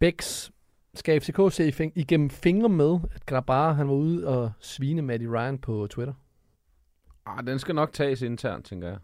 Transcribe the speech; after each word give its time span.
Bæks 0.00 0.50
skal 0.94 1.20
FCK 1.20 1.52
se 1.54 1.68
i 1.68 1.70
fing- 1.72 1.92
igennem 1.96 2.30
fingre 2.30 2.68
med, 2.68 2.98
at 3.14 3.26
Grabar 3.26 3.72
han 3.72 3.88
var 3.88 3.94
ude 3.94 4.26
og 4.28 4.52
svine 4.60 5.02
Matty 5.02 5.26
Ryan 5.26 5.58
på 5.58 5.86
Twitter? 5.90 6.14
Ah, 7.26 7.46
den 7.46 7.58
skal 7.58 7.74
nok 7.74 7.92
tages 7.92 8.22
internt, 8.22 8.66
tænker 8.66 8.88
jeg. 8.88 8.98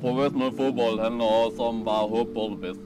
Professionel 0.00 0.56
fodbold 0.56 1.00
handler 1.02 1.24
også 1.24 1.62
om 1.62 1.84
bare 1.84 2.02
at 2.04 2.10
håbe 2.10 2.34
på 2.34 2.40
det 2.52 2.60
bedste. 2.60 2.84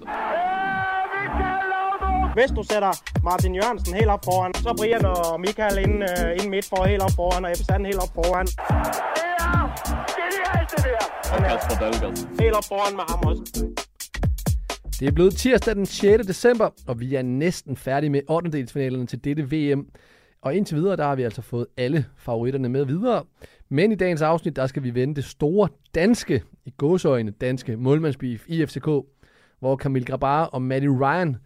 Hvis 2.34 2.50
du 2.56 2.62
sætter 2.62 2.92
Martin 3.24 3.54
Jørgensen 3.54 3.94
helt 3.94 4.08
op 4.08 4.24
foran, 4.24 4.54
så 4.54 4.74
Brian 4.78 5.04
og 5.04 5.40
Michael 5.40 5.78
ind, 5.78 5.96
uh, 6.02 6.30
ind 6.38 6.50
midt 6.50 6.66
for 6.68 6.84
helt 6.84 7.02
op 7.02 7.10
foran, 7.16 7.44
og 7.44 7.50
Ebbe 7.50 7.64
Sand 7.64 7.86
helt 7.86 8.00
op 8.04 8.12
foran. 8.18 8.46
Og 11.34 11.38
Kasper 11.48 11.76
Dahlgaard. 11.82 12.16
Helt 12.42 12.56
op 12.60 12.64
foran 12.72 12.92
med 12.96 13.04
ham 13.10 13.20
også. 13.30 13.83
Det 15.00 15.08
er 15.08 15.12
blevet 15.12 15.34
tirsdag 15.34 15.74
den 15.74 15.86
6. 15.86 16.26
december, 16.26 16.70
og 16.86 17.00
vi 17.00 17.14
er 17.14 17.22
næsten 17.22 17.76
færdige 17.76 18.10
med 18.10 18.20
8. 18.28 18.66
til 19.06 19.24
dette 19.24 19.42
VM. 19.50 19.86
Og 20.42 20.54
indtil 20.54 20.76
videre, 20.76 20.96
der 20.96 21.04
har 21.04 21.14
vi 21.14 21.22
altså 21.22 21.42
fået 21.42 21.66
alle 21.76 22.06
favoritterne 22.16 22.68
med 22.68 22.84
videre. 22.84 23.24
Men 23.68 23.92
i 23.92 23.94
dagens 23.94 24.22
afsnit, 24.22 24.56
der 24.56 24.66
skal 24.66 24.82
vi 24.82 24.94
vende 24.94 25.14
det 25.14 25.24
store 25.24 25.68
danske, 25.94 26.42
i 26.64 26.70
gåsøjne 26.76 27.30
danske 27.30 27.76
målmandsbeef 27.76 28.44
i 28.48 28.66
FCK, 28.66 28.84
hvor 29.60 29.76
Camille 29.76 30.06
Grabar 30.06 30.44
og 30.44 30.62
Matty 30.62 30.86
Ryan, 30.86 31.36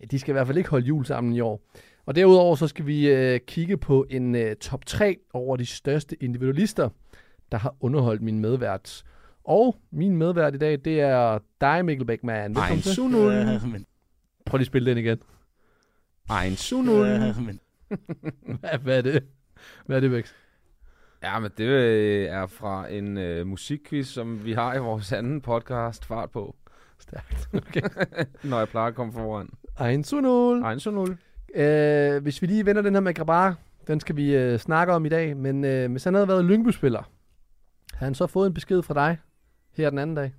ja, 0.00 0.06
de 0.10 0.18
skal 0.18 0.32
i 0.32 0.34
hvert 0.34 0.46
fald 0.46 0.58
ikke 0.58 0.70
holde 0.70 0.86
jul 0.86 1.04
sammen 1.04 1.34
i 1.34 1.40
år. 1.40 1.62
Og 2.06 2.16
derudover 2.16 2.56
så 2.56 2.66
skal 2.66 2.86
vi 2.86 3.08
øh, 3.08 3.40
kigge 3.46 3.76
på 3.76 4.06
en 4.10 4.34
øh, 4.34 4.56
top 4.56 4.86
3 4.86 5.16
over 5.32 5.56
de 5.56 5.66
største 5.66 6.16
individualister, 6.20 6.88
der 7.52 7.58
har 7.58 7.74
underholdt 7.80 8.22
min 8.22 8.38
medvært. 8.40 9.04
Og 9.44 9.76
min 9.90 10.16
medvært 10.16 10.54
i 10.54 10.58
dag, 10.58 10.78
det 10.84 11.00
er 11.00 11.38
dig, 11.60 11.84
Mikkel 11.84 12.06
Beckmann. 12.06 12.54
Velkommen 12.54 12.82
til. 12.82 13.02
Ja, 13.02 13.66
men, 13.66 13.86
Prøv 14.46 14.58
lige 14.58 14.62
at 14.62 14.66
spille 14.66 14.90
den 14.90 14.98
igen. 14.98 15.18
Ein 16.42 16.56
Sunul. 16.56 17.06
ja, 17.06 17.34
men, 17.40 17.60
Hvad, 18.60 18.78
hvad 18.78 18.98
er 18.98 19.02
det? 19.02 19.24
Hvad 19.86 19.96
er 19.96 20.00
det, 20.00 20.10
Bex? 20.10 20.32
Ja, 21.22 21.38
men 21.38 21.50
det 21.58 21.64
øh, 21.64 22.26
er 22.28 22.46
fra 22.46 22.88
en 22.92 23.18
øh, 23.18 23.46
musikquiz, 23.46 24.06
som 24.06 24.44
vi 24.44 24.52
har 24.52 24.74
i 24.74 24.78
vores 24.78 25.12
anden 25.12 25.40
podcast, 25.40 26.04
Fart 26.04 26.30
på, 26.30 26.56
Stærkt. 26.98 27.48
Okay. 27.54 27.82
når 28.44 28.58
jeg 28.58 28.68
plejer 28.68 28.88
at 28.88 28.94
komme 28.94 29.12
foran. 29.12 29.48
Ein 29.80 30.04
Sunul. 30.04 30.64
Ein 30.64 30.80
Sunul. 30.80 31.18
Øh, 31.54 32.22
hvis 32.22 32.42
vi 32.42 32.46
lige 32.46 32.66
vender 32.66 32.82
den 32.82 32.94
her 32.94 33.00
med 33.00 33.14
Grabar, 33.14 33.56
den 33.86 34.00
skal 34.00 34.16
vi 34.16 34.36
øh, 34.36 34.58
snakke 34.58 34.92
om 34.92 35.06
i 35.06 35.08
dag. 35.08 35.36
Men 35.36 35.64
øh, 35.64 35.90
hvis 35.90 36.04
han 36.04 36.14
havde 36.14 36.28
været 36.28 36.44
Lyngby-spiller, 36.44 37.02
havde 37.94 38.06
han 38.08 38.14
så 38.14 38.26
fået 38.26 38.46
en 38.46 38.54
besked 38.54 38.82
fra 38.82 38.94
dig 38.94 39.18
her 39.82 39.90
den 39.90 39.98
anden 39.98 40.16
dag? 40.16 40.32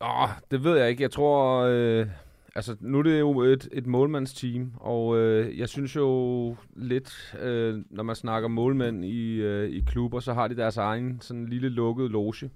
Åh, 0.00 0.28
det 0.50 0.64
ved 0.64 0.78
jeg 0.78 0.90
ikke. 0.90 1.02
Jeg 1.02 1.10
tror, 1.10 1.60
øh, 1.60 2.06
altså 2.54 2.76
nu 2.80 2.98
er 2.98 3.02
det 3.02 3.20
jo 3.20 3.40
et, 3.40 3.68
et 3.72 3.86
målmandsteam, 3.86 4.72
og 4.76 5.18
øh, 5.18 5.58
jeg 5.58 5.68
synes 5.68 5.96
jo 5.96 6.56
lidt, 6.76 7.36
øh, 7.40 7.84
når 7.90 8.02
man 8.02 8.16
snakker 8.16 8.48
målmænd 8.48 9.04
i, 9.04 9.34
øh, 9.34 9.70
i 9.70 9.84
klubber, 9.86 10.20
så 10.20 10.32
har 10.32 10.48
de 10.48 10.56
deres 10.56 10.76
egen 10.76 11.20
sådan 11.20 11.46
lille 11.46 11.68
lukket 11.68 12.10
loge. 12.10 12.50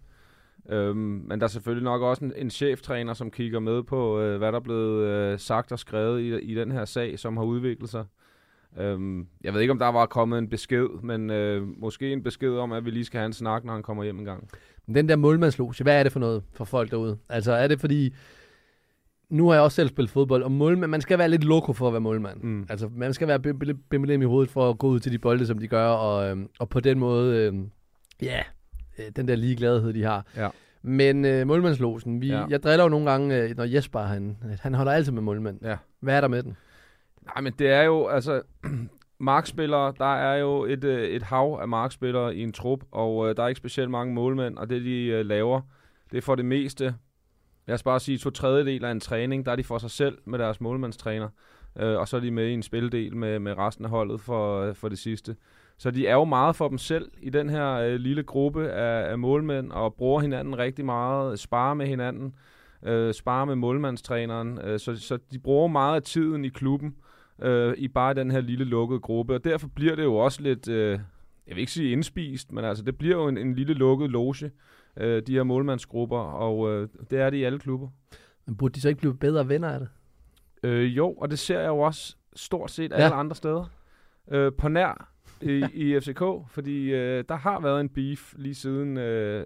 Øhm, 0.71 0.97
men 0.97 1.41
der 1.41 1.45
er 1.47 1.49
selvfølgelig 1.49 1.85
nok 1.85 2.03
også 2.03 2.25
en, 2.25 2.33
en 2.37 2.51
cheftræner, 2.51 3.15
som 3.15 3.31
kigger 3.31 3.61
med 3.61 3.83
på, 3.83 4.21
øh, 4.21 4.39
hvad 4.39 4.53
der 4.53 4.59
er 4.59 4.63
blevet 4.63 5.07
øh, 5.07 5.39
sagt 5.39 5.73
og 5.73 5.79
skrevet 5.79 6.21
i, 6.21 6.39
i 6.39 6.55
den 6.55 6.73
her 6.73 6.85
sag, 6.85 7.19
som 7.19 7.37
har 7.37 7.45
udviklet 7.45 7.91
sig. 7.91 8.05
Øhm, 8.79 9.27
jeg 9.45 9.55
ved 9.55 9.61
ikke, 9.61 9.71
om 9.71 9.79
der 9.79 9.89
var 9.89 10.07
kommet 10.07 10.39
en 10.39 10.49
besked, 10.49 10.89
men 11.03 11.31
øh, 11.31 11.63
måske 11.79 12.13
en 12.13 12.23
besked 12.23 12.53
om, 12.53 12.73
at 12.73 12.85
vi 12.85 12.91
lige 12.91 13.05
skal 13.05 13.19
have 13.19 13.27
en 13.27 13.33
snak, 13.33 13.65
når 13.65 13.73
han 13.73 13.83
kommer 13.83 14.05
hjem 14.05 14.19
en 14.19 14.25
gang. 14.25 14.49
Den 14.95 15.09
der 15.09 15.17
målmandsloge, 15.17 15.75
hvad 15.83 15.99
er 15.99 16.03
det 16.03 16.13
for 16.13 16.21
noget 16.21 16.43
for 16.53 16.65
folk 16.65 16.91
derude? 16.91 17.19
Altså 17.29 17.53
er 17.53 17.69
det 17.69 17.81
fordi, 17.81 18.15
nu 19.31 19.47
har 19.47 19.55
jeg 19.55 19.63
også 19.63 19.75
selv 19.77 19.89
spillet 19.89 20.11
fodbold, 20.11 20.43
og 20.43 20.53
målmand, 20.53 20.91
man 20.91 21.01
skal 21.01 21.19
være 21.19 21.29
lidt 21.29 21.45
loko 21.45 21.73
for 21.73 21.87
at 21.87 21.93
være 21.93 22.01
målmand. 22.01 22.43
Mm. 22.43 22.67
Altså 22.71 22.89
man 22.93 23.15
skal 23.15 23.29
være 23.29 23.39
bim- 23.47 23.59
bim- 23.65 23.87
bimmelem 23.91 24.23
i 24.23 24.25
hovedet 24.25 24.51
for 24.51 24.71
at 24.71 24.79
gå 24.79 24.87
ud 24.89 25.01
til 25.01 25.13
de 25.13 25.19
bolde, 25.19 25.47
som 25.47 25.59
de 25.59 25.69
gør, 25.69 25.87
og, 25.87 26.31
øhm, 26.31 26.49
og 26.59 26.69
på 26.69 26.81
den 26.81 26.99
måde, 26.99 27.37
øhm, 27.37 27.71
ja, 28.23 28.43
øh, 28.99 29.05
den 29.17 29.29
der 29.29 29.37
ligegladhed, 29.37 29.93
de 29.93 30.03
har. 30.03 30.27
Ja. 30.37 30.49
Men 30.83 31.25
øh, 31.25 31.47
målmandslosen, 31.47 32.21
vi, 32.21 32.29
ja. 32.29 32.45
jeg 32.51 32.63
driller 32.63 32.85
jo 32.85 32.89
nogle 32.89 33.11
gange, 33.11 33.37
øh, 33.43 33.57
når 33.57 33.65
Jesper, 33.65 34.01
han, 34.01 34.37
han 34.61 34.75
holder 34.75 34.93
altid 34.93 35.13
med 35.13 35.23
målmand. 35.23 35.59
Ja. 35.63 35.77
Hvad 36.01 36.17
er 36.17 36.21
der 36.21 36.29
med 36.29 36.43
den? 36.43 36.57
Nej, 37.25 37.41
men 37.41 37.53
det 37.59 37.71
er 37.71 37.83
jo, 37.83 38.07
altså, 38.07 38.43
markspillere, 39.21 39.95
der 39.99 40.15
er 40.15 40.37
jo 40.37 40.65
et, 40.65 40.85
øh, 40.85 41.09
et 41.09 41.23
hav 41.23 41.59
af 41.63 41.69
markspillere 41.69 42.37
i 42.37 42.43
en 42.43 42.53
trup, 42.53 42.85
og 42.91 43.29
øh, 43.29 43.37
der 43.37 43.43
er 43.43 43.49
ikke 43.49 43.59
specielt 43.59 43.91
mange 43.91 44.15
målmænd, 44.15 44.59
og 44.59 44.71
det 44.71 44.85
de 44.85 45.05
øh, 45.05 45.27
laver, 45.27 45.61
det 46.11 46.19
er 46.19 46.23
for 46.23 46.35
det 46.35 46.45
meste, 46.45 46.95
lad 47.67 47.75
os 47.75 47.83
bare 47.83 48.01
sige 48.01 48.19
to 48.19 48.31
tredjedel 48.31 48.85
af 48.85 48.91
en 48.91 49.01
træning, 49.01 49.47
der 49.47 49.53
er 49.53 49.57
de 49.57 49.65
for 49.65 49.79
sig 49.79 49.91
selv 49.91 50.19
med 50.25 50.39
deres 50.39 50.61
målmandstræner, 50.61 51.29
øh, 51.79 51.99
og 51.99 52.09
så 52.09 52.17
er 52.17 52.21
de 52.21 52.31
med 52.31 52.47
i 52.47 52.53
en 52.53 52.63
spildel 52.63 53.17
med, 53.17 53.39
med 53.39 53.59
resten 53.59 53.85
af 53.85 53.91
holdet 53.91 54.21
for, 54.21 54.61
øh, 54.61 54.75
for 54.75 54.89
det 54.89 54.99
sidste. 54.99 55.37
Så 55.79 55.91
de 55.91 56.07
er 56.07 56.15
jo 56.15 56.25
meget 56.25 56.57
for 56.57 56.69
dem 56.69 56.79
selv 56.79 57.11
i 57.23 57.31
den 57.31 57.51
her 57.51 57.73
øh, 57.73 57.95
lille 57.95 58.23
gruppe 58.23 58.71
af, 58.71 59.11
af 59.11 59.19
målmænd, 59.19 59.73
og 59.73 59.95
bruger 59.95 60.21
hinanden 60.21 60.59
rigtig 60.59 60.85
meget, 60.85 61.39
sparer 61.39 61.75
med 61.75 61.87
hinanden, 61.87 62.35
øh, 62.83 63.15
sparer 63.15 63.45
med 63.45 63.55
målmandstræneren, 63.55 64.59
øh, 64.65 64.79
så, 64.79 64.97
så 64.97 65.19
de 65.33 65.39
bruger 65.39 65.69
meget 65.69 65.97
af 65.97 66.03
tiden 66.03 66.45
i 66.45 66.49
klubben, 66.49 66.95
øh, 67.43 67.75
i 67.77 67.89
bare 67.89 68.15
den 68.15 68.31
her 68.31 68.41
lille 68.41 68.65
lukkede 68.65 69.01
gruppe. 69.01 69.35
Og 69.35 69.45
derfor 69.45 69.69
bliver 69.69 69.95
det 69.97 70.05
jo 70.05 70.17
også 70.17 70.43
lidt, 70.43 70.69
øh, 70.69 70.91
jeg 71.47 71.57
vil 71.57 71.59
ikke 71.59 71.73
sige 71.73 71.93
indspist, 71.93 72.53
men 72.53 72.65
altså 72.65 72.85
det 72.85 72.99
bliver 72.99 73.17
jo 73.17 73.29
en, 73.29 73.39
en 73.39 73.55
lille 73.55 73.75
lukket 73.75 74.11
loge, 74.11 74.51
øh, 74.97 75.23
de 75.27 75.33
her 75.33 75.43
målmandsgrupper, 75.43 76.19
og 76.19 76.73
øh, 76.73 76.89
det 77.11 77.21
er 77.21 77.31
det 77.31 77.37
i 77.37 77.43
alle 77.45 77.59
klubber. 77.59 77.89
Men 78.47 78.57
burde 78.57 78.75
de 78.75 78.81
så 78.81 78.89
ikke 78.89 79.01
blive 79.01 79.17
bedre 79.17 79.49
venner 79.49 79.69
af 79.69 79.81
det? 79.81 79.89
Øh, 80.63 80.97
jo, 80.97 81.13
og 81.13 81.31
det 81.31 81.39
ser 81.39 81.61
jeg 81.61 81.69
jo 81.69 81.79
også 81.79 82.17
stort 82.37 82.71
set 82.71 82.91
Ja. 82.91 82.97
alle 82.97 83.15
andre 83.17 83.37
steder. 83.37 83.65
Øh, 84.31 84.53
på 84.59 84.69
nær 84.69 85.11
i, 85.41 85.65
i 85.75 85.95
FCK, 86.01 86.23
fordi 86.49 86.93
øh, 86.95 87.25
der 87.29 87.37
har 87.37 87.61
været 87.61 87.81
en 87.81 87.89
beef 87.89 88.35
lige 88.37 88.55
siden 88.55 88.97
øh, 88.97 89.45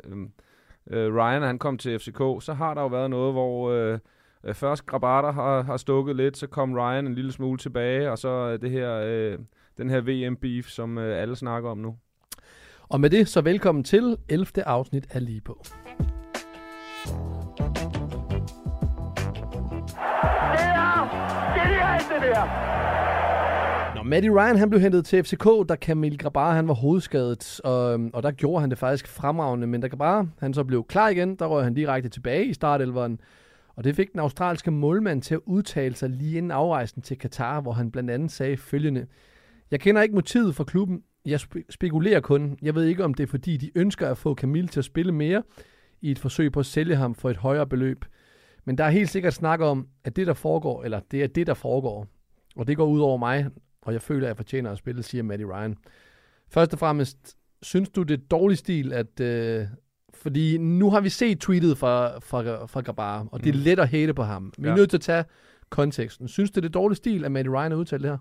øh, 0.90 1.14
Ryan 1.14 1.42
han 1.42 1.58
kom 1.58 1.78
til 1.78 1.98
FCK. 1.98 2.18
Så 2.40 2.54
har 2.56 2.74
der 2.74 2.80
jo 2.80 2.86
været 2.88 3.10
noget, 3.10 3.32
hvor 3.32 3.70
øh, 3.70 3.98
øh, 4.44 4.54
først 4.54 4.86
Grabata 4.86 5.30
har, 5.30 5.62
har 5.62 5.76
stukket 5.76 6.16
lidt, 6.16 6.36
så 6.36 6.46
kom 6.46 6.74
Ryan 6.74 7.06
en 7.06 7.14
lille 7.14 7.32
smule 7.32 7.58
tilbage, 7.58 8.10
og 8.10 8.18
så 8.18 8.28
øh, 8.28 8.60
det 8.60 8.70
her, 8.70 9.02
øh, 9.04 9.38
den 9.78 9.90
her 9.90 10.00
VM-beef, 10.00 10.68
som 10.68 10.98
øh, 10.98 11.22
alle 11.22 11.36
snakker 11.36 11.70
om 11.70 11.78
nu. 11.78 11.96
Og 12.88 13.00
med 13.00 13.10
det, 13.10 13.28
så 13.28 13.40
velkommen 13.40 13.84
til 13.84 14.16
11. 14.28 14.46
afsnit 14.66 15.06
af 15.10 15.24
Lige 15.24 15.40
på. 15.40 15.64
Nå, 23.94 24.02
Matty 24.02 24.28
Ryan 24.28 24.56
han 24.56 24.70
blev 24.70 24.80
hentet 24.80 25.04
til 25.04 25.24
FCK, 25.24 25.68
da 25.68 25.74
Camille 25.74 26.18
Grabar 26.18 26.54
han 26.54 26.68
var 26.68 26.74
hovedskadet, 26.74 27.60
og, 27.64 28.00
og 28.12 28.22
der 28.22 28.30
gjorde 28.30 28.60
han 28.60 28.70
det 28.70 28.78
faktisk 28.78 29.08
fremragende. 29.08 29.66
Men 29.66 29.80
da 29.80 29.86
Grabar 29.86 30.26
han 30.40 30.54
så 30.54 30.64
blev 30.64 30.84
klar 30.84 31.08
igen, 31.08 31.36
der 31.36 31.46
røg 31.46 31.64
han 31.64 31.74
direkte 31.74 32.08
tilbage 32.08 32.44
i 32.44 32.54
startelveren. 32.54 33.20
Og 33.76 33.84
det 33.84 33.96
fik 33.96 34.12
den 34.12 34.20
australske 34.20 34.70
målmand 34.70 35.22
til 35.22 35.34
at 35.34 35.40
udtale 35.46 35.94
sig 35.94 36.10
lige 36.10 36.36
inden 36.36 36.50
afrejsen 36.50 37.02
til 37.02 37.18
Katar, 37.18 37.60
hvor 37.60 37.72
han 37.72 37.90
blandt 37.90 38.10
andet 38.10 38.30
sagde 38.30 38.56
følgende. 38.56 39.06
Jeg 39.70 39.80
kender 39.80 40.02
ikke 40.02 40.14
motivet 40.14 40.54
for 40.54 40.64
klubben. 40.64 41.02
Jeg 41.26 41.40
spe- 41.40 41.66
spekulerer 41.70 42.20
kun. 42.20 42.58
Jeg 42.62 42.74
ved 42.74 42.84
ikke, 42.84 43.04
om 43.04 43.14
det 43.14 43.22
er 43.22 43.26
fordi, 43.26 43.56
de 43.56 43.70
ønsker 43.74 44.08
at 44.08 44.18
få 44.18 44.34
Camille 44.34 44.68
til 44.68 44.80
at 44.80 44.84
spille 44.84 45.12
mere 45.12 45.42
i 46.00 46.10
et 46.10 46.18
forsøg 46.18 46.52
på 46.52 46.60
at 46.60 46.66
sælge 46.66 46.96
ham 46.96 47.14
for 47.14 47.30
et 47.30 47.36
højere 47.36 47.66
beløb. 47.66 48.04
Men 48.64 48.78
der 48.78 48.84
er 48.84 48.90
helt 48.90 49.10
sikkert 49.10 49.34
snak 49.34 49.60
om, 49.60 49.88
at 50.04 50.16
det 50.16 50.26
der 50.26 50.34
foregår, 50.34 50.84
eller 50.84 51.00
det 51.10 51.22
er 51.22 51.26
det, 51.26 51.46
der 51.46 51.54
foregår. 51.54 52.06
Og 52.56 52.66
det 52.66 52.76
går 52.76 52.86
ud 52.86 53.00
over 53.00 53.16
mig, 53.16 53.46
og 53.82 53.92
jeg 53.92 54.02
føler, 54.02 54.26
at 54.26 54.28
jeg 54.28 54.36
fortjener 54.36 54.70
at 54.70 54.78
spille, 54.78 55.02
siger 55.02 55.22
Matty 55.22 55.44
Ryan. 55.44 55.76
Først 56.48 56.72
og 56.72 56.78
fremmest, 56.78 57.36
synes 57.62 57.88
du, 57.88 58.02
det 58.02 58.20
er 58.20 58.24
dårlig 58.30 58.58
stil, 58.58 58.92
at... 58.92 59.20
Øh, 59.20 59.66
fordi 60.22 60.58
nu 60.58 60.90
har 60.90 61.00
vi 61.00 61.08
set 61.08 61.40
tweetet 61.40 61.78
fra, 61.78 62.18
fra, 62.18 62.66
fra 62.66 62.80
Grabar, 62.80 63.26
og 63.32 63.44
det 63.44 63.48
er 63.48 63.58
Mm. 63.58 63.62
let 63.64 63.78
at 63.78 63.88
hate 63.88 64.14
på 64.14 64.22
ham. 64.22 64.52
Vi 64.58 64.66
er 64.66 64.70
Ja. 64.70 64.76
nødt 64.76 64.90
til 64.90 64.96
at 64.96 65.00
tage 65.00 65.24
konteksten. 65.70 66.28
Synes 66.28 66.50
du, 66.50 66.60
det 66.60 66.66
er 66.66 66.70
dårlig 66.72 66.96
stil, 66.96 67.24
at 67.24 67.32
Matty 67.32 67.48
Ryan 67.48 67.70
har 67.70 67.78
udtalt 67.78 68.02
det 68.02 68.10
her? 68.10 68.18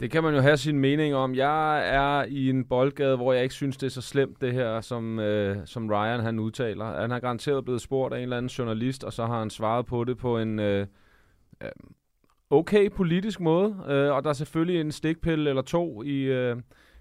Det 0.00 0.10
kan 0.10 0.22
man 0.22 0.34
jo 0.34 0.40
have 0.40 0.56
sin 0.56 0.78
mening 0.78 1.14
om. 1.14 1.34
Jeg 1.34 1.88
er 1.94 2.24
i 2.24 2.50
en 2.50 2.64
boldgade, 2.64 3.16
hvor 3.16 3.32
jeg 3.32 3.42
ikke 3.42 3.54
synes, 3.54 3.76
det 3.76 3.86
er 3.86 3.90
så 3.90 4.00
slemt, 4.00 4.40
det 4.40 4.52
her, 4.52 4.80
som, 4.80 5.18
øh, 5.18 5.56
som 5.64 5.90
Ryan 5.90 6.20
han 6.20 6.38
udtaler. 6.38 7.00
Han 7.00 7.10
har 7.10 7.20
garanteret 7.20 7.64
blevet 7.64 7.80
spurgt 7.80 8.14
af 8.14 8.18
en 8.18 8.22
eller 8.22 8.36
anden 8.36 8.48
journalist, 8.48 9.04
og 9.04 9.12
så 9.12 9.26
har 9.26 9.38
han 9.38 9.50
svaret 9.50 9.86
på 9.86 10.04
det 10.04 10.18
på 10.18 10.38
en 10.38 10.58
øh, 10.58 10.86
øh, 11.62 11.68
okay 12.50 12.90
politisk 12.90 13.40
måde. 13.40 13.76
Øh, 13.88 14.12
og 14.12 14.24
der 14.24 14.30
er 14.30 14.34
selvfølgelig 14.34 14.80
en 14.80 14.92
stikpille 14.92 15.50
eller 15.50 15.62
to 15.62 16.02
i, 16.02 16.20
øh, 16.22 16.56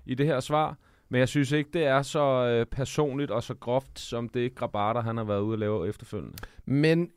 i 0.06 0.16
det 0.16 0.26
her 0.26 0.40
svar. 0.40 0.78
Men 1.14 1.20
jeg 1.20 1.30
synes 1.30 1.52
ikke, 1.52 1.70
det 1.74 1.86
er 1.86 2.02
så 2.02 2.48
øh, 2.48 2.66
personligt 2.66 3.32
og 3.32 3.44
så 3.44 3.54
groft, 3.54 4.00
som 4.00 4.30
det 4.30 4.56
Grabata, 4.56 5.00
han 5.00 5.18
har 5.18 5.24
været 5.24 5.42
ude 5.42 5.54
at 5.54 5.60
lave 5.60 5.90
efterfølgende. 5.90 6.38
Men 6.66 7.10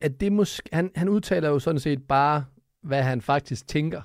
at 0.00 0.20
det 0.20 0.32
måske, 0.32 0.68
han, 0.72 0.90
han 0.94 1.08
udtaler 1.08 1.48
jo 1.48 1.58
sådan 1.58 1.78
set 1.78 2.02
bare, 2.02 2.44
hvad 2.82 3.02
han 3.02 3.20
faktisk 3.20 3.68
tænker. 3.68 4.02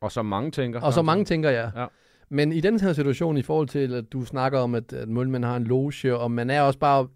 Og 0.00 0.12
som 0.12 0.26
mange 0.26 0.50
tænker. 0.50 0.80
Og 0.80 0.92
så 0.92 1.02
mange 1.02 1.24
tænker 1.24 1.50
jeg. 1.50 1.72
Ja. 1.76 1.86
Men 2.28 2.52
i 2.52 2.60
den 2.60 2.80
her 2.80 2.92
situation, 2.92 3.36
i 3.36 3.42
forhold 3.42 3.68
til, 3.68 3.94
at 3.94 4.12
du 4.12 4.24
snakker 4.24 4.58
om, 4.58 4.74
at, 4.74 4.92
at 4.92 5.08
målmænd 5.08 5.44
har 5.44 5.56
en 5.56 5.64
loge, 5.64 6.16
og 6.16 6.30
man 6.30 6.50
er 6.50 6.62
også 6.62 6.78
bare 6.78 7.08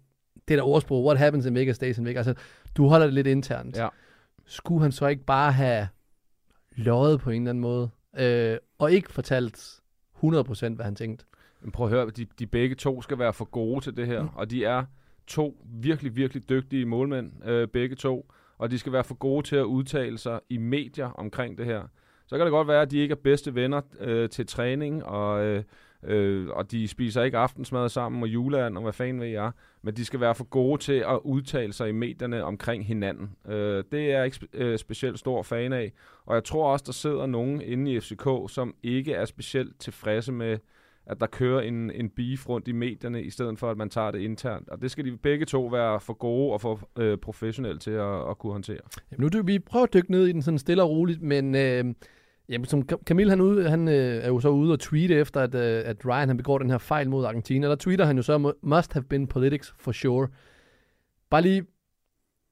det 0.47 0.57
der 0.57 0.63
ordsprog, 0.63 1.05
what 1.05 1.17
happens 1.17 1.45
in 1.45 1.55
Vegas 1.55 1.75
stays 1.75 1.97
in 1.97 2.05
Vegas. 2.05 2.27
Altså, 2.27 2.43
du 2.77 2.87
holder 2.87 3.05
det 3.05 3.13
lidt 3.13 3.27
internt. 3.27 3.77
Ja. 3.77 3.87
Skulle 4.45 4.81
han 4.81 4.91
så 4.91 5.07
ikke 5.07 5.23
bare 5.23 5.51
have 5.51 5.87
løjet 6.75 7.19
på 7.19 7.29
en 7.29 7.41
eller 7.41 7.49
anden 7.49 7.61
måde, 7.61 7.89
øh, 8.17 8.57
og 8.79 8.91
ikke 8.91 9.11
fortalt 9.11 9.79
100% 10.23 10.75
hvad 10.75 10.85
han 10.85 10.95
tænkte? 10.95 11.25
Men 11.65 11.71
prøv 11.71 11.87
at 11.87 11.93
høre, 11.93 12.09
de, 12.09 12.25
de 12.39 12.47
begge 12.47 12.75
to 12.75 13.01
skal 13.01 13.19
være 13.19 13.33
for 13.33 13.45
gode 13.45 13.81
til 13.81 13.97
det 13.97 14.07
her, 14.07 14.21
mm. 14.21 14.29
og 14.35 14.51
de 14.51 14.65
er 14.65 14.85
to 15.27 15.65
virkelig, 15.65 16.15
virkelig 16.15 16.49
dygtige 16.49 16.85
målmænd, 16.85 17.31
øh, 17.45 17.67
begge 17.67 17.95
to, 17.95 18.31
og 18.57 18.71
de 18.71 18.79
skal 18.79 18.91
være 18.91 19.03
for 19.03 19.15
gode 19.15 19.47
til 19.47 19.55
at 19.55 19.63
udtale 19.63 20.17
sig 20.17 20.39
i 20.49 20.57
medier 20.57 21.07
omkring 21.07 21.57
det 21.57 21.65
her. 21.65 21.81
Så 22.27 22.37
kan 22.37 22.45
det 22.45 22.51
godt 22.51 22.67
være, 22.67 22.81
at 22.81 22.91
de 22.91 22.97
ikke 22.97 23.11
er 23.11 23.15
bedste 23.23 23.55
venner 23.55 23.81
øh, 23.99 24.29
til 24.29 24.47
træning, 24.47 25.05
og, 25.05 25.45
øh, 25.45 25.63
øh, 26.03 26.47
og 26.49 26.71
de 26.71 26.87
spiser 26.87 27.23
ikke 27.23 27.37
aftensmad 27.37 27.89
sammen 27.89 28.23
og 28.23 28.27
juleand, 28.29 28.77
og 28.77 28.83
hvad 28.83 28.93
fanden 28.93 29.21
ved 29.21 29.27
jeg. 29.27 29.51
Men 29.81 29.93
de 29.95 30.05
skal 30.05 30.19
være 30.19 30.35
for 30.35 30.43
gode 30.43 30.81
til 30.81 31.03
at 31.07 31.19
udtale 31.23 31.73
sig 31.73 31.89
i 31.89 31.91
medierne 31.91 32.43
omkring 32.43 32.85
hinanden. 32.85 33.31
Øh, 33.47 33.83
det 33.91 34.11
er 34.11 34.17
jeg 34.17 34.25
ikke 34.25 34.37
spe- 34.43 34.57
øh, 34.57 34.77
specielt 34.77 35.19
stor 35.19 35.43
fan 35.43 35.73
af. 35.73 35.91
Og 36.25 36.35
jeg 36.35 36.43
tror 36.43 36.71
også, 36.71 36.83
der 36.85 36.91
sidder 36.91 37.25
nogen 37.25 37.61
inde 37.61 37.91
i 37.91 37.99
FCK, 37.99 38.27
som 38.47 38.75
ikke 38.83 39.13
er 39.13 39.25
specielt 39.25 39.79
tilfredse 39.79 40.31
med, 40.31 40.57
at 41.07 41.19
der 41.19 41.27
kører 41.27 41.61
en, 41.61 41.91
en 41.91 42.09
beef 42.09 42.49
rundt 42.49 42.67
i 42.67 42.71
medierne, 42.71 43.23
i 43.23 43.29
stedet 43.29 43.59
for, 43.59 43.71
at 43.71 43.77
man 43.77 43.89
tager 43.89 44.11
det 44.11 44.19
internt. 44.19 44.69
Og 44.69 44.81
det 44.81 44.91
skal 44.91 45.05
de 45.05 45.17
begge 45.17 45.45
to 45.45 45.65
være 45.65 45.99
for 45.99 46.13
gode 46.13 46.53
og 46.53 46.61
for 46.61 46.89
øh, 46.99 47.17
professionelle 47.17 47.79
til 47.79 47.91
at, 47.91 48.29
at 48.29 48.37
kunne 48.37 48.51
håndtere. 48.51 48.79
Jamen 49.11 49.21
nu 49.33 49.39
dy- 49.39 49.45
vi 49.45 49.59
prøver 49.59 49.83
at 49.83 49.93
dykke 49.93 50.11
ned 50.11 50.27
i 50.27 50.31
den 50.31 50.41
sådan 50.41 50.57
stille 50.57 50.83
og 50.83 50.89
roligt, 50.89 51.21
men 51.21 51.55
øh, 51.55 51.85
jamen, 52.49 52.65
som 52.65 52.81
Camille 53.05 53.29
han, 53.29 53.41
ude, 53.41 53.69
han 53.69 53.87
øh, 53.87 54.23
er 54.23 54.27
jo 54.27 54.39
så 54.39 54.49
ude 54.49 54.73
og 54.73 54.79
tweete 54.79 55.15
efter, 55.15 55.41
at, 55.41 55.55
øh, 55.55 55.81
at 55.85 56.05
Ryan 56.05 56.27
han 56.27 56.37
begår 56.37 56.57
den 56.57 56.69
her 56.69 56.77
fejl 56.77 57.09
mod 57.09 57.25
Argentina. 57.25 57.67
Der 57.67 57.75
tweeter 57.75 58.05
han 58.05 58.17
jo 58.17 58.23
så, 58.23 58.53
must 58.61 58.93
have 58.93 59.03
been 59.03 59.27
politics 59.27 59.73
for 59.79 59.91
sure. 59.91 60.27
Bare 61.29 61.41
lige, 61.41 61.63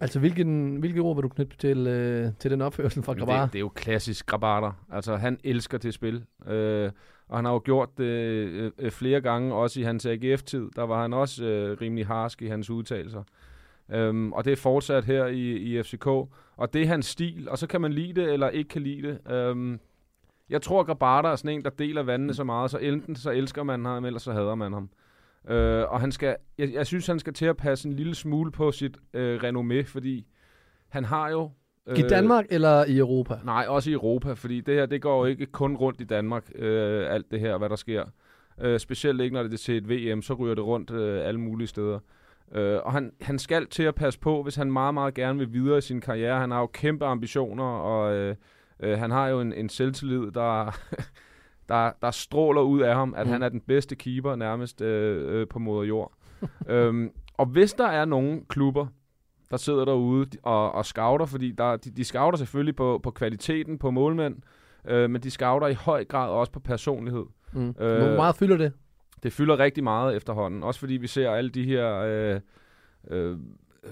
altså 0.03 0.19
hvilken, 0.19 0.75
hvilke 0.75 0.99
ord 0.99 1.15
vil 1.15 1.23
du 1.23 1.29
knytte 1.29 1.57
til, 1.57 1.87
øh, 1.87 2.31
til 2.39 2.51
den 2.51 2.61
opførsel 2.61 3.03
fra 3.03 3.13
Men 3.13 3.19
Grabar? 3.19 3.41
Det, 3.41 3.53
det 3.53 3.59
er 3.59 3.61
jo 3.61 3.69
klassisk 3.69 4.25
Grabater. 4.25 4.71
Altså, 4.91 5.15
han 5.15 5.39
elsker 5.43 5.77
det 5.77 5.93
spil. 5.93 6.25
Øh, 6.47 6.91
og 7.27 7.37
han 7.37 7.45
har 7.45 7.51
jo 7.51 7.61
gjort 7.65 7.89
det 7.97 8.03
øh, 8.03 8.71
øh, 8.79 8.91
flere 8.91 9.21
gange, 9.21 9.53
også 9.53 9.79
i 9.79 9.83
hans 9.83 10.05
AGF-tid. 10.05 10.69
Der 10.75 10.83
var 10.83 11.01
han 11.01 11.13
også 11.13 11.45
øh, 11.45 11.77
rimelig 11.81 12.07
harsk 12.07 12.41
i 12.41 12.47
hans 12.47 12.69
udtalelser. 12.69 13.23
Øhm, 13.91 14.33
og 14.33 14.45
det 14.45 14.51
er 14.51 14.57
fortsat 14.57 15.05
her 15.05 15.25
i, 15.25 15.51
i 15.51 15.83
FCK. 15.83 16.07
Og 16.07 16.73
det 16.73 16.81
er 16.81 16.87
hans 16.87 17.05
stil, 17.05 17.49
og 17.49 17.57
så 17.57 17.67
kan 17.67 17.81
man 17.81 17.93
lide 17.93 18.21
det, 18.21 18.33
eller 18.33 18.49
ikke 18.49 18.67
kan 18.67 18.81
lide 18.81 19.07
det. 19.07 19.31
Øhm, 19.33 19.79
jeg 20.49 20.61
tror, 20.61 20.79
at 20.79 20.85
Grabater 20.85 21.29
er 21.29 21.35
sådan 21.35 21.51
en, 21.57 21.63
der 21.63 21.69
deler 21.69 22.03
vandene 22.03 22.33
så 22.33 22.43
meget, 22.43 22.71
så 22.71 22.77
enten 22.77 23.15
så 23.15 23.31
elsker 23.31 23.63
man 23.63 23.85
ham, 23.85 24.05
eller 24.05 24.19
så 24.19 24.31
hader 24.31 24.55
man 24.55 24.73
ham. 24.73 24.89
Øh, 25.49 25.83
og 25.91 26.01
han 26.01 26.11
skal, 26.11 26.35
jeg, 26.57 26.73
jeg 26.73 26.87
synes, 26.87 27.07
han 27.07 27.19
skal 27.19 27.33
til 27.33 27.45
at 27.45 27.57
passe 27.57 27.89
en 27.89 27.95
lille 27.95 28.15
smule 28.15 28.51
på 28.51 28.71
sit 28.71 28.97
øh, 29.13 29.43
renommé, 29.43 29.83
fordi 29.85 30.27
han 30.89 31.05
har 31.05 31.29
jo... 31.29 31.51
I 31.95 32.01
Danmark 32.01 32.45
eller 32.49 32.85
i 32.85 32.97
Europa? 32.97 33.39
Nej, 33.43 33.65
også 33.67 33.89
i 33.89 33.93
Europa, 33.93 34.33
fordi 34.33 34.61
det 34.61 34.75
her, 34.75 34.85
det 34.85 35.01
går 35.01 35.17
jo 35.17 35.25
ikke 35.25 35.45
kun 35.45 35.75
rundt 35.75 36.01
i 36.01 36.03
Danmark, 36.03 36.51
øh, 36.55 37.13
alt 37.13 37.31
det 37.31 37.39
her, 37.39 37.57
hvad 37.57 37.69
der 37.69 37.75
sker. 37.75 38.05
Øh, 38.61 38.79
specielt 38.79 39.21
ikke, 39.21 39.33
når 39.33 39.43
det 39.43 39.53
er 39.53 39.57
til 39.57 39.77
et 39.77 39.89
VM, 39.89 40.21
så 40.21 40.33
ryger 40.33 40.55
det 40.55 40.63
rundt 40.63 40.91
øh, 40.91 41.27
alle 41.27 41.39
mulige 41.39 41.67
steder. 41.67 41.99
Øh, 42.51 42.79
og 42.83 42.91
han, 42.91 43.11
han 43.21 43.39
skal 43.39 43.67
til 43.67 43.83
at 43.83 43.95
passe 43.95 44.19
på, 44.19 44.43
hvis 44.43 44.55
han 44.55 44.71
meget, 44.71 44.93
meget 44.93 45.13
gerne 45.13 45.39
vil 45.39 45.53
videre 45.53 45.77
i 45.77 45.81
sin 45.81 46.01
karriere. 46.01 46.39
Han 46.39 46.51
har 46.51 46.59
jo 46.59 46.67
kæmpe 46.67 47.05
ambitioner, 47.05 47.63
og 47.63 48.13
øh, 48.13 48.35
øh, 48.79 48.99
han 48.99 49.11
har 49.11 49.27
jo 49.27 49.41
en, 49.41 49.53
en 49.53 49.69
selvtillid, 49.69 50.31
der, 50.31 50.65
der, 51.69 51.91
der 52.01 52.11
stråler 52.11 52.61
ud 52.61 52.81
af 52.81 52.95
ham, 52.95 53.13
at 53.17 53.25
Mm. 53.27 53.31
han 53.31 53.43
er 53.43 53.49
den 53.49 53.61
bedste 53.61 53.95
keeper 53.95 54.35
nærmest 54.35 54.81
øh, 54.81 55.39
øh, 55.41 55.47
på 55.47 55.59
moder 55.59 55.83
jord. 55.83 56.11
øhm, 56.69 57.11
og 57.37 57.45
hvis 57.45 57.73
der 57.73 57.87
er 57.87 58.05
nogle 58.05 58.41
klubber, 58.49 58.87
der 59.51 59.57
sidder 59.57 59.85
derude 59.85 60.27
og, 60.43 60.71
og 60.71 60.85
scouter, 60.85 61.25
fordi 61.25 61.51
der, 61.51 61.75
de, 61.77 61.91
de 61.91 62.03
scouter 62.03 62.37
selvfølgelig 62.37 62.75
på, 62.75 62.99
på 63.03 63.11
kvaliteten 63.11 63.77
på 63.79 63.91
målmænd, 63.91 64.35
øh, 64.87 65.09
men 65.09 65.21
de 65.21 65.31
scouter 65.31 65.67
i 65.67 65.73
høj 65.73 66.05
grad 66.05 66.29
også 66.29 66.51
på 66.51 66.59
personlighed. 66.59 67.25
Mm. 67.53 67.75
Øh, 67.79 68.01
Hvor 68.07 68.15
meget 68.15 68.35
fylder 68.35 68.57
det? 68.57 68.73
Det 69.23 69.33
fylder 69.33 69.59
rigtig 69.59 69.83
meget 69.83 70.15
efterhånden, 70.15 70.63
også 70.63 70.79
fordi 70.79 70.93
vi 70.93 71.07
ser 71.07 71.31
alle 71.31 71.49
de 71.49 71.63
her 71.63 71.95
øh, 71.97 72.39
øh, 73.09 73.37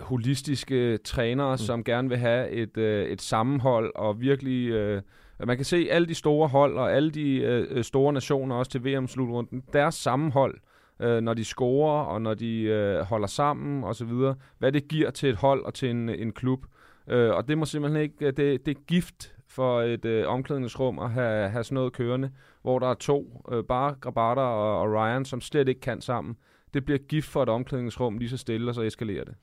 holistiske 0.01 0.97
trænere, 0.97 1.53
mm. 1.53 1.57
som 1.57 1.83
gerne 1.83 2.09
vil 2.09 2.17
have 2.17 2.49
et, 2.49 2.77
øh, 2.77 3.05
et 3.05 3.21
sammenhold 3.21 3.91
og 3.95 4.21
virkelig... 4.21 4.69
Øh, 4.69 5.01
man 5.45 5.57
kan 5.57 5.65
se 5.65 5.87
alle 5.91 6.07
de 6.07 6.15
store 6.15 6.47
hold 6.47 6.77
og 6.77 6.93
alle 6.93 7.11
de 7.11 7.37
øh, 7.37 7.83
store 7.83 8.13
nationer 8.13 8.55
også 8.55 8.71
til 8.71 8.85
VM-slutrunden, 8.85 9.63
deres 9.73 9.95
sammenhold, 9.95 10.57
øh, 11.01 11.21
når 11.21 11.33
de 11.33 11.45
scorer 11.45 12.03
og 12.03 12.21
når 12.21 12.33
de 12.33 12.61
øh, 12.61 12.99
holder 13.01 13.27
sammen 13.27 13.83
og 13.83 13.95
så 13.95 14.05
videre, 14.05 14.35
hvad 14.57 14.71
det 14.71 14.87
giver 14.87 15.09
til 15.09 15.29
et 15.29 15.35
hold 15.35 15.65
og 15.65 15.73
til 15.73 15.89
en, 15.89 16.09
en 16.09 16.31
klub. 16.31 16.65
Øh, 17.09 17.29
og 17.35 17.47
det 17.47 17.57
må 17.57 17.65
simpelthen 17.65 18.01
ikke, 18.01 18.31
det, 18.31 18.65
det 18.65 18.77
er 18.77 18.81
gift 18.87 19.33
for 19.47 19.81
et 19.81 20.05
øh, 20.05 20.27
omklædningsrum 20.27 20.99
at 20.99 21.11
have, 21.11 21.49
have 21.49 21.63
sådan 21.63 21.75
noget 21.75 21.93
kørende, 21.93 22.31
hvor 22.61 22.79
der 22.79 22.87
er 22.87 22.93
to, 22.93 23.45
øh, 23.51 23.63
bare 23.63 23.95
Grabata 24.01 24.41
og, 24.41 24.81
og 24.81 24.93
Ryan, 24.93 25.25
som 25.25 25.41
slet 25.41 25.67
ikke 25.67 25.81
kan 25.81 26.01
sammen. 26.01 26.35
Det 26.73 26.85
bliver 26.85 26.97
gift 26.97 27.27
for 27.27 27.43
et 27.43 27.49
omklædningsrum 27.49 28.17
lige 28.17 28.29
så 28.29 28.37
stille, 28.37 28.71
og 28.71 28.75
så 28.75 28.81
eskalerer 28.81 29.23
det. 29.23 29.35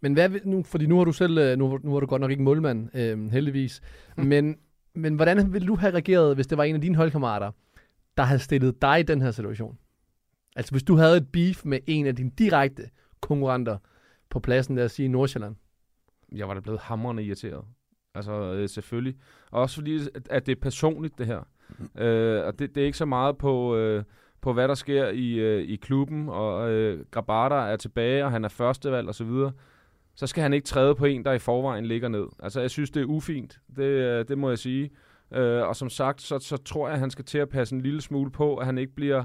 Men 0.00 0.12
hvad 0.12 0.30
nu, 0.44 0.62
fordi 0.62 0.86
nu 0.86 0.98
har 0.98 1.04
du 1.04 1.12
selv, 1.12 1.38
øh, 1.38 1.58
nu, 1.58 1.78
nu 1.82 1.92
har 1.92 2.00
du 2.00 2.06
godt 2.06 2.20
nok 2.20 2.30
ikke 2.30 2.42
målmand, 2.42 2.96
øh, 2.96 3.30
heldigvis. 3.32 3.80
Mm. 4.16 4.24
Men, 4.24 4.56
men 4.94 5.14
hvordan 5.14 5.52
ville 5.52 5.68
du 5.68 5.76
have 5.76 5.92
reageret, 5.92 6.34
hvis 6.34 6.46
det 6.46 6.58
var 6.58 6.64
en 6.64 6.74
af 6.74 6.80
dine 6.80 6.96
holdkammerater, 6.96 7.50
der 8.16 8.22
havde 8.22 8.40
stillet 8.40 8.82
dig 8.82 9.00
i 9.00 9.02
den 9.02 9.22
her 9.22 9.30
situation? 9.30 9.78
Altså 10.56 10.72
hvis 10.72 10.82
du 10.82 10.96
havde 10.96 11.16
et 11.16 11.28
beef 11.32 11.64
med 11.64 11.78
en 11.86 12.06
af 12.06 12.16
dine 12.16 12.30
direkte 12.38 12.82
konkurrenter 13.20 13.78
på 14.30 14.40
pladsen, 14.40 14.76
lad 14.76 14.84
os 14.84 14.92
sige 14.92 15.06
i 15.06 15.08
Nordsjælland. 15.08 15.56
Jeg 16.32 16.48
var 16.48 16.54
da 16.54 16.60
blevet 16.60 16.80
hamrende 16.80 17.24
irriteret. 17.24 17.64
Altså 18.14 18.32
øh, 18.32 18.68
selvfølgelig. 18.68 19.16
Og 19.50 19.62
også 19.62 19.74
fordi, 19.74 19.96
at, 20.14 20.28
at 20.30 20.46
det 20.46 20.56
er 20.56 20.60
personligt, 20.60 21.18
det 21.18 21.26
her. 21.26 21.40
Øh, 21.98 22.46
og 22.46 22.58
det, 22.58 22.74
det 22.74 22.80
er 22.80 22.86
ikke 22.86 22.98
så 22.98 23.04
meget 23.04 23.38
på, 23.38 23.76
øh, 23.76 24.04
på 24.40 24.52
hvad 24.52 24.68
der 24.68 24.74
sker 24.74 25.08
i, 25.08 25.32
øh, 25.32 25.62
i 25.62 25.76
klubben, 25.76 26.28
og 26.28 26.70
øh, 26.70 27.04
Grabata 27.10 27.54
er 27.54 27.76
tilbage, 27.76 28.24
og 28.24 28.30
han 28.30 28.44
er 28.44 28.48
førstevalg 28.48 29.08
og 29.08 29.14
så 30.16 30.26
skal 30.26 30.42
han 30.42 30.52
ikke 30.52 30.66
træde 30.66 30.94
på 30.94 31.04
en, 31.04 31.24
der 31.24 31.32
i 31.32 31.38
forvejen 31.38 31.86
ligger 31.86 32.08
ned. 32.08 32.26
Altså, 32.42 32.60
jeg 32.60 32.70
synes, 32.70 32.90
det 32.90 33.00
er 33.00 33.06
ufint. 33.06 33.60
Det, 33.76 33.82
øh, 33.82 34.28
det 34.28 34.38
må 34.38 34.48
jeg 34.48 34.58
sige. 34.58 34.90
Øh, 35.34 35.62
og 35.62 35.76
som 35.76 35.90
sagt, 35.90 36.22
så, 36.22 36.38
så 36.38 36.56
tror 36.56 36.86
jeg, 36.88 36.94
at 36.94 37.00
han 37.00 37.10
skal 37.10 37.24
til 37.24 37.38
at 37.38 37.48
passe 37.48 37.74
en 37.74 37.80
lille 37.80 38.00
smule 38.00 38.30
på, 38.30 38.56
at 38.56 38.66
han 38.66 38.78
ikke 38.78 38.94
bliver, 38.94 39.24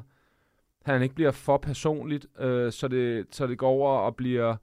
han 0.85 1.01
ikke 1.01 1.15
bliver 1.15 1.31
for 1.31 1.57
personligt, 1.57 2.25
øh, 2.39 2.71
så, 2.71 2.87
det, 2.87 3.25
så 3.31 3.47
det 3.47 3.57
går 3.57 3.69
over 3.69 3.97
og 3.97 4.15
bliver 4.15 4.55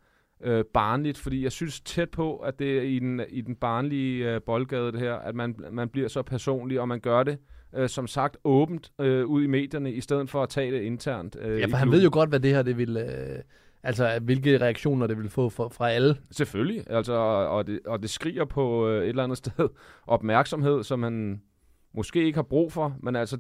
øh, 0.45 0.65
barnligt, 0.75 1.19
fordi 1.19 1.43
jeg 1.43 1.53
synes 1.53 1.81
tæt 1.81 2.11
på, 2.11 2.37
at 2.37 2.59
det 2.59 2.79
er 2.79 2.83
i 2.83 2.99
den, 2.99 3.21
i 3.29 3.41
den 3.41 3.55
barnlige 3.55 4.35
øh, 4.35 4.41
boldgade 4.43 4.93
det 4.93 5.01
her, 5.01 5.15
at 5.15 5.35
man, 5.35 5.57
man 5.71 5.89
bliver 5.89 6.09
så 6.09 6.23
personlig, 6.23 6.81
og 6.81 6.89
man 6.89 7.01
gør 7.01 7.23
det, 7.23 7.39
øh, 7.77 7.89
som 7.89 8.07
sagt, 8.07 8.37
åbent 8.45 8.93
øh, 9.01 9.27
ud 9.27 9.43
i 9.43 9.47
medierne, 9.47 9.93
i 9.93 10.01
stedet 10.01 10.31
for 10.31 10.43
at 10.43 10.49
tage 10.49 10.73
det 10.73 10.83
internt. 10.83 11.37
Øh, 11.41 11.61
Ja, 11.61 11.67
for 11.67 11.77
han 11.77 11.91
ved 11.91 12.03
jo 12.03 12.11
godt, 12.13 12.29
hvad 12.29 12.41
det 12.41 12.51
her 12.55 12.63
det 12.63 12.79
vil... 12.79 12.97
Øh, 12.97 13.39
altså 13.87 14.19
hvilke 14.23 14.61
reaktioner 14.61 15.07
det 15.07 15.19
vil 15.19 15.31
få 15.31 15.49
for, 15.49 15.69
fra 15.69 15.91
alle. 15.91 16.17
Selvfølgelig, 16.31 16.85
altså, 16.91 17.13
og, 17.13 17.67
det, 17.67 17.81
og 17.87 18.03
det 18.03 18.11
skriger 18.11 18.45
på 18.45 18.89
øh, 18.89 19.03
et 19.03 19.09
eller 19.09 19.25
andet 19.25 19.39
sted 19.47 19.69
opmærksomhed, 20.07 20.83
som 20.83 20.99
man 20.99 21.43
måske 21.95 22.25
ikke 22.25 22.37
har 22.37 22.43
brug 22.43 22.73
for, 22.73 22.97
men 23.03 23.17
altså, 23.17 23.39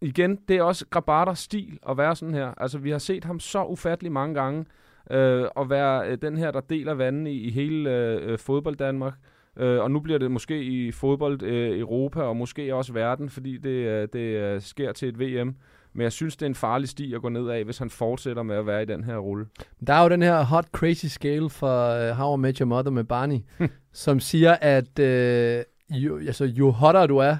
igen, 0.00 0.38
det 0.48 0.56
er 0.56 0.62
også 0.62 0.86
Grabaters 0.90 1.38
stil 1.38 1.78
at 1.88 1.96
være 1.96 2.16
sådan 2.16 2.34
her. 2.34 2.54
Altså, 2.56 2.78
vi 2.78 2.90
har 2.90 2.98
set 2.98 3.24
ham 3.24 3.40
så 3.40 3.64
ufattelig 3.64 4.12
mange 4.12 4.34
gange, 4.34 4.64
øh, 5.10 5.46
at 5.56 5.70
være 5.70 6.08
øh, 6.08 6.18
den 6.22 6.36
her, 6.36 6.50
der 6.50 6.60
deler 6.60 6.94
vandene 6.94 7.32
i, 7.32 7.40
i 7.40 7.50
hele 7.50 7.90
øh, 7.90 8.32
øh, 8.32 8.38
fodbold 8.38 8.76
Danmark. 8.76 9.14
Øh, 9.56 9.80
og 9.80 9.90
nu 9.90 10.00
bliver 10.00 10.18
det 10.18 10.30
måske 10.30 10.62
i 10.62 10.92
fodbold 10.92 11.42
øh, 11.42 11.78
Europa, 11.78 12.20
og 12.22 12.36
måske 12.36 12.74
også 12.74 12.92
verden, 12.92 13.28
fordi 13.30 13.58
det, 13.58 13.70
øh, 13.70 14.08
det 14.12 14.18
øh, 14.18 14.60
sker 14.60 14.92
til 14.92 15.08
et 15.08 15.20
VM. 15.20 15.56
Men 15.92 16.02
jeg 16.02 16.12
synes, 16.12 16.36
det 16.36 16.42
er 16.42 16.48
en 16.48 16.54
farlig 16.54 16.88
sti 16.88 17.14
at 17.14 17.22
gå 17.22 17.28
ned 17.28 17.48
af, 17.48 17.64
hvis 17.64 17.78
han 17.78 17.90
fortsætter 17.90 18.42
med 18.42 18.56
at 18.56 18.66
være 18.66 18.82
i 18.82 18.86
den 18.86 19.04
her 19.04 19.16
rulle. 19.16 19.46
Der 19.86 19.94
er 19.94 20.02
jo 20.02 20.08
den 20.08 20.22
her 20.22 20.42
hot 20.42 20.66
crazy 20.72 21.06
scale 21.06 21.50
for 21.50 22.08
uh, 22.10 22.16
How 22.16 22.36
I 22.36 22.40
Met 22.40 22.58
Your 22.58 22.66
Mother 22.66 22.90
med 22.90 23.04
Barney, 23.04 23.38
som 23.92 24.20
siger, 24.20 24.56
at 24.60 24.98
uh, 24.98 25.96
jo, 26.02 26.18
altså, 26.18 26.44
jo 26.44 26.70
hotter 26.70 27.06
du 27.06 27.16
er, 27.16 27.36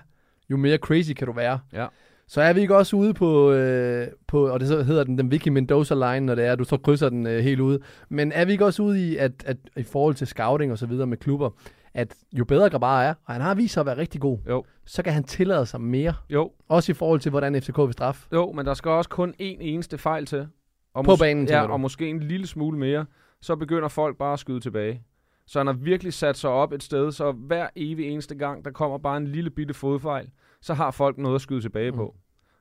jo 0.50 0.56
mere 0.56 0.76
crazy 0.76 1.12
kan 1.12 1.26
du 1.26 1.32
være. 1.32 1.58
Ja. 1.72 1.86
Så 2.28 2.40
er 2.40 2.52
vi 2.52 2.60
ikke 2.60 2.76
også 2.76 2.96
ude 2.96 3.14
på, 3.14 3.52
øh, 3.52 4.08
på 4.26 4.48
og 4.48 4.60
det 4.60 4.68
så 4.68 4.82
hedder 4.82 5.04
den, 5.04 5.18
den 5.18 5.30
Vicky 5.30 5.48
Mendoza-line, 5.48 6.26
når 6.26 6.34
det 6.34 6.46
er, 6.46 6.52
at 6.52 6.58
du 6.58 6.64
så 6.64 6.76
krydser 6.76 7.08
den 7.08 7.26
øh, 7.26 7.44
helt 7.44 7.60
ude. 7.60 7.78
Men 8.08 8.32
er 8.32 8.44
vi 8.44 8.52
ikke 8.52 8.64
også 8.64 8.82
ude 8.82 9.10
i, 9.10 9.16
at, 9.16 9.32
at 9.46 9.56
i 9.76 9.82
forhold 9.82 10.14
til 10.14 10.26
scouting 10.26 10.72
og 10.72 10.78
så 10.78 10.86
videre 10.86 11.06
med 11.06 11.16
klubber, 11.16 11.50
at 11.94 12.14
jo 12.32 12.44
bedre 12.44 12.70
Grabar 12.70 13.02
er, 13.02 13.14
og 13.24 13.32
han 13.34 13.42
har 13.42 13.54
vist 13.54 13.74
sig 13.74 13.80
at 13.80 13.86
være 13.86 13.96
rigtig 13.96 14.20
god, 14.20 14.38
Jo. 14.48 14.64
så 14.86 15.02
kan 15.02 15.12
han 15.12 15.24
tillade 15.24 15.66
sig 15.66 15.80
mere. 15.80 16.14
Jo, 16.30 16.52
Også 16.68 16.92
i 16.92 16.94
forhold 16.94 17.20
til, 17.20 17.30
hvordan 17.30 17.62
FCK 17.62 17.78
vil 17.78 17.92
straffe. 17.92 18.28
Jo, 18.32 18.52
men 18.52 18.66
der 18.66 18.74
skal 18.74 18.90
også 18.90 19.10
kun 19.10 19.30
én 19.30 19.34
eneste 19.60 19.98
fejl 19.98 20.26
til. 20.26 20.48
Og 20.94 21.04
På 21.04 21.16
banen, 21.20 21.48
Ja, 21.48 21.62
du? 21.66 21.72
og 21.72 21.80
måske 21.80 22.08
en 22.08 22.20
lille 22.20 22.46
smule 22.46 22.78
mere. 22.78 23.06
Så 23.40 23.56
begynder 23.56 23.88
folk 23.88 24.18
bare 24.18 24.32
at 24.32 24.38
skyde 24.38 24.60
tilbage. 24.60 25.02
Så 25.46 25.58
han 25.58 25.66
har 25.66 25.74
virkelig 25.74 26.12
sat 26.12 26.36
sig 26.36 26.50
op 26.50 26.72
et 26.72 26.82
sted, 26.82 27.12
så 27.12 27.32
hver 27.32 27.68
evig 27.76 28.06
eneste 28.08 28.34
gang, 28.34 28.64
der 28.64 28.70
kommer 28.70 28.98
bare 28.98 29.16
en 29.16 29.26
lille 29.26 29.50
bitte 29.50 29.74
fodfejl, 29.74 30.30
så 30.60 30.74
har 30.74 30.90
folk 30.90 31.18
noget 31.18 31.34
at 31.34 31.40
skyde 31.40 31.60
tilbage 31.60 31.90
Mm. 31.90 31.96
på. 31.96 32.14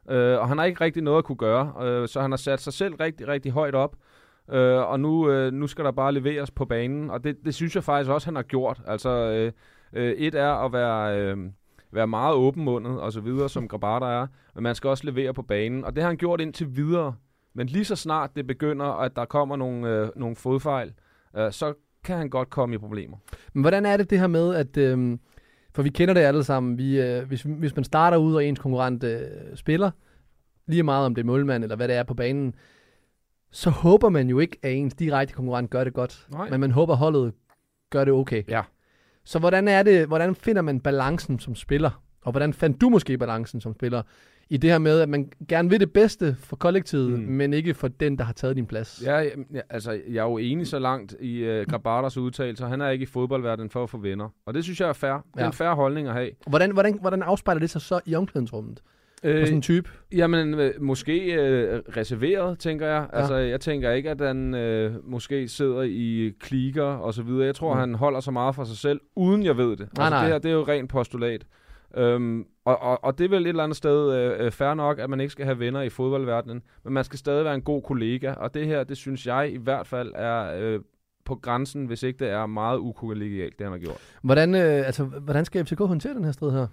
Øh, 0.09 0.39
og 0.39 0.47
han 0.47 0.57
har 0.57 0.65
ikke 0.65 0.83
rigtig 0.83 1.03
noget 1.03 1.17
at 1.17 1.23
kunne 1.23 1.35
gøre, 1.35 1.73
øh, 1.81 2.07
så 2.07 2.21
han 2.21 2.31
har 2.31 2.37
sat 2.37 2.59
sig 2.61 2.73
selv 2.73 2.95
rigtig, 2.95 3.27
rigtig 3.27 3.51
højt 3.51 3.75
op. 3.75 3.95
Øh, 4.51 4.89
og 4.89 4.99
nu, 4.99 5.31
øh, 5.31 5.53
nu 5.53 5.67
skal 5.67 5.85
der 5.85 5.91
bare 5.91 6.13
leveres 6.13 6.51
på 6.51 6.65
banen, 6.65 7.09
og 7.09 7.23
det, 7.23 7.37
det 7.45 7.55
synes 7.55 7.75
jeg 7.75 7.83
faktisk 7.83 8.11
også, 8.11 8.27
han 8.27 8.35
har 8.35 8.43
gjort. 8.43 8.81
Altså, 8.87 9.09
øh, 9.09 9.51
øh, 9.93 10.11
et 10.11 10.35
er 10.35 10.51
at 10.51 10.73
være, 10.73 11.19
øh, 11.19 11.37
være 11.91 12.07
meget 12.07 12.35
åbenmundet 12.35 12.99
og 12.99 13.11
så 13.11 13.21
videre, 13.21 13.49
som 13.49 13.67
Grabata 13.67 14.05
er, 14.05 14.27
men 14.55 14.63
man 14.63 14.75
skal 14.75 14.89
også 14.89 15.05
levere 15.05 15.33
på 15.33 15.41
banen, 15.41 15.85
og 15.85 15.95
det 15.95 16.03
har 16.03 16.09
han 16.09 16.17
gjort 16.17 16.41
indtil 16.41 16.75
videre. 16.75 17.15
Men 17.53 17.67
lige 17.67 17.85
så 17.85 17.95
snart 17.95 18.35
det 18.35 18.47
begynder, 18.47 18.85
at 18.85 19.15
der 19.15 19.25
kommer 19.25 19.55
nogle, 19.55 19.89
øh, 19.89 20.09
nogle 20.15 20.35
fodfejl, 20.35 20.93
øh, 21.37 21.51
så 21.51 21.73
kan 22.03 22.17
han 22.17 22.29
godt 22.29 22.49
komme 22.49 22.75
i 22.75 22.77
problemer. 22.77 23.17
Men 23.53 23.63
hvordan 23.63 23.85
er 23.85 23.97
det 23.97 24.09
det 24.09 24.19
her 24.19 24.27
med, 24.27 24.55
at... 24.55 24.77
Øh, 24.77 25.17
for 25.73 25.83
vi 25.83 25.89
kender 25.89 26.13
det 26.13 26.21
alle 26.21 26.43
sammen. 26.43 26.77
Vi, 26.77 27.01
øh, 27.01 27.27
hvis, 27.27 27.41
hvis 27.41 27.75
man 27.75 27.83
starter 27.83 28.17
ud, 28.17 28.35
og 28.35 28.45
ens 28.45 28.59
konkurrent 28.59 29.03
øh, 29.03 29.21
spiller, 29.55 29.91
lige 30.67 30.83
meget 30.83 31.05
om 31.05 31.15
det 31.15 31.21
er 31.21 31.25
målmand 31.25 31.63
eller 31.63 31.75
hvad 31.75 31.87
det 31.87 31.95
er 31.95 32.03
på 32.03 32.13
banen, 32.13 32.53
så 33.51 33.69
håber 33.69 34.09
man 34.09 34.29
jo 34.29 34.39
ikke, 34.39 34.57
at 34.63 34.73
ens 34.73 34.93
direkte 34.93 35.33
konkurrent 35.33 35.69
gør 35.69 35.83
det 35.83 35.93
godt. 35.93 36.27
Nej. 36.31 36.49
Men 36.49 36.59
man 36.59 36.71
håber, 36.71 36.93
at 36.93 36.99
holdet 36.99 37.33
gør 37.89 38.03
det 38.05 38.13
okay. 38.13 38.43
Ja. 38.49 38.61
Så 39.23 39.39
hvordan 39.39 39.67
er 39.67 39.83
det, 39.83 40.07
hvordan 40.07 40.35
finder 40.35 40.61
man 40.61 40.79
balancen 40.79 41.39
som 41.39 41.55
spiller? 41.55 42.03
Og 42.21 42.31
hvordan 42.31 42.53
fandt 42.53 42.81
du 42.81 42.89
måske 42.89 43.17
balancen 43.17 43.61
som 43.61 43.73
spiller? 43.73 44.01
I 44.51 44.57
det 44.57 44.69
her 44.69 44.77
med, 44.77 44.99
at 44.99 45.09
man 45.09 45.31
gerne 45.47 45.69
vil 45.69 45.79
det 45.79 45.93
bedste 45.93 46.35
for 46.39 46.55
kollektivet, 46.55 47.19
mm. 47.19 47.25
Men 47.25 47.53
ikke 47.53 47.73
for 47.73 47.87
den, 47.87 48.17
der 48.17 48.23
har 48.23 48.33
taget 48.33 48.55
din 48.55 48.65
plads. 48.65 49.01
Ja, 49.05 49.19
ja, 49.19 49.29
altså, 49.69 49.91
jeg 49.91 50.19
er 50.25 50.29
jo 50.29 50.37
enig 50.37 50.67
så 50.67 50.79
langt 50.79 51.15
i 51.19 51.37
øh, 51.37 51.65
Grabatas 51.67 52.17
udtalelser. 52.17 52.67
Han 52.67 52.81
er 52.81 52.89
ikke 52.89 53.03
i 53.03 53.05
fodboldverdenen 53.05 53.69
for 53.69 53.83
at 53.83 53.89
få 53.89 53.97
venner. 53.97 54.29
Og 54.45 54.53
det 54.53 54.63
synes 54.63 54.81
jeg 54.81 54.89
er 54.89 54.93
fair. 54.93 55.11
Det 55.13 55.21
er 55.35 55.41
Ja. 55.41 55.47
en 55.47 55.53
fair 55.53 55.73
holdning 55.73 56.07
at 56.07 56.13
have. 56.13 56.29
Hvordan, 56.47 56.71
hvordan, 56.71 56.97
hvordan 57.01 57.23
afspejler 57.23 57.59
det 57.59 57.69
sig 57.69 57.81
så 57.81 57.99
i 58.05 58.15
omklædningsrummet? 58.15 58.81
Øh, 59.23 59.35
Øh, 59.35 59.45
sådan 59.45 59.55
en 59.55 59.61
type? 59.61 59.89
Jamen, 60.11 60.53
øh, 60.53 60.73
måske 60.81 61.33
øh, 61.33 61.81
reserveret, 61.97 62.59
tænker 62.59 62.87
jeg. 62.87 63.07
Ja. 63.13 63.19
Altså, 63.19 63.35
jeg 63.35 63.61
tænker 63.61 63.91
ikke, 63.91 64.09
at 64.09 64.21
han 64.21 64.55
øh, 64.55 65.09
måske 65.09 65.47
sidder 65.47 65.81
i 65.81 66.33
klikker 66.39 66.83
og 66.83 67.13
så 67.13 67.23
videre. 67.23 67.45
Jeg 67.45 67.55
tror, 67.55 67.73
Mm. 67.73 67.77
mm. 67.77 67.79
han 67.79 67.95
holder 67.95 68.19
så 68.19 68.31
meget 68.31 68.55
for 68.55 68.63
sig 68.63 68.77
selv, 68.77 68.99
uden 69.15 69.43
jeg 69.43 69.57
ved 69.57 69.69
det. 69.69 69.79
Nej, 69.79 70.05
altså, 70.05 70.09
nej. 70.09 70.23
Det 70.23 70.31
her, 70.31 70.39
det 70.39 70.51
er 70.51 70.55
jo 70.55 70.63
rent 70.67 70.89
postulat. 70.89 71.45
Øhm, 71.97 72.45
og, 72.65 72.81
og, 72.81 73.03
og 73.03 73.17
det 73.17 73.25
er 73.25 73.29
vel 73.29 73.43
et 73.43 73.47
eller 73.49 73.63
andet 73.63 73.77
sted 73.77 74.13
øh, 74.13 74.45
øh, 74.45 74.51
fair 74.51 74.73
nok, 74.73 74.99
at 74.99 75.09
man 75.09 75.19
ikke 75.19 75.31
skal 75.31 75.45
have 75.45 75.59
venner 75.59 75.81
i 75.81 75.89
fodboldverdenen, 75.89 76.61
men 76.83 76.93
man 76.93 77.03
skal 77.03 77.19
stadig 77.19 77.45
være 77.45 77.55
en 77.55 77.61
god 77.61 77.81
kollega, 77.81 78.31
og 78.33 78.53
det 78.53 78.65
her, 78.67 78.83
det 78.83 78.97
synes 78.97 79.27
jeg 79.27 79.51
i 79.53 79.57
hvert 79.57 79.87
fald 79.87 80.11
er 80.15 80.53
øh, 80.59 80.79
på 81.25 81.35
grænsen, 81.35 81.85
hvis 81.85 82.03
ikke 82.03 82.19
det 82.25 82.29
er 82.29 82.45
meget 82.45 82.77
ukollegialt, 82.77 83.59
det 83.59 83.65
han 83.65 83.71
har 83.71 83.79
gjort. 83.79 83.97
Hvordan, 84.21 84.55
øh, 84.55 84.61
altså, 84.87 85.03
hvordan 85.03 85.45
skal 85.45 85.65
FCK 85.65 85.79
håndtere 85.79 86.13
den 86.13 86.23
her 86.23 86.31
strid 86.31 86.51
her? 86.51 86.67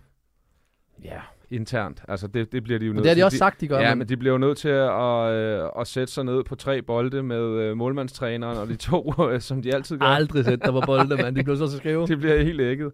Ja, 1.04 1.20
internt. 1.50 2.02
Altså, 2.08 2.26
det, 2.26 2.52
det 2.52 2.62
bliver 2.64 2.78
de 2.78 2.86
jo 2.86 2.92
nødt 2.92 3.02
det 3.04 3.10
har 3.10 3.14
de 3.14 3.18
til. 3.18 3.24
også 3.24 3.38
sagt, 3.38 3.60
de 3.60 3.68
gør. 3.68 3.80
Ja, 3.80 3.88
men, 3.88 3.98
men 3.98 4.08
de 4.08 4.16
bliver 4.16 4.32
jo 4.32 4.38
nødt 4.38 4.58
til 4.58 4.68
at, 4.68 5.32
øh, 5.32 5.68
at 5.80 5.86
sætte 5.86 6.12
sig 6.12 6.24
ned 6.24 6.44
på 6.44 6.54
tre 6.54 6.82
bolde 6.82 7.22
med 7.22 7.42
øh, 7.42 7.76
målmandstræneren 7.76 8.58
og 8.58 8.68
de 8.68 8.76
to, 8.76 9.12
øh, 9.30 9.40
som 9.40 9.62
de 9.62 9.74
altid 9.74 9.98
gør. 9.98 10.06
aldrig 10.06 10.44
set, 10.44 10.62
der 10.62 10.70
var 10.70 10.82
bolde, 10.86 11.16
mand. 11.16 11.36
De 11.36 11.44
blev 11.44 11.56
så 11.56 11.68
til 11.68 11.78
skrive. 11.78 12.06
Det 12.16 12.18
bliver 12.18 12.42
helt 12.42 12.60
ægget. 12.60 12.92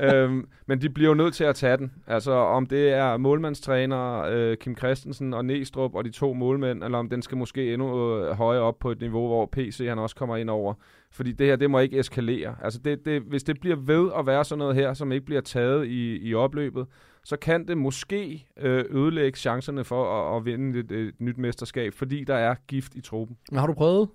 øhm, 0.00 0.48
men 0.66 0.80
de 0.80 0.90
bliver 0.90 1.08
jo 1.08 1.14
nødt 1.14 1.34
til 1.34 1.44
at 1.44 1.54
tage 1.56 1.76
den. 1.76 1.92
Altså 2.06 2.32
om 2.32 2.66
det 2.66 2.92
er 2.92 3.16
målmandstræner 3.16 4.22
øh, 4.30 4.56
Kim 4.56 4.76
Christensen 4.76 5.34
og 5.34 5.44
Næstrup 5.44 5.94
og 5.94 6.04
de 6.04 6.10
to 6.10 6.32
målmænd, 6.32 6.84
eller 6.84 6.98
om 6.98 7.08
den 7.08 7.22
skal 7.22 7.38
måske 7.38 7.72
endnu 7.72 8.18
øh, 8.20 8.32
højere 8.32 8.62
op 8.62 8.78
på 8.78 8.90
et 8.90 9.00
niveau, 9.00 9.26
hvor 9.26 9.48
PC 9.52 9.84
han 9.88 9.98
også 9.98 10.16
kommer 10.16 10.36
ind 10.36 10.50
over. 10.50 10.74
Fordi 11.10 11.32
det 11.32 11.46
her, 11.46 11.56
det 11.56 11.70
må 11.70 11.78
ikke 11.78 11.98
eskalere. 11.98 12.54
Altså 12.62 12.80
det, 12.84 13.04
det, 13.04 13.22
hvis 13.22 13.42
det 13.42 13.60
bliver 13.60 13.76
ved 13.76 14.10
at 14.18 14.26
være 14.26 14.44
sådan 14.44 14.58
noget 14.58 14.74
her, 14.74 14.94
som 14.94 15.12
ikke 15.12 15.26
bliver 15.26 15.40
taget 15.40 15.86
i, 15.86 16.28
i 16.28 16.34
opløbet, 16.34 16.86
så 17.26 17.36
kan 17.36 17.68
det 17.68 17.78
måske 17.78 18.46
øh, 18.56 18.84
ødelægge 18.90 19.38
chancerne 19.38 19.84
for 19.84 20.30
at, 20.30 20.36
at 20.36 20.44
vinde 20.44 20.78
et, 20.78 20.92
et 20.92 21.14
nyt 21.18 21.38
mesterskab, 21.38 21.94
fordi 21.94 22.24
der 22.24 22.34
er 22.34 22.54
gift 22.66 22.94
i 22.94 23.00
truppen. 23.00 23.36
Men 23.50 23.58
har 23.58 23.66
du 23.66 23.74
prøvet 23.74 24.08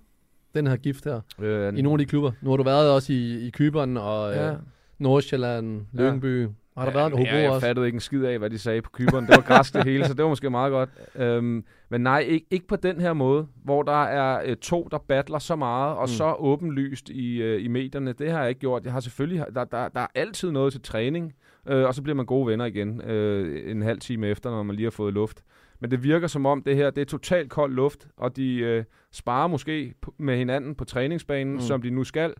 den 0.56 0.68
her 0.68 0.76
gift 0.76 1.06
her 1.06 1.22
Øh, 1.40 1.78
i 1.78 1.82
nogle 1.82 2.02
af 2.02 2.06
de 2.06 2.10
klubber? 2.10 2.32
Nu 2.42 2.50
har 2.50 2.58
du 2.58 2.64
været 2.64 2.92
også 2.92 3.14
i, 3.14 3.48
i 3.48 3.50
Kyberen 3.50 3.98
og 3.98 4.34
ja. 4.34 4.46
ja. 4.46 4.52
øh, 4.52 4.58
Nordsjælland, 5.00 5.86
Lyngby. 5.94 6.48
Har 6.78 6.86
der 6.86 6.94
været 6.94 7.14
en 7.14 7.20
ja, 7.20 7.26
Hobro 7.26 7.36
jeg, 7.36 7.44
jeg 7.44 7.52
også? 7.52 7.68
fattede 7.68 7.86
ikke 7.86 7.96
en 7.96 8.00
skid 8.00 8.24
af, 8.24 8.40
hvad 8.40 8.50
de 8.50 8.60
sagde 8.60 8.82
på 8.82 8.90
kyberen. 8.94 9.26
Det 9.26 9.36
var 9.36 9.42
græsk 9.42 9.74
det 9.74 9.84
hele, 9.84 10.06
så 10.06 10.14
det 10.14 10.24
var 10.24 10.30
måske 10.30 10.50
meget 10.50 10.72
godt. 10.72 10.90
Øhm, 11.16 11.66
men 11.90 12.02
nej, 12.02 12.20
ikke, 12.20 12.46
ikke 12.52 12.68
på 12.68 12.76
den 12.76 13.02
her 13.02 13.14
måde, 13.14 13.48
hvor 13.64 13.84
der 13.84 14.04
er 14.04 14.42
øh, 14.46 14.56
to, 14.56 14.88
der 14.92 14.98
battler 14.98 15.40
så 15.40 15.56
meget 15.56 15.96
og 15.96 16.04
mm. 16.04 16.08
så 16.08 16.36
åbenlyst 16.40 17.10
i, 17.10 17.42
øh, 17.42 17.64
i 17.64 17.68
medierne. 17.68 18.14
Det 18.14 18.32
har 18.32 18.40
jeg 18.40 18.50
ikke 18.50 18.60
gjort. 18.60 18.84
Jeg 18.84 18.94
har 18.94 19.00
selvfølgelig, 19.00 19.46
der, 19.56 19.64
der, 19.64 19.88
der 19.88 20.02
er 20.02 20.08
altid 20.16 20.52
noget 20.52 20.72
til 20.74 20.82
træning, 20.82 21.34
øh, 21.68 21.86
og 21.86 21.96
så 21.96 22.02
bliver 22.02 22.16
man 22.16 22.26
gode 22.26 22.48
venner 22.48 22.66
igen 22.66 23.02
øh, 23.02 23.72
en 23.72 23.82
halv 23.82 24.00
time 24.00 24.28
efter, 24.28 24.50
når 24.52 24.64
man 24.64 24.76
lige 24.76 24.86
har 24.86 24.92
fået 24.92 25.14
luft. 25.14 25.44
Men 25.80 25.92
det 25.92 26.04
virker 26.04 26.28
som 26.28 26.46
om 26.46 26.64
det 26.64 26.76
her, 26.76 26.90
det 26.90 27.02
er 27.02 27.06
totalt 27.06 27.50
kold 27.50 27.74
luft, 27.74 28.08
og 28.18 28.36
de 28.36 28.56
øh, 28.58 28.84
sparer 29.12 29.48
måske 29.48 29.94
med 30.20 30.38
hinanden 30.38 30.76
på 30.76 30.86
træningsbanen, 30.86 31.54
Mm. 31.54 31.60
som 31.60 31.82
de 31.82 31.90
nu 31.90 32.04
skal. 32.04 32.34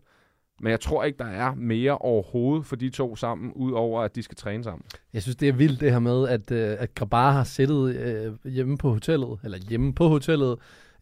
Men 0.60 0.70
jeg 0.70 0.80
tror 0.80 1.04
ikke, 1.04 1.18
der 1.18 1.24
er 1.24 1.54
mere 1.54 1.98
overhovedet 1.98 2.66
for 2.66 2.76
de 2.76 2.90
to 2.90 3.16
sammen, 3.16 3.52
udover 3.52 4.00
at 4.02 4.16
de 4.16 4.22
skal 4.22 4.36
træne 4.36 4.64
sammen. 4.64 4.82
Jeg 5.12 5.22
synes, 5.22 5.36
det 5.36 5.48
er 5.48 5.52
vildt 5.52 5.80
det 5.80 5.90
her 5.92 5.98
med, 5.98 6.28
at, 6.28 6.50
øh, 6.50 6.76
at 6.78 6.94
Grabar 6.94 7.32
har 7.32 7.44
sættet 7.44 7.96
øh, 7.96 8.52
hjemme 8.52 8.78
på 8.78 8.90
hotellet, 8.90 9.38
eller 9.44 9.58
hjemme 9.68 9.94
på 9.94 10.08
hotellet 10.08 10.58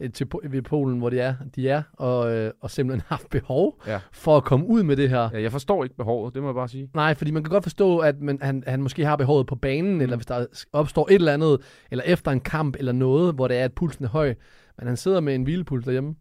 til, 0.08 0.26
Po- 0.34 0.48
ved 0.50 0.62
Polen, 0.62 0.98
hvor 0.98 1.10
de 1.10 1.20
er, 1.20 1.34
de 1.56 1.68
er 1.68 1.82
og, 1.92 2.32
øh, 2.32 2.50
og 2.60 2.70
simpelthen 2.70 3.02
haft 3.08 3.30
behov 3.30 3.82
Ja. 3.86 4.00
for 4.12 4.36
at 4.36 4.44
komme 4.44 4.66
ud 4.66 4.82
med 4.82 4.96
det 4.96 5.08
her. 5.08 5.28
Ja, 5.32 5.42
jeg 5.42 5.52
forstår 5.52 5.84
ikke 5.84 5.96
behovet, 5.96 6.34
det 6.34 6.42
må 6.42 6.48
jeg 6.48 6.54
bare 6.54 6.68
sige. 6.68 6.90
Nej, 6.94 7.14
fordi 7.14 7.30
man 7.30 7.42
kan 7.44 7.50
godt 7.50 7.62
forstå, 7.64 7.98
at 7.98 8.20
man, 8.20 8.38
han, 8.42 8.64
han 8.66 8.82
måske 8.82 9.04
har 9.06 9.16
behovet 9.16 9.46
på 9.46 9.54
banen, 9.56 9.94
mm. 9.94 10.00
eller 10.00 10.16
hvis 10.16 10.26
der 10.26 10.46
opstår 10.72 11.06
et 11.08 11.14
eller 11.14 11.32
andet, 11.32 11.60
eller 11.90 12.04
efter 12.06 12.30
en 12.30 12.40
kamp 12.40 12.76
eller 12.78 12.92
noget, 12.92 13.34
hvor 13.34 13.48
det 13.48 13.56
er, 13.56 13.64
at 13.64 13.72
pulsen 13.72 14.04
er 14.04 14.08
høj. 14.08 14.34
Men 14.78 14.86
han 14.86 14.96
sidder 14.96 15.20
med 15.20 15.34
en 15.34 15.42
hvilepuls 15.42 15.84
derhjemme. 15.84 16.14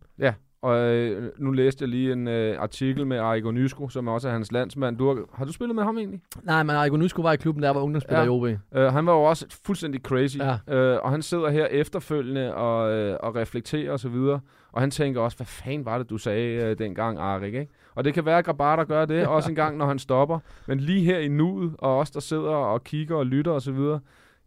Og 0.62 0.78
øh, 0.78 1.32
nu 1.38 1.52
læste 1.52 1.82
jeg 1.84 1.90
lige 1.90 2.12
en 2.14 2.28
øh, 2.28 2.62
artikel 2.62 3.08
med 3.08 3.18
Arrigo 3.18 3.52
Nysko, 3.52 3.90
som 3.90 4.08
også 4.08 4.28
er 4.28 4.32
hans 4.32 4.52
landsmand. 4.52 4.98
Du 4.98 5.08
har, 5.08 5.18
har 5.34 5.46
du 5.46 5.54
spillet 5.54 5.76
med 5.76 5.84
ham 5.84 5.98
egentlig? 5.98 6.22
Nej, 6.44 6.64
men 6.64 6.76
Arrigo 6.76 6.98
Nusko 6.98 7.22
var 7.22 7.34
i 7.34 7.38
klubben, 7.38 7.64
der 7.64 7.70
var 7.70 7.82
ungdomsspiller 7.82 8.20
ja. 8.20 8.26
I 8.26 8.30
OB. 8.30 8.44
Uh, 8.44 8.82
han 8.82 9.06
var 9.06 9.14
jo 9.14 9.24
også 9.24 9.46
fuldstændig 9.66 10.02
crazy, 10.02 10.38
Ja. 10.38 10.76
øh, 10.76 11.00
og 11.04 11.12
han 11.12 11.22
sidder 11.22 11.50
her 11.50 11.66
efterfølgende 11.66 12.56
og, 12.56 12.92
øh, 12.92 13.18
og 13.24 13.36
reflekterer 13.36 13.92
og 13.92 14.00
så 14.00 14.10
videre, 14.10 14.40
og 14.72 14.82
han 14.82 14.92
tænker 14.92 15.22
også, 15.22 15.38
hvad 15.38 15.48
fanden 15.48 15.86
var 15.86 15.98
det, 15.98 16.10
du 16.10 16.18
sagde 16.18 16.64
øh, 16.64 16.78
dengang, 16.78 17.20
Arik, 17.20 17.54
ikke? 17.54 17.68
Og 17.96 18.04
det 18.04 18.14
kan 18.14 18.26
være, 18.26 18.38
at 18.38 18.46
Grabata 18.46 18.84
gør 18.84 19.06
det, 19.06 19.28
også 19.36 19.50
en 19.50 19.56
gang, 19.56 19.78
når 19.78 19.86
han 19.86 20.00
stopper, 20.00 20.40
men 20.68 20.80
lige 20.80 21.02
her 21.06 21.20
i 21.20 21.28
nuet, 21.28 21.76
og 21.78 21.98
os, 21.98 22.12
der 22.12 22.20
sidder 22.20 22.50
og 22.50 22.84
kigger 22.84 23.16
og 23.16 23.26
lytter 23.26 23.52
og 23.52 23.62
så 23.62 23.72
videre, 23.72 24.00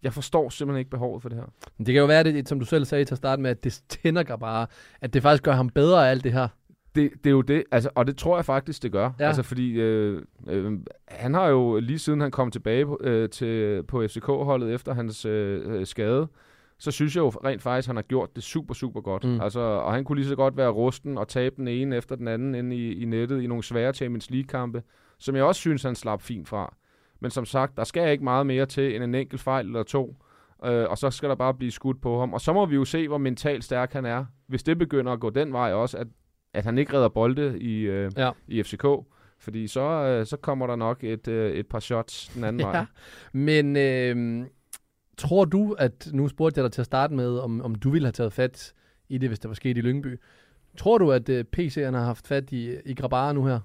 jeg 0.03 0.13
forstår 0.13 0.49
simpelthen 0.49 0.79
ikke 0.79 0.91
behovet 0.91 1.23
for 1.23 1.29
det 1.29 1.39
her. 1.39 1.45
Men 1.79 1.87
det 1.87 1.93
kan 1.95 2.01
jo 2.01 2.07
være, 2.07 2.25
det, 2.25 2.49
som 2.49 2.61
du 2.61 2.67
selv 2.67 2.85
sagde 2.85 3.05
til 3.05 3.15
at 3.15 3.19
starte 3.19 3.43
med, 3.43 3.51
at 3.51 3.65
det 3.65 3.83
tænder 3.89 4.23
Grabar, 4.23 4.71
at 5.01 5.15
det 5.15 5.23
faktisk 5.23 5.43
gør 5.43 5.53
ham 5.53 5.69
bedre 5.69 6.07
af 6.07 6.11
alt 6.11 6.25
det 6.25 6.33
her. 6.33 6.49
Det, 6.95 7.11
det 7.25 7.27
er 7.27 7.31
jo 7.31 7.43
det, 7.43 7.65
altså, 7.71 7.91
og 7.95 8.07
det 8.07 8.17
tror 8.17 8.37
jeg 8.37 8.45
faktisk, 8.45 8.83
det 8.83 8.93
gør. 8.93 9.11
Ja. 9.21 9.27
Altså, 9.27 9.43
fordi 9.43 9.73
øh, 9.73 10.23
øh, 10.49 10.73
han 11.09 11.35
har 11.35 11.47
jo 11.49 11.81
lige 11.81 11.99
siden 11.99 12.21
han 12.21 12.31
kom 12.31 12.51
tilbage 12.51 12.87
på, 12.87 13.01
øh, 13.01 13.31
til, 13.31 13.83
på 13.83 14.07
FCK-holdet 14.09 14.75
efter 14.75 14.95
hans 14.95 15.25
øh, 15.25 15.79
øh, 15.81 15.87
skade, 15.87 16.29
så 16.79 16.91
synes 16.91 17.17
jeg 17.17 17.23
jo 17.23 17.29
rent 17.29 17.63
faktisk, 17.63 17.87
han 17.87 17.97
har 17.97 18.03
gjort 18.03 18.37
det 18.37 18.43
super, 18.43 18.75
super 18.75 19.01
godt. 19.01 19.25
Mm. 19.25 19.41
Altså, 19.41 19.61
og 19.61 19.93
han 19.93 20.05
kunne 20.05 20.19
lige 20.19 20.29
så 20.29 20.37
godt 20.37 20.57
være 20.57 20.69
rusten 20.69 21.19
og 21.19 21.29
tabe 21.29 21.55
den 21.57 21.69
ene 21.69 21.97
efter 21.97 22.17
den 22.17 22.29
anden 22.29 22.55
inde 22.55 22.77
i, 22.77 23.03
i 23.03 23.05
nettet 23.05 23.43
i 23.43 23.47
nogle 23.47 23.63
svære 23.63 23.93
Champions 23.93 24.31
League-kampe, 24.31 24.83
som 25.19 25.37
jeg 25.37 25.45
også 25.45 25.59
synes, 25.59 25.83
han 25.83 25.95
slap 25.95 26.23
fint 26.23 26.49
fra. 26.49 26.75
Men 27.23 27.31
som 27.31 27.45
sagt, 27.45 27.77
der 27.77 27.85
skal 27.85 28.13
ikke 28.13 28.25
meget 28.25 28.47
mere 28.47 28.67
til 28.67 28.95
end 28.95 29.05
en 29.05 29.15
enkelt 29.15 29.41
fejl 29.41 29.67
eller 29.67 29.83
to, 29.83 30.17
øh, 30.65 30.87
og 30.91 30.99
så 30.99 31.11
skal 31.11 31.29
der 31.29 31.35
bare 31.35 31.55
blive 31.55 31.71
skudt 31.71 32.01
på 32.01 32.21
ham. 32.21 32.33
Og 32.35 32.41
så 32.41 32.53
må 32.53 32.67
vi 32.67 32.75
jo 32.75 32.85
se, 32.85 33.09
hvor 33.09 33.19
mentalt 33.19 33.65
stærk 33.65 33.93
han 33.93 34.05
er. 34.07 34.25
Hvis 34.47 34.63
det 34.63 34.79
begynder 34.79 35.13
at 35.13 35.21
gå 35.21 35.31
den 35.31 35.53
vej 35.53 35.73
også, 35.73 35.99
at, 35.99 36.07
at 36.55 36.65
han 36.65 36.79
ikke 36.79 36.93
redder 36.93 37.09
bolde 37.09 37.59
i, 37.61 37.81
øh, 37.81 38.11
Ja. 38.17 38.31
i 38.49 38.63
FCK, 38.63 38.85
fordi 39.39 39.67
så, 39.67 39.81
øh, 39.81 40.27
så 40.27 40.37
kommer 40.37 40.67
der 40.67 40.77
nok 40.77 41.05
et, 41.05 41.29
øh, 41.29 41.53
et 41.53 41.67
par 41.67 41.81
shots 41.81 42.29
den 42.35 42.45
anden 42.45 42.63
vej. 42.63 42.77
Ja. 42.77 42.87
Men 43.33 43.77
øh, 43.77 44.47
tror 45.19 45.45
du, 45.45 45.73
at 45.79 46.09
nu 46.13 46.29
spurgte 46.29 46.59
jeg 46.59 46.65
dig 46.65 46.73
til 46.73 46.83
at 46.83 46.87
starte 46.87 47.15
med, 47.15 47.39
om, 47.39 47.63
om 47.63 47.75
du 47.75 47.91
ville 47.91 48.07
have 48.07 48.13
taget 48.13 48.33
fat 48.33 48.73
i 49.09 49.19
det, 49.19 49.29
hvis 49.31 49.39
det 49.39 49.49
var 49.49 49.55
sket 49.55 49.79
i 49.79 49.81
Lyngby. 49.81 50.21
Tror 50.77 50.99
du, 50.99 51.13
at 51.13 51.29
øh, 51.29 51.45
PC'erne 51.57 51.97
har 51.97 52.05
haft 52.05 52.27
fat 52.27 52.53
i, 52.53 52.77
i 52.87 52.95
Grabara 52.95 53.33
nu 53.33 53.45
her? 53.47 53.61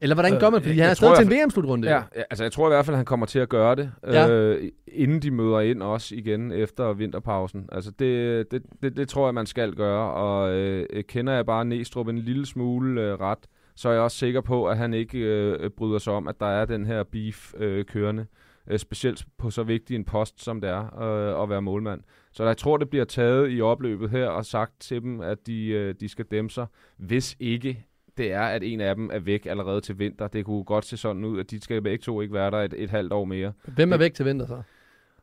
Eller 0.00 0.14
hvordan 0.14 0.34
Øh, 0.34 0.40
gør 0.40 0.50
man? 0.50 0.62
Fordi 0.62 0.76
jeg- 0.76 0.84
han 0.84 0.90
er 0.90 0.94
stadig 0.94 1.16
til 1.16 1.26
en 1.26 1.30
VM-slutrunde. 1.44 1.88
Ja, 1.88 2.02
ja, 2.16 2.22
altså 2.30 2.44
jeg 2.44 2.52
tror 2.52 2.68
i 2.68 2.70
hvert 2.70 2.86
fald, 2.86 2.96
han 2.96 3.04
kommer 3.04 3.26
til 3.26 3.38
at 3.38 3.48
gøre 3.48 3.74
det, 3.74 3.92
Ja. 4.06 4.30
øh, 4.30 4.70
inden 4.88 5.22
de 5.22 5.30
møder 5.30 5.60
ind 5.60 5.82
også 5.82 6.14
igen 6.14 6.52
efter 6.52 6.92
vinterpausen. 6.92 7.68
Altså 7.72 7.90
det, 7.90 8.50
det, 8.50 8.62
det, 8.82 8.96
det 8.96 9.08
tror 9.08 9.26
jeg, 9.26 9.34
man 9.34 9.46
skal 9.46 9.74
gøre, 9.74 10.10
og 10.12 10.54
øh, 10.54 10.86
kender 11.08 11.32
jeg 11.32 11.46
bare 11.46 11.64
Næstrup 11.64 12.08
en 12.08 12.18
lille 12.18 12.46
smule 12.46 13.02
øh, 13.02 13.20
ret, 13.20 13.38
så 13.76 13.88
er 13.88 13.92
jeg 13.92 14.02
også 14.02 14.16
sikker 14.16 14.40
på, 14.40 14.66
at 14.68 14.76
han 14.76 14.94
ikke 14.94 15.18
øh, 15.18 15.70
bryder 15.70 15.98
sig 15.98 16.12
om, 16.12 16.28
at 16.28 16.40
der 16.40 16.46
er 16.46 16.64
den 16.64 16.86
her 16.86 17.02
beef 17.02 17.54
øh, 17.56 17.84
kørende. 17.84 18.26
Øh, 18.70 18.78
specielt 18.78 19.24
på 19.38 19.50
så 19.50 19.62
vigtig 19.62 19.94
en 19.96 20.04
post, 20.04 20.42
som 20.44 20.60
det 20.60 20.70
er 20.70 21.02
øh, 21.02 21.42
at 21.42 21.50
være 21.50 21.62
målmand. 21.62 22.00
Så 22.32 22.44
jeg 22.44 22.56
tror, 22.56 22.76
det 22.76 22.90
bliver 22.90 23.04
taget 23.04 23.48
i 23.52 23.60
opløbet 23.60 24.10
her 24.10 24.26
og 24.28 24.44
sagt 24.44 24.72
til 24.80 25.02
dem, 25.02 25.20
at 25.20 25.38
de, 25.46 25.66
øh, 25.68 25.94
de 26.00 26.08
skal 26.08 26.24
dæmme 26.30 26.50
sig, 26.50 26.66
hvis 26.98 27.36
ikke 27.40 27.84
det 28.16 28.32
er, 28.32 28.42
at 28.42 28.62
en 28.62 28.80
af 28.80 28.94
dem 28.94 29.10
er 29.12 29.18
væk 29.18 29.46
allerede 29.46 29.80
til 29.80 29.98
vinter. 29.98 30.28
Det 30.28 30.44
kunne 30.44 30.64
godt 30.64 30.84
se 30.84 30.96
sådan 30.96 31.24
ud, 31.24 31.40
at 31.40 31.50
de 31.50 31.60
skal 31.60 31.82
begge 31.82 32.02
to 32.02 32.20
ikke 32.20 32.34
være 32.34 32.50
der 32.50 32.58
et, 32.58 32.74
et 32.76 32.90
halvt 32.90 33.12
år 33.12 33.24
mere. 33.24 33.52
Hvem 33.66 33.92
er 33.92 33.96
væk 33.96 34.14
til 34.14 34.24
vinter 34.26 34.46
så? 34.46 34.62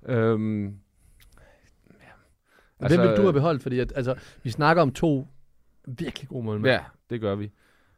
Øhm, 0.06 0.76
Altså, 2.80 2.98
Hvem 2.98 3.10
vil 3.10 3.18
du 3.18 3.22
have 3.22 3.34
beholdt? 3.34 3.64
Fordi 3.64 3.80
at, 3.80 3.94
altså, 3.96 4.16
vi 4.44 4.50
snakker 4.50 4.82
om 4.82 4.92
to 4.94 5.28
virkelig 5.88 6.30
god 6.30 6.44
målmand. 6.44 6.72
Ja, 6.74 6.80
det 7.10 7.22
gør 7.22 7.36
vi. 7.36 7.52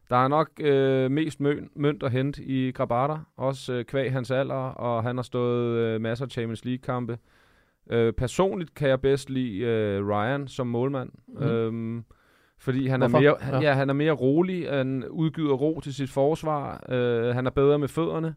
Der 0.09 0.15
er 0.15 0.27
nok 0.27 0.49
øh, 0.59 1.11
mest 1.11 1.39
møn, 1.39 1.69
mønt 1.75 2.03
at 2.03 2.11
hente 2.11 2.43
i 2.43 2.71
Grabata, 2.71 3.15
også 3.37 3.73
øh, 3.73 3.85
kvæg 3.85 4.11
hans 4.11 4.31
alder, 4.31 4.55
og 4.55 5.03
han 5.03 5.15
har 5.17 5.23
stået 5.23 5.77
øh, 5.77 6.01
masser 6.01 6.25
af 6.25 6.31
Champions 6.31 6.65
League-kampe. 6.65 7.17
Øh, 7.89 8.13
personligt 8.13 8.73
kan 8.73 8.89
jeg 8.89 9.01
bedst 9.01 9.29
lide 9.29 9.59
øh, 9.59 10.07
Ryan 10.07 10.47
som 10.47 10.67
målmand, 10.67 11.09
Mhm. 11.27 11.43
øhm, 11.43 12.03
fordi 12.63 12.87
han 12.87 13.01
er, 13.01 13.07
mere, 13.07 13.21
Ja. 13.41 13.55
ja. 13.55 13.59
Ja, 13.59 13.73
han 13.73 13.89
er 13.89 13.93
mere 13.93 14.11
rolig, 14.11 14.69
han 14.69 15.05
udgyder 15.09 15.53
ro 15.53 15.79
til 15.79 15.93
sit 15.93 16.09
forsvar, 16.09 16.83
øh, 16.89 17.35
han 17.35 17.45
er 17.45 17.51
bedre 17.51 17.79
med 17.79 17.87
fødderne. 17.87 18.35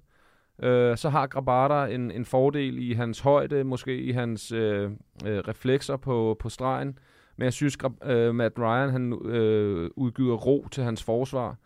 Øh, 0.63 0.97
så 0.97 1.09
har 1.09 1.27
Grabata 1.27 1.95
en, 1.95 2.11
en 2.11 2.25
fordel 2.25 2.79
i 2.91 2.93
hans 2.93 3.21
højde, 3.21 3.65
måske 3.65 3.99
i 3.99 4.13
hans 4.13 4.53
øh, 4.53 4.91
øh, 5.27 5.39
reflekser 5.39 5.97
på, 5.97 6.37
på 6.41 6.49
stregen. 6.49 6.99
Men 7.37 7.45
jeg 7.45 7.53
synes, 7.53 7.79
øh, 8.05 8.35
Matt 8.35 8.59
Ryan 8.59 8.91
han, 8.91 9.13
øh, 9.25 9.91
udgyder 9.97 10.35
ro 10.35 10.67
til 10.71 10.85
hans 10.85 11.03
forsvar. 11.05 11.57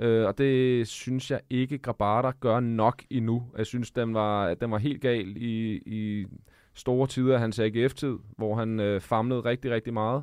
Øh, 0.00 0.26
og 0.26 0.38
det 0.38 0.88
synes 0.88 1.30
jeg 1.30 1.40
ikke, 1.50 1.78
Grabata 1.78 2.30
gør 2.40 2.60
nok 2.60 3.02
endnu. 3.10 3.42
Jeg 3.58 3.66
synes, 3.66 3.90
den 3.90 4.14
var, 4.14 4.54
den 4.54 4.70
var 4.70 4.78
helt 4.78 5.00
gal 5.00 5.36
i, 5.36 5.82
i 5.86 6.26
store 6.74 7.06
tider 7.06 7.34
af 7.34 7.40
hans 7.40 7.58
AGF-tid, 7.58 8.16
hvor 8.36 8.54
han 8.54 8.80
øh, 8.80 9.00
famlede 9.00 9.40
rigtig, 9.40 9.70
rigtig 9.70 9.92
meget. 9.92 10.22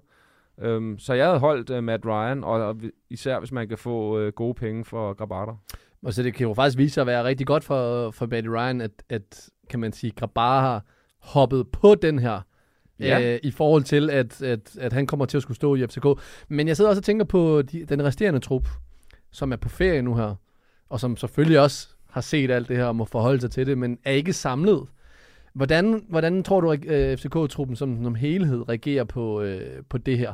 Øhm, 0.62 1.00
så 1.00 1.14
jeg 1.14 1.26
havde 1.26 1.40
holdt 1.40 1.70
øh, 1.70 1.84
Matt 1.84 2.06
Ryan, 2.06 2.44
og, 2.44 2.52
og 2.68 2.76
især 3.10 3.40
hvis 3.40 3.52
man 3.52 3.68
kan 3.68 3.78
få 3.78 4.20
øh, 4.20 4.34
gode 4.34 4.54
penge 4.54 4.86
for 4.86 5.14
Grabata. 5.14 5.52
Og 6.04 6.14
så 6.14 6.24
det 6.24 6.34
kan 6.34 6.48
jo 6.48 6.54
faktisk 6.54 6.78
vise 6.78 6.94
sig 6.94 7.02
at 7.02 7.08
være 7.08 7.24
rigtig 7.24 7.48
godt 7.48 7.64
for, 7.64 8.12
for 8.12 8.26
Betty 8.26 8.50
Ryan, 8.50 8.82
at, 8.82 8.92
at 9.10 9.50
kan 9.70 9.80
man 9.80 9.94
sige, 9.94 10.12
Grabar 10.12 10.62
har 10.62 10.86
hoppet 11.22 11.68
på 11.72 11.96
den 11.96 12.20
her, 12.20 12.42
Ja. 13.00 13.34
øh, 13.34 13.40
i 13.44 13.52
forhold 13.52 13.84
til, 13.84 14.10
at, 14.10 14.42
at, 14.42 14.78
at 14.80 14.94
han 14.94 15.08
kommer 15.08 15.26
til 15.26 15.38
at 15.38 15.44
skulle 15.44 15.56
stå 15.56 15.76
i 15.76 15.88
FCK. 15.88 16.06
Men 16.48 16.68
jeg 16.68 16.78
sidder 16.78 16.90
også 16.90 17.00
og 17.00 17.04
tænker 17.04 17.26
på 17.26 17.62
de, 17.62 17.86
den 17.86 18.04
resterende 18.04 18.40
trup, 18.40 18.68
som 19.32 19.52
er 19.52 19.56
på 19.56 19.70
ferie 19.70 20.02
nu 20.02 20.16
her, 20.16 20.36
og 20.90 21.00
som 21.00 21.18
selvfølgelig 21.18 21.60
også 21.60 21.90
har 22.10 22.22
set 22.22 22.52
alt 22.52 22.68
det 22.70 22.78
her 22.78 22.86
og 22.86 22.96
må 22.96 23.06
forholde 23.06 23.42
sig 23.42 23.52
til 23.52 23.68
det, 23.68 23.78
men 23.78 23.98
er 24.04 24.12
ikke 24.12 24.34
samlet. 24.34 24.88
Hvordan, 25.54 26.06
hvordan 26.10 26.44
tror 26.44 26.62
du, 26.62 26.72
at 26.72 26.86
øh, 26.86 27.18
FCK-truppen 27.18 27.76
som, 27.76 28.04
som 28.04 28.16
helhed 28.16 28.70
reagerer 28.70 29.04
på, 29.04 29.42
øh, 29.42 29.84
på 29.90 29.98
det 29.98 30.18
her? 30.18 30.34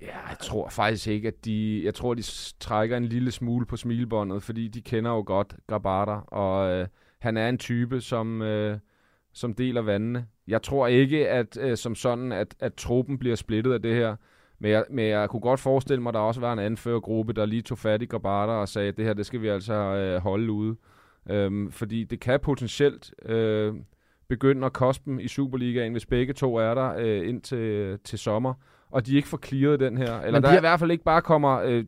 Ja, 0.00 0.28
jeg 0.28 0.38
tror 0.40 0.68
faktisk 0.68 1.06
ikke, 1.06 1.28
at 1.28 1.44
de... 1.44 1.80
Jeg 1.84 1.94
tror, 1.94 2.14
de 2.14 2.22
trækker 2.60 2.96
en 2.96 3.04
lille 3.04 3.30
smule 3.30 3.66
på 3.66 3.76
smilebåndet, 3.76 4.42
fordi 4.42 4.68
de 4.68 4.82
kender 4.82 5.10
jo 5.10 5.22
godt 5.26 5.56
Gabata, 5.66 6.18
og 6.26 6.72
øh, 6.72 6.86
han 7.18 7.36
er 7.36 7.48
en 7.48 7.58
type, 7.58 8.00
som, 8.00 8.42
øh, 8.42 8.78
som 9.32 9.54
deler 9.54 9.82
vandene. 9.82 10.26
Jeg 10.48 10.62
tror 10.62 10.86
ikke, 10.86 11.28
at 11.28 11.58
øh, 11.60 11.76
som 11.76 11.94
sådan, 11.94 12.32
at, 12.32 12.54
at 12.60 12.74
truppen 12.74 13.18
bliver 13.18 13.36
splittet 13.36 13.72
af 13.72 13.82
det 13.82 13.94
her. 13.94 14.16
Men 14.58 14.70
jeg, 14.70 14.84
men 14.90 15.06
jeg 15.06 15.30
kunne 15.30 15.40
godt 15.40 15.60
forestille 15.60 16.02
mig, 16.02 16.10
at 16.10 16.14
der 16.14 16.20
også 16.20 16.40
var 16.40 16.52
en 16.52 16.58
anførergruppe, 16.58 17.32
der 17.32 17.46
lige 17.46 17.62
tog 17.62 17.78
fat 17.78 18.02
i 18.02 18.06
Gabata 18.06 18.52
og 18.52 18.68
sagde, 18.68 18.88
at 18.88 18.96
det 18.96 19.04
her, 19.04 19.14
det 19.14 19.26
skal 19.26 19.42
vi 19.42 19.48
altså 19.48 19.74
øh, 19.74 20.20
holde 20.22 20.52
ude. 20.52 20.76
Øhm, 21.30 21.70
fordi 21.70 22.04
det 22.04 22.20
kan 22.20 22.40
potentielt 22.40 23.14
øh, 23.24 23.74
begynde 24.28 24.66
at 24.66 24.72
koste 24.72 25.04
dem 25.04 25.18
i 25.20 25.28
Superligaen, 25.28 25.92
hvis 25.92 26.06
begge 26.06 26.32
to 26.32 26.56
er 26.56 26.74
der 26.74 26.94
øh, 26.98 27.28
ind 27.28 27.42
til, 27.42 27.98
til 28.04 28.18
sommer, 28.18 28.54
og 28.96 29.06
de 29.06 29.16
ikke 29.16 29.28
får 29.28 29.40
clearet 29.44 29.80
den 29.80 29.96
her. 29.96 30.20
Eller 30.20 30.32
Men 30.32 30.42
der 30.42 30.50
de 30.50 30.56
i 30.56 30.60
hvert 30.60 30.80
fald 30.80 30.90
ikke 30.90 31.04
bare 31.04 31.22
kommer 31.22 31.60
øh, 31.60 31.84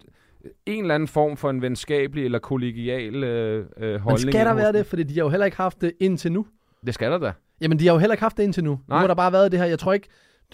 en 0.67 0.85
eller 0.85 0.95
anden 0.95 1.09
form 1.09 1.37
for 1.37 1.51
en 1.51 1.63
venskabelig 1.63 2.25
eller 2.25 2.39
kollegial 2.39 3.25
øh, 3.25 3.67
øh, 3.77 4.01
holdning. 4.01 4.27
Men 4.27 4.33
skal 4.33 4.47
der 4.47 4.55
være 4.55 4.73
det? 4.73 4.87
Fordi 4.87 5.03
de 5.03 5.15
har 5.15 5.23
jo 5.23 5.29
heller 5.29 5.45
ikke 5.45 5.57
haft 5.57 5.81
det 5.81 5.93
indtil 6.01 6.33
nu. 6.33 6.47
Det 6.87 6.95
skal 6.95 7.11
der 7.11 7.19
da. 7.19 7.33
Jamen, 7.61 7.79
de 7.79 7.87
har 7.87 7.95
jo 7.95 7.99
heller 7.99 8.15
ikke 8.15 8.23
haft 8.23 8.37
det 8.37 8.43
indtil 8.43 8.65
nu. 8.65 8.71
Nej. 8.71 8.97
Nu 8.97 9.01
har 9.01 9.07
der 9.07 9.15
bare 9.15 9.33
været 9.33 9.53
det 9.53 9.61
her. 9.61 9.67
Jeg 9.67 9.79
tror 9.79 9.93
ikke, 9.93 10.09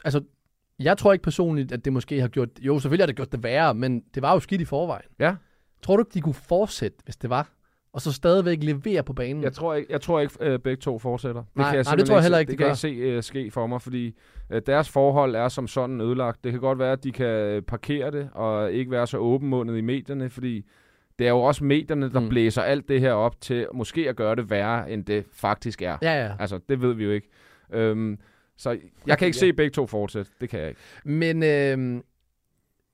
altså, 0.04 0.20
jeg 0.78 0.99
tror 0.99 1.12
ikke 1.12 1.23
personligt, 1.23 1.73
at 1.73 1.84
det 1.84 1.92
måske 1.92 2.20
har 2.20 2.28
gjort, 2.28 2.49
jo, 2.61 2.78
selvfølgelig 2.78 3.02
har 3.02 3.06
det 3.06 3.16
gjort 3.16 3.32
det 3.32 3.42
værre, 3.42 3.75
men 3.75 4.02
det 4.14 4.23
var 4.23 4.32
jo 4.32 4.40
skidt 4.40 4.61
i 4.61 4.64
forvejen. 4.64 5.08
Ja. 5.18 5.34
Tror 5.82 5.96
du 5.96 6.00
ikke, 6.02 6.14
de 6.14 6.20
kunne 6.20 6.34
fortsætte, 6.34 6.99
hvis 7.04 7.16
det 7.16 7.30
var? 7.30 7.53
Og 7.94 8.00
så 8.00 8.12
stadigvæk 8.12 8.58
levere 8.62 9.02
på 9.02 9.12
banen? 9.12 9.42
Jeg 9.42 9.52
tror 9.52 9.74
ikke, 9.74 9.92
jeg 9.92 10.00
tror 10.00 10.20
ikke 10.20 10.34
øh, 10.40 10.58
begge 10.58 10.80
to 10.80 10.98
fortsætter. 10.98 11.40
Det 11.42 11.57
Nej, 11.57 11.68
kan 11.70 11.76
jeg 11.76 11.85
nej, 11.85 11.94
det 11.94 12.07
tror 12.07 12.14
jeg 12.14 12.22
heller 12.22 12.38
ikke, 12.38 12.50
det 12.50 12.59
de 12.59 12.62
kan 12.62 12.68
jeg 12.68 12.76
se 12.76 12.88
øh, 12.88 13.22
ske 13.22 13.50
for 13.50 13.66
mig, 13.66 13.83
fordi 13.83 14.14
øh, 14.50 14.62
deres 14.66 14.88
forhold 14.88 15.35
er 15.35 15.48
som 15.48 15.66
sådan 15.66 16.00
ødelagt. 16.00 16.44
Det 16.44 16.52
kan 16.52 16.61
godt 16.61 16.78
være, 16.78 16.92
at 16.92 17.04
de 17.04 17.12
kan 17.12 17.26
øh, 17.26 17.62
parkere 17.62 18.11
det 18.11 18.28
og 18.33 18.72
ikke 18.72 18.90
være 18.90 19.07
så 19.07 19.18
åbenmundet 19.18 19.78
i 19.78 19.80
medierne, 19.80 20.30
fordi 20.30 20.64
det 21.18 21.26
er 21.26 21.30
jo 21.30 21.40
også 21.40 21.64
medierne, 21.64 22.12
der 22.12 22.20
mm. 22.20 22.28
blæser 22.28 22.62
alt 22.62 22.88
det 22.88 23.00
her 23.00 23.12
op 23.12 23.40
til 23.40 23.66
måske 23.74 24.09
at 24.09 24.16
gøre 24.16 24.37
det 24.37 24.50
værre, 24.50 24.90
end 24.90 25.04
det 25.04 25.24
faktisk 25.33 25.83
er. 25.83 25.96
Ja, 26.02 26.24
ja. 26.24 26.33
Altså, 26.40 26.61
det 26.68 26.83
ved 26.83 26.94
vi 26.94 27.04
jo 27.04 27.11
ikke. 27.11 27.28
Øhm, 27.72 28.18
så 28.57 28.70
jeg 29.07 29.18
kan 29.18 29.26
ikke 29.26 29.37
Ja. 29.37 29.40
se 29.40 29.52
begge 29.52 29.70
to 29.70 29.87
fortsætte. 29.87 30.30
Det 30.40 30.48
kan 30.48 30.61
jeg 30.61 30.68
ikke. 30.68 30.80
Men 31.04 31.42
øh, 31.42 32.02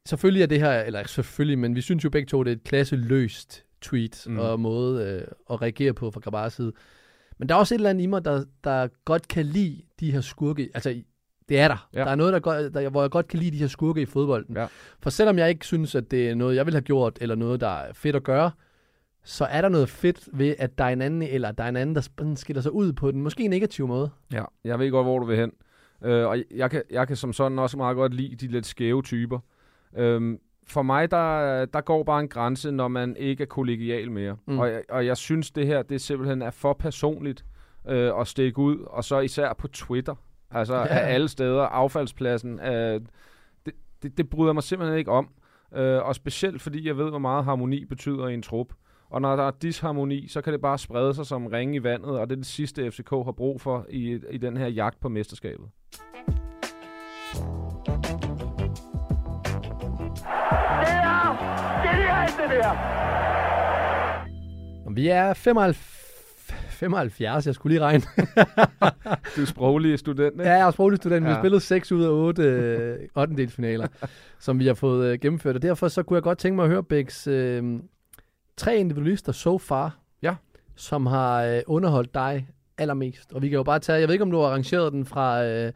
selvfølgelig 0.06 0.42
er 0.42 0.46
det 0.46 0.60
her, 0.60 0.80
eller 0.80 1.06
selvfølgelig, 1.06 1.58
men 1.58 1.76
vi 1.76 1.80
synes 1.80 2.04
jo 2.04 2.10
begge 2.10 2.26
to, 2.26 2.42
det 2.42 2.50
er 2.50 2.56
et 2.56 2.64
klasseløst 2.64 3.64
tweet 3.80 4.26
mm. 4.26 4.38
Og 4.38 4.60
måde 4.60 5.04
øh, 5.04 5.28
at 5.50 5.62
reagere 5.62 5.92
på 5.92 6.10
fra 6.10 6.20
Grabars 6.20 6.52
side. 6.52 6.72
Men 7.38 7.48
der 7.48 7.54
er 7.54 7.58
også 7.58 7.74
et 7.74 7.78
eller 7.78 7.90
andet 7.90 8.02
i 8.02 8.06
mig, 8.06 8.24
der, 8.24 8.44
der 8.64 8.88
godt 9.04 9.28
kan 9.28 9.46
lide 9.46 9.82
de 10.00 10.12
her 10.12 10.20
skurke. 10.20 10.70
Altså, 10.74 11.02
det 11.48 11.58
er 11.58 11.68
der. 11.68 11.88
Ja. 11.94 12.00
Der 12.00 12.10
er 12.10 12.14
noget, 12.14 12.32
der, 12.32 12.38
godt, 12.38 12.74
der, 12.74 12.88
hvor 12.88 13.02
jeg 13.02 13.10
godt 13.10 13.28
kan 13.28 13.38
lide 13.38 13.50
de 13.50 13.56
her 13.56 13.66
skurke 13.66 14.02
i 14.02 14.06
fodbolden. 14.06 14.56
Ja. 14.56 14.66
For 15.00 15.10
selvom 15.10 15.38
jeg 15.38 15.48
ikke 15.48 15.66
synes, 15.66 15.94
at 15.94 16.10
det 16.10 16.30
er 16.30 16.34
noget, 16.34 16.56
jeg 16.56 16.66
vil 16.66 16.74
have 16.74 16.82
gjort, 16.82 17.18
eller 17.20 17.34
noget, 17.34 17.60
der 17.60 17.68
er 17.68 17.92
fedt 17.92 18.16
at 18.16 18.22
gøre, 18.22 18.50
så 19.24 19.44
er 19.44 19.60
der 19.60 19.68
noget 19.68 19.88
fedt 19.88 20.28
ved, 20.32 20.54
at 20.58 20.78
der 20.78 20.84
er 20.84 20.88
en 20.88 21.02
anden, 21.02 21.22
eller 21.22 21.52
der 21.52 21.64
er 21.64 21.68
en 21.68 21.76
anden, 21.76 21.94
der 21.94 22.34
skiller 22.36 22.62
sig 22.62 22.72
ud 22.72 22.92
på 22.92 23.10
den 23.10 23.22
måske 23.22 23.48
negativ 23.48 23.86
måde. 23.86 24.10
Ja, 24.32 24.44
jeg 24.64 24.78
ved 24.78 24.90
godt, 24.90 25.06
hvor 25.06 25.18
du 25.18 25.26
vil 25.26 25.36
hen. 25.36 25.52
Øh, 26.04 26.26
og 26.26 26.38
jeg 26.54 26.70
kan, 26.70 26.82
jeg 26.90 27.06
kan 27.06 27.16
som 27.16 27.32
sådan 27.32 27.58
også 27.58 27.76
meget 27.76 27.96
godt 27.96 28.14
lide 28.14 28.36
de 28.36 28.52
lidt 28.52 28.66
skæve 28.66 29.02
typer. 29.02 29.38
Øhm, 29.96 30.38
for 30.66 30.82
mig, 30.82 31.10
der, 31.10 31.64
der 31.64 31.80
går 31.80 32.02
bare 32.02 32.20
en 32.20 32.28
grænse, 32.28 32.70
når 32.70 32.88
man 32.88 33.16
ikke 33.16 33.42
er 33.42 33.46
kollegial 33.46 34.10
mere. 34.10 34.36
Mm. 34.46 34.58
Og, 34.58 34.68
jeg, 34.68 34.82
og 34.88 35.06
jeg 35.06 35.16
synes, 35.16 35.50
det 35.50 35.66
her 35.66 35.82
det 35.82 36.00
simpelthen 36.00 36.42
er 36.42 36.50
for 36.50 36.72
personligt 36.72 37.44
øh, 37.88 38.20
at 38.20 38.26
stikke 38.26 38.58
ud. 38.58 38.78
Og 38.78 39.04
så 39.04 39.20
især 39.20 39.52
på 39.52 39.68
Twitter. 39.68 40.14
Altså 40.50 40.76
ja. 40.76 40.86
af 40.86 41.14
alle 41.14 41.28
steder. 41.28 41.62
Affaldspladsen. 41.62 42.60
Øh, 42.60 43.00
det, 43.66 43.74
det, 44.02 44.18
det 44.18 44.30
bryder 44.30 44.52
mig 44.52 44.62
simpelthen 44.62 44.98
ikke 44.98 45.10
om. 45.10 45.28
Øh, 45.74 46.06
og 46.06 46.14
specielt 46.14 46.62
fordi 46.62 46.86
jeg 46.86 46.96
ved, 46.96 47.10
hvor 47.10 47.18
meget 47.18 47.44
harmoni 47.44 47.84
betyder 47.84 48.28
i 48.28 48.34
en 48.34 48.42
trup. 48.42 48.72
Og 49.10 49.20
når 49.20 49.36
der 49.36 49.42
er 49.42 49.50
disharmoni, 49.50 50.28
så 50.28 50.40
kan 50.40 50.52
det 50.52 50.60
bare 50.60 50.78
sprede 50.78 51.14
sig 51.14 51.26
som 51.26 51.46
ringe 51.46 51.76
i 51.76 51.82
vandet, 51.82 52.10
og 52.10 52.30
det 52.30 52.34
er 52.34 52.36
det 52.36 52.46
sidste, 52.46 52.90
FCK 52.90 53.10
har 53.10 53.34
brug 53.36 53.60
for 53.60 53.86
i, 53.88 54.20
i 54.30 54.38
den 54.38 54.56
her 54.56 54.66
jagt 54.66 55.00
på 55.00 55.08
mesterskabet. 55.08 55.66
Og 64.86 64.96
vi 64.96 65.08
er 65.08 65.34
75, 65.34 65.76
75 66.70 67.46
jeg 67.46 67.54
skulle 67.54 67.72
lige 67.74 67.84
regne. 67.84 68.02
Du 69.36 69.40
er 69.42 69.46
sproglig 69.46 69.98
student, 69.98 70.32
ikke? 70.32 70.42
Ja, 70.50 70.52
jeg 70.56 70.66
er 70.66 70.70
sproglig 70.70 70.96
student. 70.96 71.24
Vi 71.24 71.28
har 71.28 71.36
Ja. 71.36 71.40
spillet 71.42 71.62
6 71.62 71.92
ud 71.92 72.04
af 72.04 72.08
8 72.08 72.42
øh, 72.42 72.98
8. 73.16 73.48
finaler, 73.48 73.86
som 74.38 74.58
vi 74.58 74.66
har 74.66 74.74
fået 74.74 75.06
øh, 75.12 75.18
gennemført. 75.20 75.56
Og 75.56 75.62
derfor 75.62 75.88
så 75.88 76.02
kunne 76.02 76.14
jeg 76.14 76.22
godt 76.22 76.38
tænke 76.38 76.56
mig 76.56 76.62
at 76.64 76.70
høre, 76.70 76.84
Bæks, 76.84 77.26
øh, 77.26 77.80
tre 78.56 78.76
individualister 78.76 79.32
so 79.32 79.58
far, 79.58 79.98
Ja. 80.22 80.34
som 80.76 81.06
har 81.06 81.42
øh, 81.44 81.60
underholdt 81.66 82.14
dig 82.14 82.48
allermest. 82.78 83.32
Og 83.32 83.42
vi 83.42 83.48
kan 83.48 83.56
jo 83.56 83.62
bare 83.62 83.78
tage, 83.78 83.98
jeg 84.00 84.08
ved 84.08 84.12
ikke, 84.14 84.22
om 84.24 84.30
du 84.30 84.38
har 84.40 84.46
arrangeret 84.46 84.92
den 84.92 85.06
fra, 85.06 85.44
øh, 85.44 85.72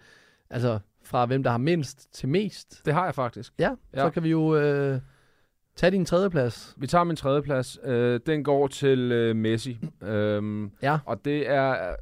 altså, 0.51 0.79
fra 1.05 1.27
hvem 1.27 1.43
der 1.43 1.51
har 1.51 1.59
mindst 1.59 2.15
til 2.15 2.29
mest. 2.29 2.83
Det 2.87 2.95
har 2.95 3.05
jeg 3.05 3.15
faktisk. 3.15 3.53
Ja, 3.59 3.69
ja. 3.69 3.75
så 3.99 4.05
Ja. 4.05 4.11
kan 4.11 4.23
vi 4.23 4.31
jo 4.31 4.57
øh, 4.57 5.01
tage 5.77 5.91
din 5.91 6.05
tredje 6.05 6.31
plads. 6.31 6.75
Vi 6.77 6.87
tager 6.87 7.05
min 7.05 7.17
tredje 7.17 7.43
plads. 7.43 7.79
Øh, 7.85 8.21
den 8.27 8.45
går 8.45 8.67
til 8.67 9.13
øh, 9.13 9.37
Messi. 9.37 9.79
Øhm, 10.03 10.71
Ja. 10.83 10.99
Og 11.07 11.25
det 11.25 11.49
er, 11.51 11.97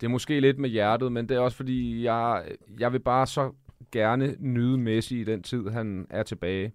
det 0.00 0.06
er 0.06 0.10
måske 0.10 0.40
lidt 0.40 0.58
med 0.58 0.70
hjertet, 0.70 1.12
men 1.12 1.28
det 1.28 1.36
er 1.36 1.40
også 1.40 1.56
fordi, 1.56 2.04
jeg, 2.04 2.44
jeg 2.78 2.92
vil 2.92 2.98
bare 3.00 3.26
så 3.26 3.52
gerne 3.92 4.36
nyde 4.38 4.78
Messi 4.78 5.20
i 5.20 5.24
den 5.24 5.42
tid, 5.42 5.68
han 5.68 6.06
er 6.10 6.22
tilbage. 6.22 6.72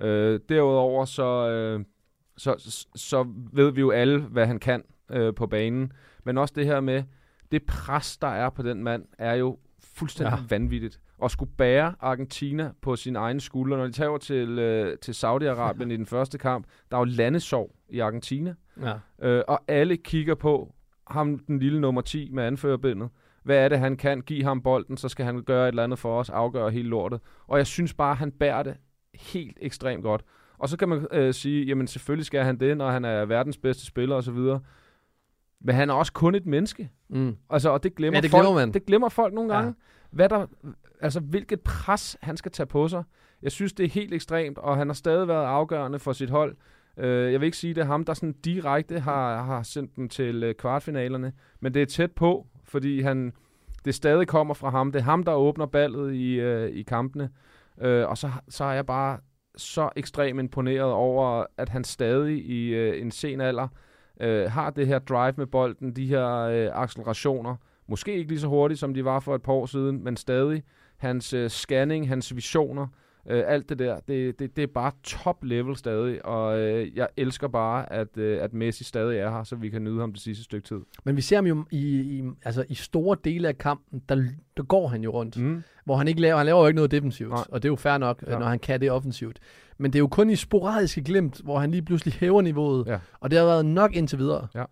Øh, 0.00 0.40
derudover 0.48 1.04
så, 1.04 1.48
øh, 1.48 1.84
så, 2.36 2.84
så, 2.94 3.26
ved 3.52 3.72
vi 3.72 3.80
jo 3.80 3.90
alle, 3.90 4.20
hvad 4.20 4.46
han 4.46 4.58
kan 4.58 4.82
øh, 5.10 5.34
på 5.34 5.46
banen. 5.46 5.92
Men 6.24 6.38
også 6.38 6.54
det 6.56 6.66
her 6.66 6.80
med, 6.80 7.02
det 7.52 7.62
pres, 7.66 8.16
der 8.16 8.28
er 8.28 8.50
på 8.50 8.62
den 8.62 8.82
mand, 8.84 9.04
er 9.18 9.34
jo 9.34 9.58
fuldstændig 9.94 10.38
ja. 10.38 10.44
vanvittigt. 10.48 11.00
At 11.24 11.30
skulle 11.30 11.52
bære 11.58 11.94
Argentina 12.00 12.72
på 12.82 12.96
sin 12.96 13.16
egen 13.16 13.40
skulder, 13.40 13.76
når 13.76 13.86
de 13.86 13.92
tager 13.92 14.08
over 14.08 14.18
til, 14.18 14.58
øh, 14.58 14.98
til 14.98 15.12
Saudi-Arabien 15.12 15.90
i 15.94 15.96
den 15.96 16.06
første 16.06 16.38
kamp. 16.38 16.66
Der 16.90 16.96
er 16.96 17.00
jo 17.00 17.04
landesorg 17.04 17.74
i 17.88 17.98
Argentina. 18.00 18.54
Ja. 18.82 18.92
Øh, 19.28 19.44
og 19.48 19.60
alle 19.68 19.96
kigger 19.96 20.34
på 20.34 20.74
ham, 21.06 21.38
den 21.38 21.58
lille 21.58 21.80
nummer 21.80 22.00
10 22.00 22.30
med 22.32 22.44
anførerbindet. 22.44 23.08
Hvad 23.42 23.56
er 23.56 23.68
det, 23.68 23.78
han 23.78 23.96
kan? 23.96 24.20
Giv 24.20 24.44
ham 24.44 24.62
bolden, 24.62 24.96
så 24.96 25.08
skal 25.08 25.24
han 25.24 25.42
gøre 25.42 25.64
et 25.64 25.68
eller 25.68 25.84
andet 25.84 25.98
for 25.98 26.18
os, 26.18 26.30
afgøre 26.30 26.70
hele 26.70 26.88
lortet. 26.88 27.20
Og 27.46 27.58
jeg 27.58 27.66
synes 27.66 27.94
bare, 27.94 28.14
han 28.14 28.32
bærer 28.32 28.62
det 28.62 28.74
helt 29.14 29.58
ekstremt 29.60 30.02
godt. 30.02 30.24
Og 30.58 30.68
så 30.68 30.76
kan 30.76 30.88
man 30.88 31.06
øh, 31.12 31.34
sige, 31.34 31.64
jamen 31.64 31.86
selvfølgelig 31.86 32.26
skal 32.26 32.44
han 32.44 32.60
det, 32.60 32.76
når 32.76 32.90
han 32.90 33.04
er 33.04 33.24
verdens 33.24 33.56
bedste 33.58 33.86
spiller 33.86 34.16
osv. 34.16 34.38
Men 35.60 35.74
han 35.74 35.90
er 35.90 35.94
også 35.94 36.12
kun 36.12 36.34
et 36.34 36.46
menneske. 36.46 36.90
Mm. 37.08 37.36
Altså, 37.50 37.70
og 37.70 37.82
det 37.82 37.94
glemmer, 37.94 38.16
Ja, 38.16 38.20
det 38.20 38.30
folk, 38.30 38.42
glemmer 38.42 38.60
man. 38.60 38.74
Det 38.74 38.86
glemmer 38.86 39.08
folk 39.08 39.34
nogle 39.34 39.56
Ja. 39.58 39.72
Hvad 40.10 40.28
der, 40.28 40.46
altså, 41.00 41.20
hvilket 41.20 41.60
pres 41.60 42.16
han 42.22 42.36
skal 42.36 42.52
tage 42.52 42.66
på 42.66 42.88
sig. 42.88 43.04
jeg 43.42 43.52
synes, 43.52 43.72
det 43.72 43.84
er 43.84 43.90
helt 43.90 44.14
ekstremt, 44.14 44.58
og 44.58 44.76
han 44.76 44.88
har 44.88 44.94
stadig 44.94 45.28
været 45.28 45.46
afgørende 45.46 45.98
for 45.98 46.12
sit 46.12 46.30
hold. 46.30 46.56
Øh, 46.96 47.32
jeg 47.32 47.40
vil 47.40 47.46
ikke 47.46 47.56
sige, 47.56 47.74
det 47.74 47.80
er 47.80 47.86
ham, 47.86 48.04
der 48.04 48.14
sådan 48.14 48.32
direkte 48.32 49.00
har, 49.00 49.42
har 49.42 49.62
sendt 49.62 49.96
dem 49.96 50.08
til 50.08 50.42
øh, 50.42 50.54
kvartfinalerne, 50.54 51.32
men 51.60 51.74
det 51.74 51.82
er 51.82 51.86
tæt 51.86 52.12
på, 52.12 52.46
fordi 52.64 53.00
han, 53.00 53.32
det 53.84 53.94
stadig 53.94 54.28
kommer 54.28 54.54
fra 54.54 54.70
ham. 54.70 54.92
Det 54.92 54.98
er 54.98 55.04
ham, 55.04 55.22
der 55.22 55.32
åbner 55.32 55.66
ballet 55.66 56.14
i, 56.14 56.34
øh, 56.34 56.70
i 56.70 56.82
kampene. 56.82 57.30
Øh, 57.80 58.08
og 58.08 58.18
så, 58.18 58.30
så 58.48 58.64
er 58.64 58.72
jeg 58.72 58.86
bare 58.86 59.18
så 59.56 59.88
ekstremt 59.96 60.40
imponeret 60.40 60.92
over, 60.92 61.44
at 61.56 61.68
han 61.68 61.84
stadig 61.84 62.44
i 62.44 62.68
øh, 62.68 63.00
en 63.00 63.10
sen 63.10 63.40
alder 63.40 63.68
øh, 64.20 64.50
har 64.50 64.70
det 64.70 64.86
her 64.86 64.98
drive 64.98 65.34
med 65.36 65.46
bolden, 65.46 65.96
de 65.96 66.06
her 66.06 66.26
øh, 66.36 66.82
accelerationer. 66.82 67.56
Måske 67.90 68.14
ikke 68.16 68.28
lige 68.30 68.40
så 68.40 68.46
hurtigt, 68.48 68.80
som 68.80 68.94
de 68.94 69.04
var 69.04 69.20
for 69.20 69.34
et 69.34 69.42
par 69.42 69.52
år 69.52 69.66
siden, 69.66 70.04
men 70.04 70.16
stadig 70.16 70.62
hans 70.96 71.32
øh, 71.32 71.50
scanning, 71.50 72.08
hans 72.08 72.36
visioner, 72.36 72.86
øh, 73.30 73.42
alt 73.46 73.68
det 73.68 73.78
der, 73.78 74.00
det, 74.08 74.38
det, 74.38 74.56
det 74.56 74.62
er 74.62 74.66
bare 74.74 74.92
top 75.02 75.44
level 75.44 75.76
stadig, 75.76 76.24
og 76.26 76.58
øh, 76.60 76.96
jeg 76.96 77.08
elsker 77.16 77.48
bare, 77.48 77.92
at, 77.92 78.16
øh, 78.16 78.42
at 78.42 78.52
Messi 78.52 78.84
stadig 78.84 79.18
er 79.18 79.30
her, 79.30 79.44
så 79.44 79.56
vi 79.56 79.68
kan 79.68 79.84
nyde 79.84 80.00
ham 80.00 80.12
det 80.12 80.22
sidste 80.22 80.44
stykke 80.44 80.68
tid. 80.68 80.80
Men 81.04 81.16
vi 81.16 81.20
ser 81.22 81.36
ham 81.36 81.46
jo 81.46 81.64
i, 81.70 81.78
i, 82.00 82.22
altså 82.44 82.64
i 82.68 82.74
store 82.74 83.16
dele 83.24 83.48
af 83.48 83.58
kampen, 83.58 84.02
der, 84.08 84.24
der 84.56 84.62
går 84.62 84.88
han 84.88 85.02
jo 85.02 85.10
rundt. 85.10 85.36
Mm. 85.38 85.62
Hvor 85.84 85.96
han 85.96 86.08
ikke 86.08 86.20
laver, 86.20 86.36
han 86.36 86.46
laver 86.46 86.60
jo 86.60 86.66
ikke 86.66 86.76
noget 86.76 86.90
defensivt, 86.90 87.30
Nej. 87.30 87.44
og 87.48 87.62
det 87.62 87.68
er 87.68 87.72
jo 87.72 87.76
fair 87.76 87.98
nok, 87.98 88.24
Ja. 88.26 88.38
når 88.38 88.46
han 88.46 88.58
kan 88.58 88.80
det 88.80 88.90
offensivt. 88.90 89.38
Men 89.78 89.92
det 89.92 89.98
er 89.98 90.00
jo 90.00 90.08
kun 90.08 90.30
i 90.30 90.36
sporadiske 90.36 91.02
glimt, 91.02 91.40
hvor 91.44 91.58
han 91.58 91.70
lige 91.70 91.82
pludselig 91.82 92.14
hæver 92.14 92.42
niveauet, 92.42 92.86
Ja. 92.86 92.98
og 93.20 93.30
det 93.30 93.38
har 93.38 93.46
været 93.46 93.66
nok 93.66 93.94
indtil 93.96 94.18
videre. 94.18 94.46
Ja. 94.54 94.64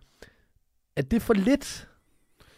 Er 0.95 1.01
det 1.01 1.21
for 1.21 1.33
lidt, 1.33 1.88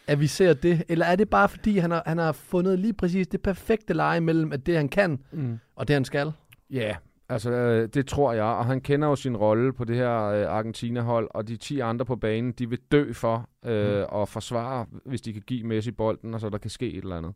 at 0.06 0.20
vi 0.20 0.26
ser 0.26 0.52
det, 0.54 0.82
eller 0.88 1.06
er 1.06 1.16
det 1.16 1.30
bare 1.30 1.48
fordi, 1.48 1.78
han 1.78 1.90
har, 1.90 2.02
han 2.06 2.18
har 2.18 2.32
fundet 2.32 2.78
lige 2.78 2.92
præcis 2.92 3.28
det 3.28 3.42
perfekte 3.42 3.94
leje 3.94 4.20
mellem, 4.20 4.52
at 4.52 4.66
det 4.66 4.76
han 4.76 4.88
kan, 4.88 5.18
Mm. 5.32 5.58
og 5.76 5.88
det 5.88 5.94
han 5.94 6.04
skal? 6.04 6.32
Ja, 6.70 6.96
altså 7.28 7.50
øh, 7.50 7.88
det 7.94 8.06
tror 8.06 8.32
jeg, 8.32 8.44
og 8.44 8.66
han 8.66 8.80
kender 8.80 9.08
jo 9.08 9.16
sin 9.16 9.36
rolle 9.36 9.72
på 9.72 9.84
det 9.84 9.96
her 9.96 10.22
øh, 10.22 10.46
Argentina-hold, 10.46 11.28
og 11.30 11.48
de 11.48 11.56
10 11.56 11.80
andre 11.80 12.04
på 12.04 12.16
banen, 12.16 12.52
de 12.52 12.68
vil 12.68 12.78
dø 12.92 13.12
for 13.12 13.48
øh, 13.66 13.98
Mm. 14.12 14.20
at 14.22 14.28
forsvare, 14.28 14.86
hvis 15.04 15.20
de 15.20 15.32
kan 15.32 15.42
give 15.46 15.66
Messi 15.66 15.90
bolden, 15.90 16.34
og 16.34 16.40
så 16.40 16.48
der 16.48 16.58
kan 16.58 16.70
ske 16.70 16.90
et 16.92 17.02
eller 17.02 17.16
andet. 17.16 17.32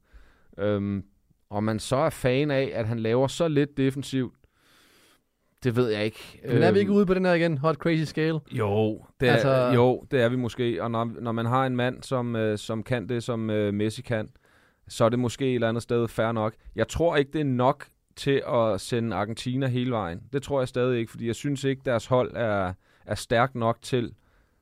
Øhm, 0.58 1.04
og 1.50 1.64
man 1.64 1.78
så 1.78 1.96
er 1.96 2.10
fan 2.10 2.50
af, 2.50 2.70
at 2.74 2.86
han 2.86 2.98
laver 2.98 3.26
så 3.26 3.48
lidt 3.48 3.76
defensivt, 3.76 4.34
det 5.66 5.76
ved 5.76 5.88
jeg 5.88 6.04
ikke. 6.04 6.40
Men 6.48 6.62
er 6.62 6.72
vi 6.72 6.78
ikke 6.78 6.88
Øhm, 6.90 6.96
ude 6.96 7.06
på 7.06 7.14
den 7.14 7.24
her 7.24 7.32
igen, 7.34 7.58
hot 7.58 7.76
crazy 7.76 8.02
scale? 8.04 8.38
Jo, 8.52 9.04
det 9.20 9.28
er, 9.28 9.32
Altså- 9.32 9.48
altså... 9.50 9.74
jo, 9.74 10.04
det 10.10 10.20
er 10.22 10.28
vi 10.28 10.36
måske. 10.36 10.82
Og 10.82 10.90
når, 10.90 11.10
når 11.20 11.32
man 11.32 11.46
har 11.46 11.66
en 11.66 11.76
mand, 11.76 12.02
som, 12.02 12.36
øh, 12.36 12.58
som 12.58 12.82
kan 12.82 13.08
det, 13.08 13.22
som 13.22 13.50
øh, 13.50 13.74
Messi 13.74 14.02
kan, 14.02 14.28
så 14.88 15.04
er 15.04 15.08
det 15.08 15.18
måske 15.18 15.48
et 15.48 15.54
eller 15.54 15.68
andet 15.68 15.82
sted 15.82 16.08
fair 16.08 16.32
nok. 16.32 16.54
Jeg 16.76 16.88
tror 16.88 17.16
ikke, 17.16 17.30
det 17.32 17.40
er 17.40 17.44
nok 17.44 17.86
til 18.16 18.42
at 18.48 18.80
sende 18.80 19.16
Argentina 19.16 19.66
hele 19.66 19.90
vejen. 19.90 20.20
Det 20.32 20.42
tror 20.42 20.60
jeg 20.60 20.68
stadig 20.68 20.98
ikke, 20.98 21.10
fordi 21.10 21.26
jeg 21.26 21.34
synes 21.34 21.64
ikke, 21.64 21.82
deres 21.84 22.06
hold 22.06 22.32
er, 22.34 22.72
er 23.06 23.14
stærkt 23.14 23.54
nok 23.54 23.78
til, 23.82 24.12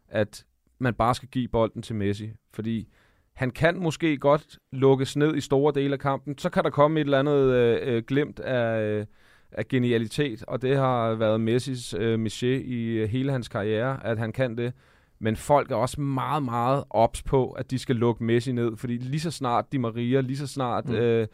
at 0.09 0.45
man 0.79 0.95
bare 0.95 1.15
skal 1.15 1.29
give 1.29 1.49
bolden 1.49 1.83
til 1.83 1.95
Messi. 1.97 2.31
Fordi 2.55 2.89
han 3.35 3.51
kan 3.51 3.79
måske 3.79 4.17
godt 4.19 4.59
lukkes 4.73 5.17
ned 5.17 5.37
i 5.37 5.41
store 5.41 5.73
dele 5.75 5.93
af 5.93 5.99
kampen. 5.99 6.39
Så 6.39 6.51
kan 6.51 6.65
der 6.65 6.71
komme 6.71 7.01
et 7.01 7.05
eller 7.05 7.19
andet 7.19 7.53
øh, 7.53 7.79
øh, 7.83 8.03
glimt 8.03 8.41
af, 8.41 8.81
øh, 8.83 9.07
af 9.55 9.69
genialitet, 9.69 10.45
og 10.49 10.63
det 10.63 10.77
har 10.77 11.15
været 11.15 11.41
Messis 11.41 11.95
øh, 11.99 12.25
métier 12.25 12.45
i 12.47 12.85
øh, 12.85 13.09
hele 13.09 13.33
hans 13.33 13.49
karriere, 13.49 14.07
at 14.07 14.19
han 14.19 14.33
kan 14.33 14.59
det. 14.59 14.73
Men 15.19 15.37
folk 15.37 15.71
er 15.71 15.77
også 15.77 16.01
meget, 16.01 16.43
meget 16.43 16.85
ops 16.91 17.23
på, 17.23 17.51
at 17.51 17.71
de 17.71 17.79
skal 17.79 17.97
lukke 17.97 18.25
Messi 18.25 18.53
ned, 18.53 18.77
fordi 18.77 18.97
lige 18.97 19.21
så 19.21 19.31
snart 19.31 19.73
Di 19.73 19.79
Maria, 19.79 20.21
lige 20.21 20.37
så 20.37 20.47
snart 20.47 20.89
Mm. 20.89 20.95
øh, 20.95 21.27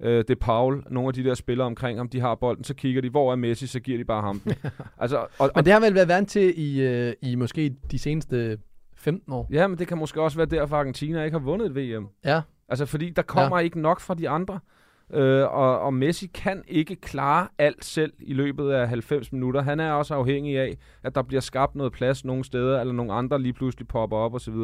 øh, 0.00 0.24
De 0.28 0.36
Paul, 0.36 0.84
nogle 0.90 1.08
af 1.08 1.14
de 1.14 1.24
der 1.24 1.34
spillere 1.34 1.66
omkring 1.66 1.98
ham, 1.98 2.08
de 2.08 2.20
har 2.20 2.34
bolden, 2.34 2.64
så 2.64 2.74
kigger 2.74 3.02
de, 3.02 3.10
hvor 3.10 3.32
er 3.32 3.36
Messi, 3.36 3.66
så 3.66 3.80
giver 3.80 3.98
de 3.98 4.04
bare 4.04 4.22
ham 4.22 4.42
altså, 4.98 5.16
og, 5.16 5.28
og, 5.38 5.50
Men 5.54 5.64
det 5.64 5.72
har 5.72 5.80
vel 5.80 5.94
været 5.94 6.08
vant 6.08 6.28
til 6.30 6.54
i, 6.56 6.80
øh, 6.80 7.12
i 7.22 7.34
måske 7.34 7.74
de 7.90 7.98
seneste 7.98 8.58
15 8.96 9.32
år. 9.32 9.48
ja, 9.52 9.66
men 9.66 9.78
det 9.78 9.88
kan 9.88 9.98
måske 9.98 10.22
også 10.22 10.36
være 10.36 10.46
derfor, 10.46 10.76
Argentina 10.76 11.24
ikke 11.24 11.38
har 11.38 11.44
vundet 11.44 11.66
et 11.66 11.98
VM. 11.98 12.06
Ja. 12.24 12.40
Altså, 12.68 12.86
fordi 12.86 13.10
der 13.10 13.22
kommer 13.22 13.58
ja. 13.58 13.64
ikke 13.64 13.80
nok 13.80 14.00
fra 14.00 14.14
de 14.14 14.28
andre. 14.28 14.60
Øh, 15.14 15.42
og, 15.42 15.80
og 15.80 15.94
Messi 15.94 16.26
kan 16.26 16.62
ikke 16.68 16.96
klare 16.96 17.48
alt 17.58 17.84
selv 17.84 18.12
i 18.18 18.34
løbet 18.34 18.70
af 18.70 18.88
90 18.88 19.32
minutter. 19.32 19.62
Han 19.62 19.80
er 19.80 19.92
også 19.92 20.14
afhængig 20.14 20.58
af, 20.58 20.78
at 21.02 21.14
der 21.14 21.22
bliver 21.22 21.40
skabt 21.40 21.74
noget 21.74 21.92
plads 21.92 22.24
nogle 22.24 22.44
steder, 22.44 22.80
eller 22.80 22.94
nogle 22.94 23.12
andre 23.12 23.42
lige 23.42 23.52
pludselig 23.52 23.88
popper 23.88 24.16
op 24.16 24.34
osv. 24.34 24.54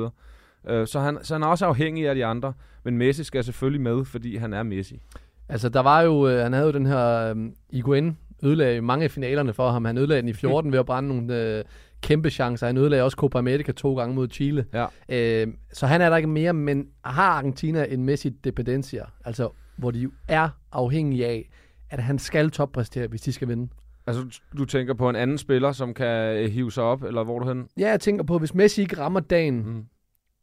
Øh, 0.69 0.87
så, 0.87 1.01
han, 1.01 1.19
så 1.23 1.35
han 1.35 1.43
er 1.43 1.47
også 1.47 1.67
afhængig 1.67 2.09
af 2.09 2.15
de 2.15 2.25
andre. 2.25 2.53
Men 2.85 2.99
Messi 2.99 3.25
skal 3.25 3.45
selvfølgelig 3.45 3.81
med, 3.81 4.05
fordi 4.05 4.37
han 4.37 4.53
er 4.53 4.63
Messi. 4.63 5.01
Altså, 5.49 5.69
der 5.69 5.81
var 5.81 6.03
jo, 6.03 6.29
øh, 6.29 6.43
han 6.43 6.53
havde 6.53 6.67
jo 6.67 6.73
den 6.73 6.87
her, 6.87 7.35
øh, 7.35 7.37
Iguain 7.71 8.17
ødelagde 8.43 8.81
mange 8.81 9.05
af 9.05 9.11
finalerne 9.11 9.53
for 9.53 9.71
ham. 9.71 9.85
Han 9.85 9.99
ødelagde 9.99 10.23
den 10.23 10.29
i 10.29 10.33
14 10.43 10.73
ved 10.73 10.79
at 10.79 10.87
brænde 10.87 11.09
nogle 11.09 11.59
øh, 11.59 11.65
kæmpe 12.03 12.31
chancer. 12.31 12.67
Han 12.67 12.77
ødelagde 12.77 13.05
også 13.05 13.17
Copa 13.17 13.39
America 13.39 13.73
to 13.73 13.97
gange 13.97 14.15
mod 14.15 14.29
Chile. 14.31 14.67
Ja. 14.73 14.87
Øh, 15.09 15.47
så 15.73 15.87
han 15.87 16.01
er 16.01 16.11
der 16.11 16.17
ikke 16.17 16.29
mere, 16.29 16.53
men 16.53 16.87
har 17.05 17.31
Argentina 17.31 17.85
en 17.85 18.05
Messi 18.05 18.29
dependencia? 18.29 19.05
Altså, 19.25 19.49
hvor 19.77 19.91
de 19.91 19.99
jo 19.99 20.11
er 20.29 20.49
afhængige 20.73 21.27
af, 21.27 21.51
at 21.91 22.03
han 22.03 22.19
skal 22.19 22.51
toppræstere, 22.51 23.07
hvis 23.07 23.21
de 23.21 23.33
skal 23.33 23.49
vinde. 23.49 23.69
Altså, 24.07 24.41
du- 24.59 24.65
tænker 24.65 24.95
på 24.95 25.09
en 25.09 25.17
anden 25.17 25.39
spiller, 25.39 25.73
som 25.73 25.95
kan 25.95 26.37
øh, 26.37 26.51
hive 26.51 26.73
sig 26.73 26.83
op, 26.85 27.03
eller 27.03 27.25
hvor 27.25 27.39
du 27.39 27.49
hen? 27.49 27.69
Ja, 27.79 27.89
jeg 27.91 28.01
tænker 28.01 28.25
på, 28.25 28.39
hvis 28.39 28.55
Messi 28.55 28.81
ikke 28.81 28.99
rammer 28.99 29.21
dagen, 29.21 29.67
Mm. 29.67 29.85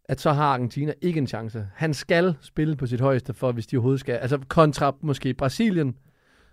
at 0.05 0.21
så 0.21 0.31
har 0.31 0.43
Argentina 0.53 0.93
ikke 1.01 1.17
en 1.17 1.27
chance. 1.27 1.67
Han 1.75 1.93
skal 1.93 2.35
spille 2.41 2.75
på 2.75 2.85
sit 2.85 3.01
højeste, 3.01 3.33
for 3.33 3.51
hvis 3.51 3.67
de 3.67 3.77
overhovedet 3.77 3.99
skal. 3.99 4.15
Altså 4.15 4.39
kontra 4.47 4.95
måske 5.01 5.33
Brasilien, 5.33 5.95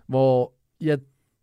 hvor 0.07 0.53
jeg 0.81 0.97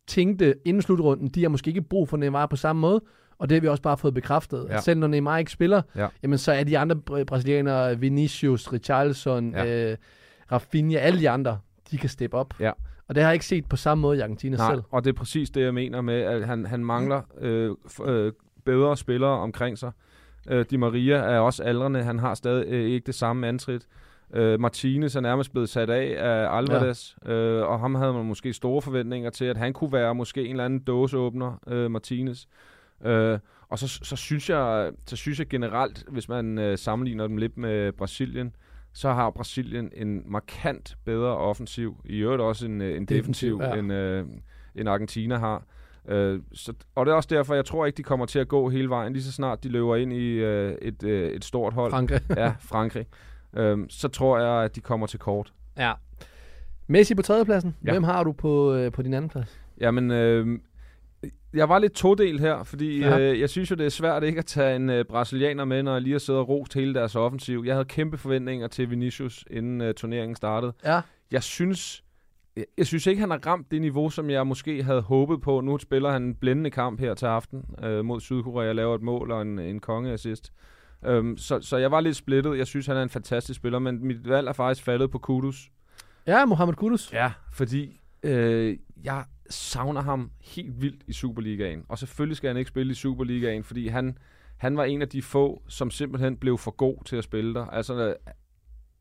tænkte 0.07 0.55
inden 0.65 0.83
slutrunden, 0.83 1.29
de 1.29 1.43
har 1.43 1.49
måske 1.49 1.69
ikke 1.69 1.83
brug 1.83 2.09
for 2.09 2.17
Neymar 2.17 2.47
på 2.47 2.57
samme 2.57 2.81
måde, 2.81 3.01
og 3.39 3.49
det 3.49 3.57
har 3.57 3.61
vi 3.61 3.69
også 3.69 3.83
bare 3.83 3.97
fået 3.97 4.15
bekræftet. 4.15 4.67
Ja. 4.69 4.77
At 4.77 4.83
selv 4.83 5.01
når 5.01 5.07
Neymar 5.07 5.39
ikke 5.39 5.51
spiller, 5.51 5.83
Ja. 5.97 6.09
jamen 6.23 6.39
så 6.39 6.53
er 6.53 6.65
de 6.65 6.79
andre 6.79 6.97
br- 7.11 7.25
brasilianere, 7.25 7.99
Vinicius, 8.01 8.73
Richarlison, 8.73 9.51
ja. 9.53 9.91
øh, 9.91 9.97
Rafinha, 10.53 10.99
alle 10.99 11.21
de 11.21 11.31
andre, 11.31 11.59
de 11.91 11.99
kan 11.99 12.09
steppe 12.09 12.37
op. 12.37 12.55
Ja. 12.61 12.73
Og 13.09 13.15
det 13.15 13.23
har 13.23 13.31
jeg 13.31 13.35
ikke 13.35 13.47
set 13.47 13.67
på 13.69 13.77
samme 13.77 14.03
måde 14.03 14.19
i 14.19 14.21
Argentina 14.21 14.57
Nej, 14.57 14.71
selv. 14.71 14.83
og 14.91 15.05
det 15.05 15.11
er 15.11 15.15
præcis 15.15 15.51
det, 15.51 15.61
jeg 15.63 15.75
mener 15.75 16.01
med, 16.01 16.21
at 16.21 16.47
han, 16.47 16.67
han 16.67 16.85
mangler 16.85 17.23
øh, 17.41 17.75
øh, 18.05 18.33
bedre 18.65 18.97
spillere 18.97 19.31
omkring 19.31 19.79
sig. 19.79 19.93
Øh, 20.49 20.65
Di 20.71 20.77
Maria 20.77 21.17
er 21.17 21.39
også 21.39 21.63
aldrende. 21.63 22.03
Han 22.03 22.19
har 22.19 22.35
stadig 22.35 22.67
øh, 22.67 22.91
ikke 22.91 23.07
det 23.07 23.15
samme 23.15 23.49
antrit. 23.49 23.87
Øh, 24.35 24.61
Martinez 24.61 25.17
er 25.17 25.21
nærmest 25.21 25.53
blevet 25.53 25.69
sat 25.69 25.91
af 25.91 26.17
af 26.19 26.57
Alvarez, 26.59 27.17
ja. 27.27 27.33
øh, 27.33 27.69
og 27.69 27.81
ham 27.81 27.95
havde 27.95 28.13
man 28.13 28.25
måske 28.25 28.53
store 28.53 28.83
forventninger 28.83 29.31
til, 29.31 29.45
at 29.45 29.57
han 29.57 29.73
kunne 29.73 29.93
være 29.93 30.15
måske 30.15 30.45
en 30.45 30.51
eller 30.51 30.65
anden 30.65 30.79
dåseåbner, 30.79 31.61
øh, 31.67 31.91
Martinez. 31.91 32.45
Øh, 33.05 33.39
og 33.69 33.79
så, 33.79 33.89
så, 33.89 34.17
synes 34.17 34.51
jeg, 34.51 34.91
så 35.07 35.17
synes 35.17 35.39
jeg 35.39 35.47
generelt, 35.49 36.05
hvis 36.09 36.29
man 36.29 36.59
øh, 36.59 36.79
sammenligner 36.79 37.27
dem 37.27 37.37
lidt 37.37 37.57
med 37.57 37.93
Brasilien, 37.93 38.57
så 38.97 39.13
har 39.13 39.31
Brasilien 39.31 39.91
en 39.95 40.23
markant 40.27 40.97
bedre 41.05 41.37
offensiv. 41.37 41.97
I 42.05 42.19
øvrigt 42.19 42.43
også 42.43 42.67
en, 42.67 42.81
øh, 42.81 42.97
en 42.97 43.05
defensiv, 43.05 43.61
ja. 43.63 43.75
end, 43.75 43.93
øh, 43.93 44.25
end 44.75 44.89
Argentina 44.89 45.37
har. 45.39 45.65
Øh, 46.09 46.41
så, 46.53 46.73
og 46.95 47.07
det 47.07 47.13
er 47.13 47.17
også 47.17 47.29
derfor, 47.33 47.55
jeg 47.55 47.65
tror 47.65 47.87
ikke, 47.87 47.97
de 47.97 48.03
kommer 48.03 48.27
til 48.27 48.39
at 48.39 48.49
gå 48.49 48.69
hele 48.69 48.89
vejen, 48.89 49.13
lige 49.13 49.23
så 49.23 49.33
snart 49.33 49.65
de 49.65 49.69
løber 49.69 49.97
ind 49.97 50.13
i 50.13 50.31
øh, 50.33 50.75
et, 50.83 51.03
øh, 51.03 51.31
et 51.31 51.45
stort 51.45 51.73
hold. 51.73 51.91
Frankrig. 51.91 52.21
ja, 52.37 52.55
Frankrig. 52.61 53.07
Øhm, 53.57 53.89
så 53.91 54.09
tror 54.09 54.39
jeg, 54.39 54.65
at 54.65 54.77
de 54.77 54.81
kommer 54.81 55.07
til 55.07 55.19
kort. 55.19 55.53
ja. 55.79 55.93
Messi 56.87 57.15
på 57.15 57.23
tredjepladsen. 57.23 57.77
Ja. 57.85 57.93
Hvem 57.93 58.03
har 58.03 58.25
du 58.25 58.33
på, 58.33 58.75
øh, 58.75 58.93
på 58.93 59.03
din 59.03 59.15
anden 59.15 59.29
plads? 59.29 59.61
Jamen, 59.81 60.11
øh, 60.11 60.59
jeg 61.55 61.69
var 61.69 61.79
lidt 61.79 61.93
todel 61.93 62.41
her, 62.41 62.65
fordi 62.65 62.99
Ja. 62.99 63.19
øh, 63.19 63.41
jeg 63.41 63.51
synes 63.51 63.71
jo, 63.71 63.77
det 63.77 63.87
er 63.87 63.91
svært 63.91 64.23
ikke 64.25 64.39
at 64.39 64.47
tage 64.47 64.77
en 64.77 64.91
øh, 64.91 65.05
brasilianer 65.05 65.65
med, 65.65 65.83
når 65.83 65.93
jeg 65.93 66.03
lige 66.03 66.13
har 66.13 66.19
siddet 66.19 66.41
og 66.41 66.49
rost 66.49 66.75
hele 66.75 66.95
deres 66.95 67.15
offensiv. 67.17 67.63
Jeg 67.67 67.75
havde 67.75 67.85
kæmpe 67.85 68.19
forventninger 68.19 68.69
til 68.69 68.91
Vinicius, 68.91 69.45
inden 69.51 69.81
øh, 69.81 69.95
turneringen 69.95 70.37
startede. 70.37 70.73
Ja. 70.85 71.01
Jeg 71.31 71.43
synes, 71.43 72.05
jeg, 72.79 72.87
synes 72.87 73.07
ikke, 73.07 73.21
han 73.21 73.31
har 73.31 73.47
ramt 73.47 73.71
det 73.71 73.81
niveau, 73.81 74.11
som 74.11 74.31
jeg 74.31 74.47
måske 74.47 74.83
havde 74.83 75.01
håbet 75.01 75.41
på. 75.41 75.61
Nu 75.61 75.79
spiller 75.79 76.11
han 76.11 76.23
en 76.23 76.35
blændende 76.35 76.71
kamp 76.71 77.01
her 77.01 77.15
til 77.15 77.27
aften 77.27 77.65
øh, 77.83 78.05
mod 78.05 78.21
Sydkorea, 78.21 78.73
laver 78.73 78.95
et 78.95 79.03
mål 79.03 79.31
og 79.31 79.43
en, 79.43 79.59
en 79.59 79.81
kongeassist. 79.81 80.53
Øhm, 81.07 81.37
så, 81.37 81.61
så 81.61 81.77
jeg 81.77 81.91
var 81.91 82.01
lidt 82.01 82.17
splittet. 82.17 82.59
Jeg 82.59 82.67
synes, 82.67 82.87
han 82.87 82.97
er 82.97 83.03
en 83.03 83.09
fantastisk 83.09 83.57
spiller, 83.57 83.79
men 83.79 84.07
mit 84.07 84.29
valg 84.29 84.49
er 84.49 84.53
faktisk 84.53 84.85
faldet 84.85 85.11
på 85.11 85.19
Kudus. 85.19 85.69
Ja, 86.27 86.45
Mohamed 86.45 86.75
Kudus. 86.75 87.13
Ja, 87.13 87.33
fordi 87.53 88.01
øh, 88.23 88.77
jeg 89.05 89.25
savner 89.51 90.03
ham 90.03 90.31
helt 90.45 90.81
vildt 90.81 91.03
i 91.07 91.13
Superligaen. 91.13 91.85
Og 91.89 91.99
selvfølgelig 91.99 92.37
skal 92.37 92.49
han 92.49 92.57
ikke 92.57 92.69
spille 92.69 92.91
i 92.91 92.95
Superligaen, 92.95 93.65
fordi 93.65 93.89
han, 93.89 94.19
han 94.57 94.77
var 94.77 94.85
en 94.85 95.03
af 95.03 95.09
de 95.09 95.23
få, 95.23 95.63
som 95.69 95.91
simpelthen 95.91 96.37
blev 96.37 96.59
for 96.59 96.71
god 96.71 97.05
til 97.05 97.17
at 97.17 97.25
spille 97.25 97.55
der. 97.55 97.67
Altså, 97.67 98.15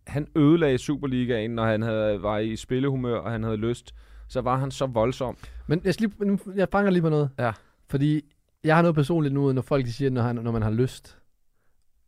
han 0.08 0.28
ødelagde 0.36 0.78
Superligaen, 0.78 1.52
når 1.52 1.66
han 1.66 1.82
havde, 1.82 2.22
var 2.22 2.38
i 2.38 2.56
spillehumør, 2.56 3.18
og 3.18 3.32
han 3.32 3.44
havde 3.44 3.58
lyst. 3.58 3.94
Så 4.28 4.42
var 4.42 4.58
han 4.58 4.72
så 4.72 4.86
voldsom. 4.86 5.38
Men 5.68 5.82
jeg, 5.84 6.02
lige, 6.02 6.26
nu- 6.26 6.40
jeg 6.56 6.68
fanger 6.72 6.92
lige 6.92 7.02
på 7.02 7.10
noget. 7.10 7.30
Ja. 7.40 7.52
Fordi 7.90 8.22
jeg 8.64 8.76
har 8.76 8.82
noget 8.82 8.96
personligt 8.96 9.34
nu, 9.34 9.52
når 9.54 9.62
folk 9.62 9.88
siger, 9.88 10.10
når, 10.12 10.22
han, 10.22 10.36
når 10.36 10.52
man 10.52 10.62
har 10.62 10.72
lyst. 10.72 11.18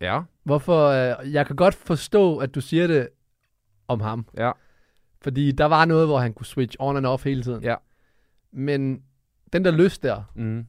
Ja. 0.02 0.22
Hvorfor? 0.44 0.88
Øh, 0.88 1.34
jeg 1.34 1.48
kan 1.48 1.56
godt 1.56 1.76
forstå, 1.76 2.38
at 2.38 2.56
du 2.56 2.62
siger 2.62 2.88
det 2.88 3.10
om 3.88 4.00
ham. 4.02 4.26
Ja. 4.38 4.52
Fordi 5.22 5.52
der 5.52 5.66
var 5.66 5.86
noget, 5.86 6.08
hvor 6.08 6.18
han 6.20 6.34
kunne 6.34 6.46
switch 6.46 6.76
on 6.80 6.98
and 6.98 7.06
off 7.06 7.24
hele 7.26 7.44
tiden. 7.44 7.64
Ja. 7.64 7.76
Men 8.58 9.02
den 9.54 9.66
der 9.66 9.72
lyst 9.72 10.04
der, 10.04 10.24
Mm. 10.36 10.66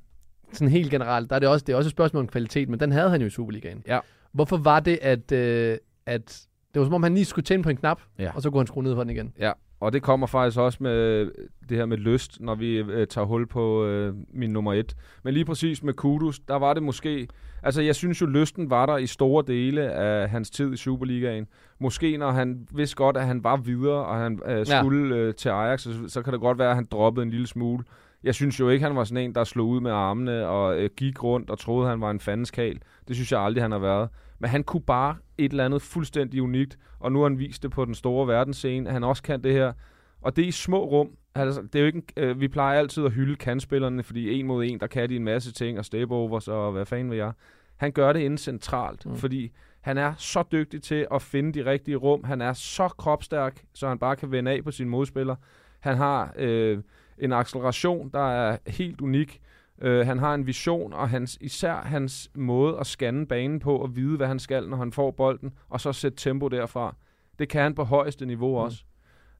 sådan 0.52 0.68
helt 0.72 0.90
generelt, 0.90 1.30
der 1.30 1.36
er 1.36 1.40
det 1.40 1.48
også, 1.48 1.64
det 1.66 1.72
er 1.72 1.76
også 1.76 1.88
et 1.88 1.92
spørgsmål 1.92 2.20
om 2.22 2.28
kvalitet, 2.28 2.68
men 2.68 2.80
den 2.80 2.92
havde 2.92 3.10
han 3.10 3.20
jo 3.20 3.26
i 3.26 3.30
Superligaen. 3.30 3.82
Ja. 3.86 3.98
Hvorfor 4.32 4.56
var 4.56 4.80
det, 4.80 4.98
at, 5.02 5.32
øh, 5.32 5.78
at 6.06 6.46
det 6.74 6.80
var 6.80 6.86
som 6.86 6.94
om, 6.94 7.02
han 7.02 7.14
lige 7.14 7.24
skulle 7.24 7.44
tænde 7.44 7.62
på 7.62 7.70
en 7.70 7.76
knap, 7.76 8.00
Ja. 8.18 8.30
og 8.34 8.42
så 8.42 8.50
kunne 8.50 8.60
han 8.60 8.66
skrue 8.66 8.82
ned 8.84 8.94
for 8.94 9.02
den 9.04 9.10
igen? 9.10 9.32
Ja, 9.38 9.52
og 9.80 9.92
det 9.92 10.02
kommer 10.02 10.26
faktisk 10.26 10.58
også 10.58 10.78
med 10.80 11.30
det 11.68 11.76
her 11.76 11.86
med 11.86 11.96
lyst, 11.96 12.40
når 12.40 12.54
vi 12.54 12.76
øh, 12.76 13.06
tager 13.06 13.24
hul 13.24 13.46
på 13.46 13.84
øh, 13.84 14.14
min 14.32 14.50
nummer 14.50 14.72
et. 14.72 14.96
Men 15.22 15.34
lige 15.34 15.44
præcis 15.44 15.82
med 15.82 15.92
Kudus, 15.94 16.38
der 16.38 16.56
var 16.56 16.74
det 16.74 16.82
måske... 16.82 17.28
Altså, 17.62 17.82
jeg 17.82 17.94
synes 17.94 18.20
jo, 18.20 18.26
lysten 18.26 18.70
var 18.70 18.86
der 18.86 18.96
i 18.96 19.06
store 19.06 19.44
dele 19.46 19.92
af 19.92 20.30
hans 20.30 20.50
tid 20.50 20.72
i 20.72 20.76
Superligaen. 20.76 21.46
Måske 21.78 22.16
når 22.16 22.30
han 22.30 22.68
vidste 22.74 22.96
godt, 22.96 23.16
at 23.16 23.26
han 23.26 23.44
var 23.44 23.56
videre, 23.56 24.04
og 24.04 24.16
han 24.16 24.40
øh, 24.46 24.56
Ja. 24.58 24.64
skulle 24.82 25.16
øh, 25.16 25.34
til 25.34 25.48
Ajax, 25.48 25.80
så, 25.80 25.90
så 26.08 26.22
kan 26.22 26.32
det 26.32 26.40
godt 26.40 26.58
være, 26.58 26.68
at 26.70 26.74
han 26.74 26.88
droppede 26.90 27.24
en 27.24 27.30
lille 27.30 27.46
smule. 27.46 27.84
Jeg 28.24 28.34
synes 28.34 28.60
jo 28.60 28.68
ikke, 28.68 28.86
han 28.86 28.96
var 28.96 29.04
sådan 29.04 29.24
en, 29.24 29.34
der 29.34 29.44
slog 29.44 29.68
ud 29.68 29.80
med 29.80 29.90
armene 29.90 30.46
og 30.46 30.78
øh, 30.80 30.90
gik 30.96 31.22
rundt 31.24 31.50
og 31.50 31.58
troede, 31.58 31.88
han 31.88 32.00
var 32.00 32.10
en 32.10 32.20
fandenskal. 32.20 32.78
Det 33.08 33.16
synes 33.16 33.32
jeg 33.32 33.40
aldrig, 33.40 33.64
han 33.64 33.72
har 33.72 33.78
været. 33.78 34.08
Men 34.38 34.50
han 34.50 34.64
kunne 34.64 34.82
bare 34.82 35.16
et 35.38 35.50
eller 35.50 35.64
andet 35.64 35.82
fuldstændig 35.82 36.42
unikt, 36.42 36.78
og 36.98 37.12
nu 37.12 37.18
har 37.18 37.28
han 37.28 37.38
vist 37.38 37.62
det 37.62 37.70
på 37.70 37.84
den 37.84 37.94
store 37.94 38.28
verdensscene, 38.28 38.88
at 38.88 38.92
han 38.92 39.04
også 39.04 39.22
kan 39.22 39.44
det 39.44 39.52
her. 39.52 39.72
Og 40.20 40.36
det 40.36 40.44
er 40.44 40.48
i 40.48 40.50
små 40.50 40.84
rum. 40.84 41.10
Altså, 41.34 41.62
det 41.62 41.74
er 41.74 41.80
jo 41.80 41.86
ikke 41.86 41.98
en, 41.98 42.04
øh, 42.16 42.40
vi 42.40 42.48
plejer 42.48 42.78
altid 42.78 43.04
at 43.04 43.12
hylde 43.12 43.36
kandspillerne, 43.36 44.02
fordi 44.02 44.40
en 44.40 44.46
mod 44.46 44.64
en, 44.64 44.80
der 44.80 44.86
kan 44.86 45.08
de 45.08 45.16
en 45.16 45.24
masse 45.24 45.52
ting, 45.52 45.78
og 45.78 45.84
step-overs, 45.84 46.48
og 46.48 46.72
hvad 46.72 46.86
fanden 46.86 47.10
vil 47.10 47.18
jeg. 47.18 47.32
Han 47.76 47.92
gør 47.92 48.12
det 48.12 48.20
inde 48.20 48.38
centralt, 48.38 49.06
mm. 49.06 49.16
fordi 49.16 49.52
han 49.80 49.98
er 49.98 50.14
så 50.16 50.44
dygtig 50.52 50.82
til 50.82 51.06
at 51.14 51.22
finde 51.22 51.52
de 51.52 51.70
rigtige 51.70 51.96
rum. 51.96 52.24
Han 52.24 52.40
er 52.40 52.52
så 52.52 52.88
kropstærk, 52.88 53.64
så 53.74 53.88
han 53.88 53.98
bare 53.98 54.16
kan 54.16 54.30
vende 54.30 54.50
af 54.50 54.64
på 54.64 54.70
sine 54.70 54.90
modspillere. 54.90 55.36
Han 55.80 55.96
har 55.96 56.34
øh, 56.36 56.78
en 57.18 57.32
acceleration, 57.32 58.10
der 58.12 58.30
er 58.30 58.56
helt 58.66 59.00
unik. 59.00 59.40
Øh, 59.82 60.06
han 60.06 60.18
har 60.18 60.34
en 60.34 60.46
vision, 60.46 60.92
og 60.92 61.08
hans, 61.08 61.38
især 61.40 61.74
hans 61.74 62.30
måde 62.34 62.78
at 62.80 62.86
scanne 62.86 63.26
banen 63.26 63.58
på 63.60 63.76
og 63.76 63.96
vide, 63.96 64.16
hvad 64.16 64.26
han 64.26 64.38
skal, 64.38 64.68
når 64.68 64.76
han 64.76 64.92
får 64.92 65.10
bolden, 65.10 65.52
og 65.68 65.80
så 65.80 65.92
sætte 65.92 66.16
tempo 66.16 66.48
derfra. 66.48 66.96
Det 67.38 67.48
kan 67.48 67.62
han 67.62 67.74
på 67.74 67.84
højeste 67.84 68.26
niveau 68.26 68.50
Mm. 68.50 68.64
også. 68.64 68.84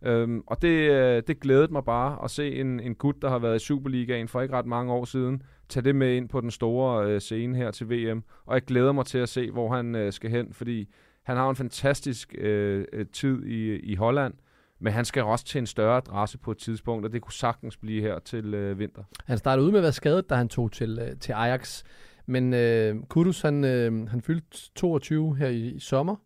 Øhm, 0.03 0.43
og 0.47 0.63
det, 0.63 0.91
øh, 0.91 1.23
det 1.27 1.41
glædede 1.41 1.73
mig 1.73 1.85
bare 1.85 2.25
at 2.25 2.31
se 2.31 2.55
en, 2.55 2.81
en 2.81 2.95
gut, 2.95 3.23
der 3.23 3.29
har 3.29 3.39
været 3.39 3.57
i 3.57 3.65
Superligaen 3.65 4.29
for 4.29 4.41
ikke 4.41 4.55
ret 4.55 4.67
mange 4.67 4.93
år 4.93 5.05
siden, 5.05 5.43
tage 5.69 5.85
det 5.85 5.95
med 5.97 6.17
ind 6.17 6.29
på 6.29 6.41
den 6.41 6.51
store 6.51 7.07
øh, 7.07 7.21
scene 7.21 7.57
her 7.57 7.71
til 7.71 7.91
VM. 7.91 8.23
Og 8.47 8.55
jeg 8.55 8.63
glæder 8.63 8.93
mig 8.93 9.07
til 9.07 9.19
at 9.19 9.29
se, 9.29 9.51
hvor 9.51 9.75
han 9.75 9.95
øh, 9.95 10.13
skal 10.13 10.31
hen, 10.31 10.53
fordi 10.53 10.89
han 11.23 11.37
har 11.37 11.51
en 11.51 11.57
fantastisk 11.57 12.35
øh, 12.39 12.85
øh, 12.93 13.07
tid 13.13 13.45
i, 13.47 13.77
i 13.77 13.95
Holland, 13.95 14.35
men 14.81 14.93
han 14.93 15.05
skal 15.05 15.23
også 15.23 15.45
til 15.45 15.59
en 15.59 15.67
større 15.67 15.97
adresse 15.97 16.39
på 16.39 16.51
et 16.51 16.59
tidspunkt, 16.59 17.05
og 17.07 17.13
det 17.13 17.23
kunne 17.23 17.33
sagtens 17.33 17.77
blive 17.77 18.03
her 18.03 18.19
til 18.19 18.55
øh, 18.55 18.79
vinter. 18.79 19.03
Han 19.25 19.39
startede 19.39 19.67
ud 19.67 19.71
med 19.73 19.79
at 19.79 19.83
være 19.83 19.93
skadet, 19.93 20.31
da 20.31 20.35
han 20.35 20.49
tog 20.49 20.73
til, 20.73 20.99
øh, 21.03 21.17
til 21.21 21.33
Ajax. 21.33 21.83
Men 22.27 22.55
øh, 22.55 22.97
Kudus, 23.09 23.41
han, 23.41 23.65
øh, 23.65 24.09
han 24.09 24.23
fyldte 24.23 24.75
22 24.75 25.37
her 25.37 25.49
i, 25.49 25.69
i 25.69 25.81
sommer. 25.81 26.17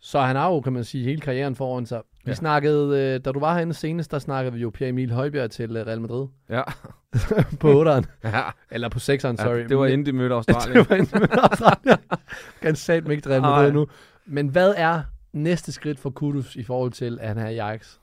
Så 0.00 0.20
han 0.20 0.36
har 0.36 0.48
jo, 0.48 0.60
kan 0.60 0.72
man 0.72 0.84
sige, 0.84 1.04
hele 1.04 1.20
karrieren 1.20 1.54
foran 1.56 1.86
sig. 1.86 2.02
Vi 2.24 2.30
Ja. 2.30 2.34
snakkede, 2.34 2.98
øh, 3.14 3.20
da 3.24 3.32
du 3.32 3.40
var 3.40 3.54
herinde 3.54 3.74
senest, 3.74 4.10
der 4.10 4.18
snakkede 4.18 4.52
vi 4.54 4.60
jo 4.60 4.70
Pierre 4.70 4.88
Emil 4.88 5.12
Højbjerg 5.12 5.50
til 5.50 5.76
øh, 5.76 5.86
Real 5.86 6.00
Madrid. 6.00 6.26
Ja, 6.50 6.62
på 7.60 7.82
8'eren. 7.84 8.04
ja. 8.24 8.40
Eller 8.70 8.88
på 8.88 8.98
6'eren, 8.98 9.02
sorry. 9.42 9.58
ja 9.58 9.66
det 9.68 9.78
var 9.78 9.86
inden 9.92 10.06
de 10.06 10.12
mødte 10.12 10.34
Australien. 10.34 10.76
det 10.78 10.90
var 10.90 10.96
inden 10.96 11.20
med 11.20 11.28
Australien. 11.32 11.98
Kan 12.62 12.76
sat 12.76 13.04
mig 13.06 13.16
ikke 13.16 13.30
Real 13.30 13.42
Madrid 13.42 13.72
nu. 13.72 13.86
Men 14.26 14.48
hvad 14.48 14.74
er 14.76 15.02
næste 15.32 15.72
skridt 15.72 15.98
for 15.98 16.10
Kudus 16.10 16.56
i 16.56 16.62
forhold 16.62 16.92
til, 16.92 17.18
at 17.20 17.28
han 17.28 17.38
er 17.38 17.48
i 17.48 17.58
Ajax? 17.58 17.98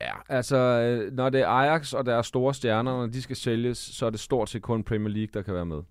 Ja, 0.00 0.12
altså, 0.28 0.56
øh, 0.56 1.12
når 1.12 1.30
det 1.30 1.40
er 1.40 1.46
Ajax 1.46 1.92
og 1.92 2.06
deres 2.06 2.26
store 2.26 2.54
stjerner, 2.54 2.92
når 2.92 3.06
de 3.06 3.22
skal 3.22 3.36
sælges, 3.36 3.78
så 3.78 4.06
er 4.06 4.10
det 4.10 4.20
stort 4.20 4.50
set 4.50 4.62
kun 4.62 4.84
Premier 4.84 5.08
League, 5.14 5.30
der 5.34 5.42
kan 5.42 5.54
være 5.54 5.66
med. 5.66 5.82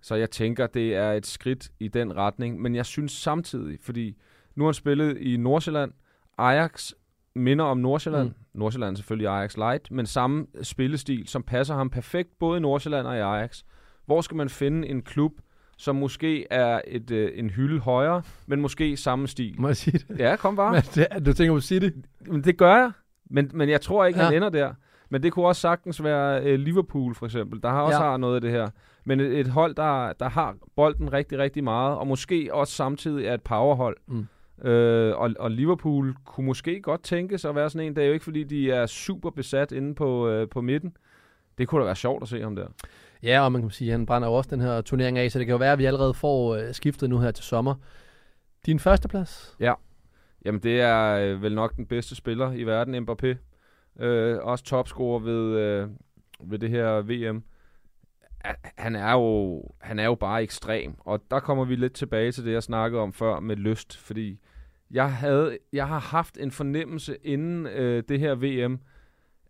Så 0.00 0.14
jeg 0.14 0.30
tænker, 0.30 0.66
det 0.66 0.94
er 0.94 1.12
et 1.12 1.26
skridt 1.26 1.70
i 1.80 1.88
den 1.88 2.16
retning. 2.16 2.60
Men 2.60 2.74
jeg 2.74 2.86
synes 2.86 3.12
samtidig, 3.12 3.78
fordi 3.82 4.16
nu 4.54 4.64
har 4.64 4.68
han 4.68 4.74
spillet 4.74 5.18
i 5.18 5.36
Nordsjælland. 5.36 5.92
Ajax 6.38 6.92
minder 7.34 7.64
om 7.64 7.78
Nordsjælland. 7.78 8.28
Mm. 8.28 8.34
Mm. 8.52 8.60
Nordsjælland 8.60 8.94
er 8.94 8.96
selvfølgelig 8.96 9.28
Ajax 9.28 9.56
Light, 9.56 9.90
men 9.90 10.06
samme 10.06 10.46
spillestil, 10.62 11.28
som 11.28 11.42
passer 11.42 11.74
ham 11.74 11.90
perfekt 11.90 12.38
både 12.38 12.56
i 12.56 12.60
Nordsjælland 12.60 13.06
og 13.06 13.16
i 13.16 13.20
Ajax. 13.20 13.62
Hvor 14.06 14.20
skal 14.20 14.36
man 14.36 14.48
finde 14.48 14.88
en 14.88 15.02
klub, 15.02 15.32
som 15.76 15.96
måske 15.96 16.46
er 16.50 16.80
et, 16.86 17.10
øh, 17.10 17.30
en 17.34 17.50
hylde 17.50 17.78
højere, 17.80 18.22
men 18.46 18.60
måske 18.60 18.96
samme 18.96 19.28
stil? 19.28 19.54
Må 19.58 19.68
jeg 19.68 19.76
sige 19.76 19.98
det? 20.08 20.18
Ja, 20.18 20.36
kom 20.36 20.56
bare. 20.56 20.72
Men 20.72 20.82
det 20.94 21.26
du 21.26 21.32
tænker 21.32 21.54
på 21.54 21.60
City? 21.60 21.88
Men 22.26 22.44
det 22.44 22.56
gør 22.56 22.76
jeg. 22.76 22.90
Men, 23.30 23.50
men 23.54 23.68
jeg 23.68 23.80
tror 23.80 24.04
ikke, 24.04 24.18
ja. 24.20 24.24
han 24.24 24.34
ender 24.34 24.48
der. 24.48 24.74
Men 25.10 25.22
det 25.22 25.32
kunne 25.32 25.46
også 25.46 25.60
sagtens 25.60 26.02
være 26.04 26.42
øh, 26.44 26.58
Liverpool, 26.58 27.14
for 27.14 27.26
eksempel. 27.26 27.62
Der 27.62 27.68
har 27.68 27.80
også 27.82 28.02
Ja. 28.02 28.10
har 28.10 28.16
noget 28.16 28.34
af 28.34 28.40
det 28.40 28.50
her. 28.50 28.68
Men 29.04 29.20
et, 29.20 29.40
et 29.40 29.48
hold, 29.48 29.74
der, 29.74 30.12
der 30.12 30.28
har 30.28 30.56
bolden 30.76 31.12
rigtig, 31.12 31.38
rigtig 31.38 31.64
meget, 31.64 31.98
og 31.98 32.06
måske 32.06 32.48
også 32.52 32.72
samtidig 32.74 33.26
er 33.26 33.34
et 33.34 33.42
powerhold. 33.42 33.96
Mm. 34.06 34.26
Øh, 34.68 35.16
og, 35.16 35.30
og 35.38 35.50
Liverpool 35.50 36.14
kunne 36.24 36.46
måske 36.46 36.80
godt 36.82 37.02
tænke 37.02 37.38
sig 37.38 37.48
at 37.48 37.54
være 37.54 37.70
sådan 37.70 37.86
en. 37.86 37.96
Det 37.96 38.02
er 38.02 38.06
jo 38.06 38.12
ikke, 38.12 38.24
fordi 38.24 38.44
de 38.44 38.70
er 38.70 38.86
super 38.86 39.30
besat 39.30 39.72
inde 39.72 39.94
på, 39.94 40.28
øh, 40.28 40.48
på 40.48 40.60
midten. 40.60 40.96
Det 41.58 41.68
kunne 41.68 41.80
da 41.80 41.84
være 41.84 41.96
sjovt 41.96 42.22
at 42.22 42.28
se 42.28 42.42
ham 42.42 42.56
der. 42.56 42.66
Ja, 43.22 43.40
og 43.40 43.52
man 43.52 43.62
kan 43.62 43.70
sige, 43.70 43.88
at 43.88 43.92
han 43.92 44.06
brænder 44.06 44.28
jo 44.28 44.34
også 44.34 44.50
den 44.50 44.60
her 44.60 44.80
turnering 44.80 45.18
af, 45.18 45.30
så 45.30 45.38
det 45.38 45.46
kan 45.46 45.52
jo 45.52 45.58
være, 45.58 45.72
at 45.72 45.78
vi 45.78 45.84
allerede 45.84 46.14
får 46.14 46.54
øh, 46.56 46.74
skiftet 46.74 47.10
nu 47.10 47.18
her 47.18 47.30
til 47.30 47.44
sommer. 47.44 47.74
Din 48.66 48.78
førsteplads? 48.78 49.56
Jamen, 50.44 50.60
det 50.62 50.80
er 50.80 51.16
øh, 51.16 51.42
vel 51.42 51.54
nok 51.54 51.76
den 51.76 51.86
bedste 51.86 52.14
spiller 52.14 52.52
i 52.52 52.62
verden, 52.62 53.08
Mbappé. 53.08 53.36
Øh, 54.04 54.38
også 54.42 54.64
topscorer 54.64 55.18
ved, 55.18 55.58
øh, 55.58 55.88
ved 56.44 56.58
det 56.58 56.70
her 56.70 57.02
VM. 57.02 57.42
Han 58.76 58.96
er, 58.96 59.12
jo, 59.12 59.62
han 59.80 59.98
er 59.98 60.04
jo 60.04 60.14
bare 60.14 60.42
ekstrem, 60.42 60.94
og 60.98 61.22
der 61.30 61.40
kommer 61.40 61.64
vi 61.64 61.76
lidt 61.76 61.92
tilbage 61.92 62.32
til 62.32 62.44
det, 62.44 62.52
jeg 62.52 62.62
snakkede 62.62 63.02
om 63.02 63.12
før 63.12 63.40
med 63.40 63.56
lyst, 63.56 63.96
fordi 63.96 64.40
jeg, 64.90 65.12
havde, 65.12 65.58
jeg 65.72 65.88
har 65.88 65.98
haft 65.98 66.38
en 66.38 66.50
fornemmelse 66.50 67.16
inden 67.24 67.66
øh, 67.66 68.02
det 68.08 68.20
her 68.20 68.34
VM, 68.34 68.80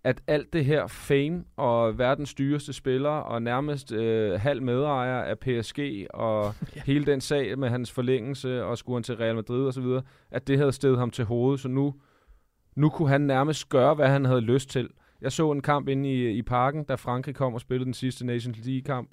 at 0.07 0.23
alt 0.27 0.53
det 0.53 0.65
her 0.65 0.87
fame 0.87 1.45
og 1.57 1.99
verdens 1.99 2.35
dyreste 2.35 2.73
spiller 2.73 3.11
og 3.11 3.43
nærmest 3.43 3.93
øh, 3.93 4.41
halv 4.41 4.63
medejer 4.63 5.23
af 5.23 5.39
PSG 5.39 6.07
og 6.15 6.55
Ja. 6.77 6.81
hele 6.87 7.07
den 7.07 7.21
sag 7.21 7.59
med 7.59 7.69
hans 7.69 7.93
forlængelse 7.93 8.65
og 8.65 8.79
skulle 8.79 8.97
han 8.97 9.03
til 9.03 9.17
Real 9.17 9.35
Madrid 9.35 9.67
og 9.67 9.75
så 9.75 9.81
videre, 9.81 10.03
at 10.31 10.47
det 10.47 10.59
havde 10.59 10.73
stedet 10.73 10.99
ham 10.99 11.11
til 11.11 11.25
hovedet, 11.25 11.61
så 11.61 11.69
nu, 11.69 11.95
nu 12.77 12.89
kunne 12.89 13.09
han 13.09 13.21
nærmest 13.21 13.69
gøre, 13.69 13.95
hvad 13.95 14.09
han 14.09 14.25
havde 14.25 14.41
lyst 14.41 14.71
til. 14.71 14.89
Jeg 15.21 15.33
så 15.33 15.51
en 15.53 15.63
kamp 15.63 15.89
inde 15.89 16.13
i, 16.13 16.31
i 16.31 16.43
parken, 16.43 16.85
da 16.85 16.95
Frankrig 16.95 17.35
kom 17.35 17.55
og 17.55 17.61
spillede 17.61 17.85
den 17.85 17.95
sidste 17.95 18.27
Nations 18.27 18.59
League-kamp. 18.67 19.11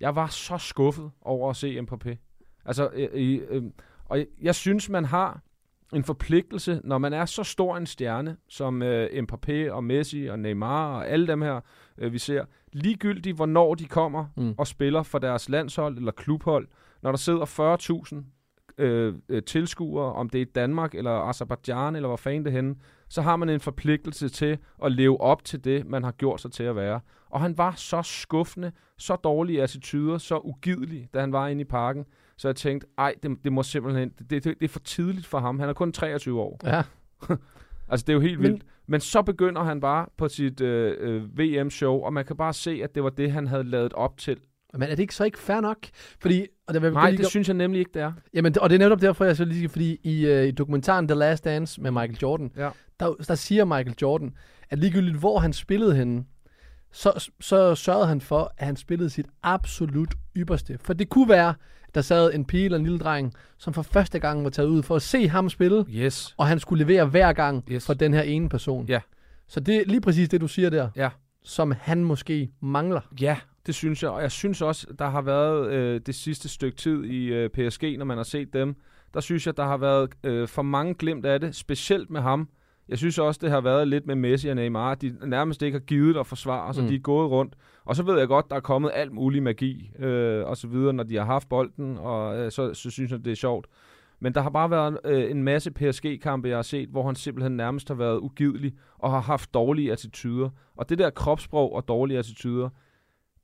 Jeg 0.00 0.16
var 0.16 0.26
så 0.26 0.58
skuffet 0.58 1.10
over 1.20 1.50
at 1.50 1.56
se 1.56 1.80
Mbappé. 1.80 2.16
Altså, 2.64 2.90
øh, 2.94 3.08
øh, 3.12 3.40
øh, 3.50 3.62
og 4.04 4.18
jeg, 4.18 4.26
jeg 4.42 4.54
synes, 4.54 4.88
man 4.88 5.04
har 5.04 5.40
en 5.92 6.04
forpligtelse, 6.04 6.80
når 6.84 6.98
man 6.98 7.12
er 7.12 7.24
så 7.24 7.44
stor 7.44 7.76
en 7.76 7.86
stjerne, 7.86 8.36
som 8.48 8.82
øh, 8.82 9.08
Mbappé 9.12 9.70
og 9.70 9.84
Messi 9.84 10.26
og 10.26 10.38
Neymar 10.38 10.96
og 10.96 11.08
alle 11.08 11.26
dem 11.26 11.42
her, 11.42 11.60
øh, 11.98 12.12
vi 12.12 12.18
ser, 12.18 12.44
ligegyldigt 12.72 13.36
hvornår 13.36 13.74
de 13.74 13.84
kommer 13.84 14.26
Mm. 14.36 14.54
og 14.58 14.66
spiller 14.66 15.02
for 15.02 15.18
deres 15.18 15.48
landshold 15.48 15.96
eller 15.98 16.12
klubhold, 16.12 16.68
når 17.02 17.10
der 17.10 17.18
sidder 17.18 17.44
40.000 17.44 18.24
øh, 18.78 19.14
øh, 19.28 19.42
tilskuere, 19.42 20.12
om 20.12 20.28
det 20.30 20.42
er 20.42 20.46
Danmark 20.54 20.94
eller 20.94 21.10
Azerbaijan 21.10 21.96
eller 21.96 22.08
hvor 22.08 22.16
fanden 22.16 22.44
det 22.44 22.52
henne, 22.52 22.74
så 23.08 23.22
har 23.22 23.36
man 23.36 23.48
en 23.48 23.60
forpligtelse 23.60 24.28
til 24.28 24.58
at 24.84 24.92
leve 24.92 25.20
op 25.20 25.44
til 25.44 25.64
det, 25.64 25.86
man 25.86 26.02
har 26.04 26.12
gjort 26.12 26.40
sig 26.40 26.52
til 26.52 26.62
at 26.62 26.76
være. 26.76 27.00
Og 27.30 27.40
han 27.40 27.58
var 27.58 27.72
så 27.76 28.02
skuffende, 28.02 28.72
så 28.98 29.16
dårlige 29.16 29.62
attityder, 29.62 30.18
så 30.18 30.38
ugidelig, 30.38 31.08
da 31.14 31.20
han 31.20 31.32
var 31.32 31.48
inde 31.48 31.60
i 31.60 31.64
parken. 31.64 32.04
Så 32.36 32.48
jeg 32.48 32.56
tænkte, 32.56 32.86
ej, 32.98 33.14
det, 33.22 33.36
det 33.44 33.52
må 33.52 33.62
simpelthen, 33.62 34.08
det, 34.18 34.30
det, 34.30 34.44
det 34.44 34.62
er 34.62 34.68
for 34.68 34.80
tidligt 34.80 35.26
for 35.26 35.38
ham. 35.38 35.58
Han 35.58 35.68
er 35.68 35.72
kun 35.72 35.92
23 35.92 36.40
år. 36.40 36.60
Ja. 36.64 36.82
Altså, 37.88 38.04
det 38.06 38.12
er 38.12 38.14
jo 38.14 38.20
helt 38.20 38.40
Men- 38.40 38.50
vildt. 38.50 38.64
Men 38.86 39.00
så 39.00 39.22
begynder 39.22 39.62
han 39.62 39.80
bare 39.80 40.06
på 40.16 40.28
sit 40.28 40.60
øh, 40.60 40.96
øh, 41.00 41.38
VM-show, 41.38 41.94
og 42.00 42.12
man 42.12 42.24
kan 42.24 42.36
bare 42.36 42.52
se, 42.52 42.80
at 42.84 42.94
det 42.94 43.04
var 43.04 43.10
det, 43.10 43.32
han 43.32 43.46
havde 43.46 43.64
lavet 43.64 43.92
op 43.92 44.18
til. 44.18 44.36
Men 44.72 44.82
er 44.82 44.86
det 44.94 44.98
ikke 44.98 45.14
så 45.14 45.24
ikke 45.24 45.38
fair 45.38 45.60
nok? 45.60 45.78
Fordi, 46.20 46.46
og 46.66 46.74
det, 46.74 46.92
Nej, 46.92 47.10
det 47.10 47.26
synes 47.26 47.48
jeg 47.48 47.54
nemlig 47.56 47.78
ikke, 47.78 47.90
det 47.94 48.02
er. 48.02 48.12
Jamen, 48.34 48.58
og 48.60 48.70
det 48.70 48.74
er 48.74 48.78
netop 48.78 49.00
derfor, 49.00 49.24
jeg 49.24 49.36
så 49.36 49.44
lige 49.44 49.68
fordi 49.68 49.98
i, 50.02 50.26
øh, 50.26 50.46
i 50.46 50.50
dokumentaren 50.50 51.08
The 51.08 51.14
Last 51.14 51.44
Dance 51.44 51.80
med 51.80 51.90
Michael 51.90 52.16
Jordan, 52.22 52.52
Ja. 52.56 52.70
der, 53.00 53.14
der 53.28 53.34
siger 53.34 53.64
Michael 53.64 53.94
Jordan, 54.02 54.34
at 54.70 54.78
ligegyldigt 54.78 55.16
hvor 55.18 55.38
han 55.38 55.52
spillede 55.52 55.94
henne, 55.96 56.24
så, 56.92 57.30
så 57.40 57.74
sørgede 57.74 58.06
han 58.06 58.20
for, 58.20 58.52
at 58.58 58.66
han 58.66 58.76
spillede 58.76 59.10
sit 59.10 59.26
absolut 59.42 60.14
ypperste. 60.36 60.78
For 60.80 60.92
det 60.92 61.08
kunne 61.08 61.28
være, 61.28 61.54
der 61.94 62.00
sad 62.00 62.34
en 62.34 62.44
pige 62.44 62.64
eller 62.64 62.78
en 62.78 62.84
lille 62.84 62.98
dreng, 62.98 63.32
som 63.58 63.74
for 63.74 63.82
første 63.82 64.18
gang 64.18 64.44
var 64.44 64.50
taget 64.50 64.68
ud 64.68 64.82
for 64.82 64.96
at 64.96 65.02
se 65.02 65.28
ham 65.28 65.48
spille, 65.48 65.84
Yes. 65.90 66.34
og 66.38 66.46
han 66.46 66.58
skulle 66.58 66.84
levere 66.84 67.06
hver 67.06 67.32
gang 67.32 67.64
Yes. 67.70 67.86
for 67.86 67.94
den 67.94 68.14
her 68.14 68.22
ene 68.22 68.48
person. 68.48 68.86
Ja. 68.86 69.00
Så 69.48 69.60
det 69.60 69.76
er 69.76 69.82
lige 69.86 70.00
præcis 70.00 70.28
det, 70.28 70.40
du 70.40 70.48
siger 70.48 70.70
der, 70.70 70.88
Ja. 70.96 71.08
som 71.44 71.74
han 71.80 72.04
måske 72.04 72.50
mangler. 72.60 73.00
Ja, 73.20 73.36
det 73.66 73.74
synes 73.74 74.02
jeg. 74.02 74.10
Og 74.10 74.22
jeg 74.22 74.30
synes 74.32 74.62
også, 74.62 74.86
der 74.98 75.08
har 75.10 75.22
været 75.22 75.70
øh, 75.72 76.00
det 76.06 76.14
sidste 76.14 76.48
stykke 76.48 76.76
tid 76.76 77.04
i 77.04 77.24
øh, 77.26 77.48
PSG, 77.50 77.82
når 77.98 78.04
man 78.04 78.16
har 78.16 78.24
set 78.24 78.52
dem. 78.52 78.76
Der 79.14 79.20
synes 79.20 79.46
jeg, 79.46 79.56
der 79.56 79.64
har 79.64 79.76
været 79.76 80.10
øh, 80.24 80.48
for 80.48 80.62
mange 80.62 80.94
glemt 80.94 81.26
af 81.26 81.40
det, 81.40 81.54
specielt 81.54 82.10
med 82.10 82.20
ham. 82.20 82.48
Jeg 82.88 82.98
synes 82.98 83.18
også, 83.18 83.40
det 83.42 83.50
har 83.50 83.60
været 83.60 83.88
lidt 83.88 84.06
med 84.06 84.14
Messi 84.14 84.48
og 84.48 84.56
Neymar. 84.56 84.94
De 84.94 85.16
nærmest 85.26 85.62
ikke 85.62 85.74
har 85.74 85.84
givet 85.84 86.16
at 86.16 86.26
forsvare, 86.26 86.74
så 86.74 86.82
mm. 86.82 86.88
de 86.88 86.94
er 86.94 86.98
gået 86.98 87.30
rundt. 87.30 87.54
Og 87.84 87.96
så 87.96 88.02
ved 88.02 88.18
jeg 88.18 88.28
godt, 88.28 88.50
der 88.50 88.56
er 88.56 88.60
kommet 88.60 88.90
alt 88.94 89.12
mulig 89.12 89.42
magi 89.42 89.90
øh, 89.98 90.46
og 90.46 90.56
så 90.56 90.68
videre, 90.68 90.92
når 90.92 91.04
de 91.04 91.16
har 91.16 91.24
haft 91.24 91.48
bolden, 91.48 91.98
og 91.98 92.38
øh, 92.38 92.52
så, 92.52 92.74
så 92.74 92.90
synes 92.90 93.10
jeg, 93.10 93.24
det 93.24 93.30
er 93.30 93.36
sjovt. 93.36 93.66
Men 94.20 94.34
der 94.34 94.40
har 94.40 94.50
bare 94.50 94.70
været 94.70 94.98
øh, 95.04 95.30
en 95.30 95.42
masse 95.42 95.70
PSG-kampe, 95.70 96.48
jeg 96.48 96.56
har 96.56 96.62
set, 96.62 96.88
hvor 96.88 97.06
han 97.06 97.14
simpelthen 97.14 97.56
nærmest 97.56 97.88
har 97.88 97.94
været 97.94 98.18
ugidelig 98.18 98.72
og 98.98 99.10
har 99.10 99.20
haft 99.20 99.54
dårlige 99.54 99.92
attityder. 99.92 100.50
Og 100.76 100.88
det 100.88 100.98
der 100.98 101.10
kropssprog 101.10 101.72
og 101.74 101.88
dårlige 101.88 102.18
attityder, 102.18 102.68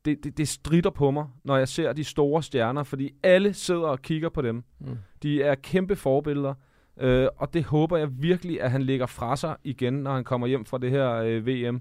det, 0.04 0.24
det, 0.24 0.38
det 0.38 0.48
strider 0.48 0.90
på 0.90 1.10
mig, 1.10 1.26
når 1.44 1.56
jeg 1.56 1.68
ser 1.68 1.92
de 1.92 2.04
store 2.04 2.42
stjerner, 2.42 2.82
fordi 2.82 3.10
alle 3.22 3.54
sidder 3.54 3.88
og 3.88 4.02
kigger 4.02 4.28
på 4.28 4.42
dem. 4.42 4.64
Mm. 4.80 4.98
De 5.22 5.42
er 5.42 5.54
kæmpe 5.54 5.96
forbilleder, 5.96 6.54
øh, 7.00 7.28
og 7.36 7.54
det 7.54 7.64
håber 7.64 7.96
jeg 7.96 8.08
virkelig, 8.22 8.62
at 8.62 8.70
han 8.70 8.82
lægger 8.82 9.06
fra 9.06 9.36
sig 9.36 9.56
igen, 9.64 9.92
når 9.94 10.14
han 10.14 10.24
kommer 10.24 10.46
hjem 10.46 10.64
fra 10.64 10.78
det 10.78 10.90
her 10.90 11.12
øh, 11.14 11.46
VM. 11.46 11.80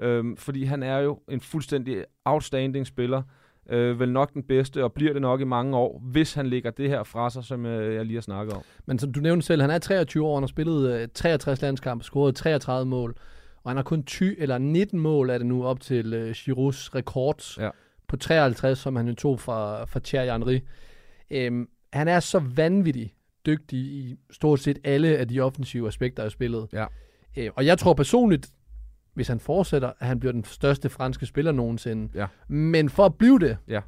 Øhm, 0.00 0.36
fordi 0.36 0.64
han 0.64 0.82
er 0.82 0.98
jo 0.98 1.18
en 1.28 1.40
fuldstændig 1.40 2.04
outstanding 2.24 2.86
spiller. 2.86 3.22
Øh, 3.70 4.00
vel 4.00 4.12
nok 4.12 4.34
den 4.34 4.42
bedste, 4.42 4.84
og 4.84 4.92
bliver 4.92 5.12
det 5.12 5.22
nok 5.22 5.40
i 5.40 5.44
mange 5.44 5.76
år, 5.76 6.02
hvis 6.12 6.34
han 6.34 6.46
lægger 6.46 6.70
det 6.70 6.88
her 6.88 7.02
fra 7.02 7.30
sig, 7.30 7.44
som 7.44 7.66
øh, 7.66 7.94
jeg 7.94 8.04
lige 8.04 8.16
har 8.16 8.20
snakket 8.22 8.54
om. 8.54 8.62
Men 8.86 8.98
som 8.98 9.12
du 9.12 9.20
nævnte 9.20 9.46
selv, 9.46 9.60
han 9.60 9.70
er 9.70 9.78
23 9.78 10.24
år, 10.26 10.34
han 10.36 10.42
har 10.42 10.46
spillet 10.48 11.00
øh, 11.00 11.08
63 11.14 11.62
landskampe, 11.62 12.04
scoret 12.04 12.36
33 12.36 12.86
mål, 12.90 13.14
og 13.62 13.70
han 13.70 13.76
har 13.76 13.82
kun 13.84 14.04
20, 14.04 14.40
eller 14.40 14.58
19 14.58 15.00
mål 15.00 15.30
er 15.30 15.38
det 15.38 15.46
nu 15.46 15.64
op 15.64 15.80
til 15.80 16.14
øh, 16.14 16.30
Giroud's 16.30 16.94
rekord 16.94 17.56
Ja. 17.60 17.70
på 18.08 18.16
53, 18.16 18.78
som 18.78 18.96
han 18.96 19.08
jo 19.08 19.14
tog 19.14 19.40
fra, 19.40 19.84
fra 19.84 20.00
Thierry 20.04 20.32
Henry. 20.32 20.58
Øhm, 21.30 21.68
han 21.92 22.08
er 22.08 22.20
så 22.20 22.38
vanvittig 22.38 23.14
dygtig 23.46 23.78
i 23.78 24.16
stort 24.30 24.60
set 24.60 24.78
alle 24.84 25.16
af 25.18 25.28
de 25.28 25.40
offensive 25.40 25.86
aspekter 25.88 26.22
af 26.22 26.30
spillet. 26.30 26.68
Ja. 26.72 26.86
Øh, 27.36 27.50
og 27.56 27.66
jeg 27.66 27.78
tror 27.78 27.94
personligt, 27.94 28.48
hvis 29.14 29.28
han 29.28 29.40
fortsætter, 29.40 29.92
at 30.00 30.06
han 30.06 30.20
bliver 30.20 30.32
den 30.32 30.44
største 30.44 30.88
franske 30.88 31.26
spiller 31.26 31.52
nogensinde. 31.52 32.08
Ja. 32.14 32.26
Men 32.48 32.88
for 32.88 33.04
at 33.06 33.14
blive 33.14 33.38
det, 33.38 33.56
Ja. 33.68 33.80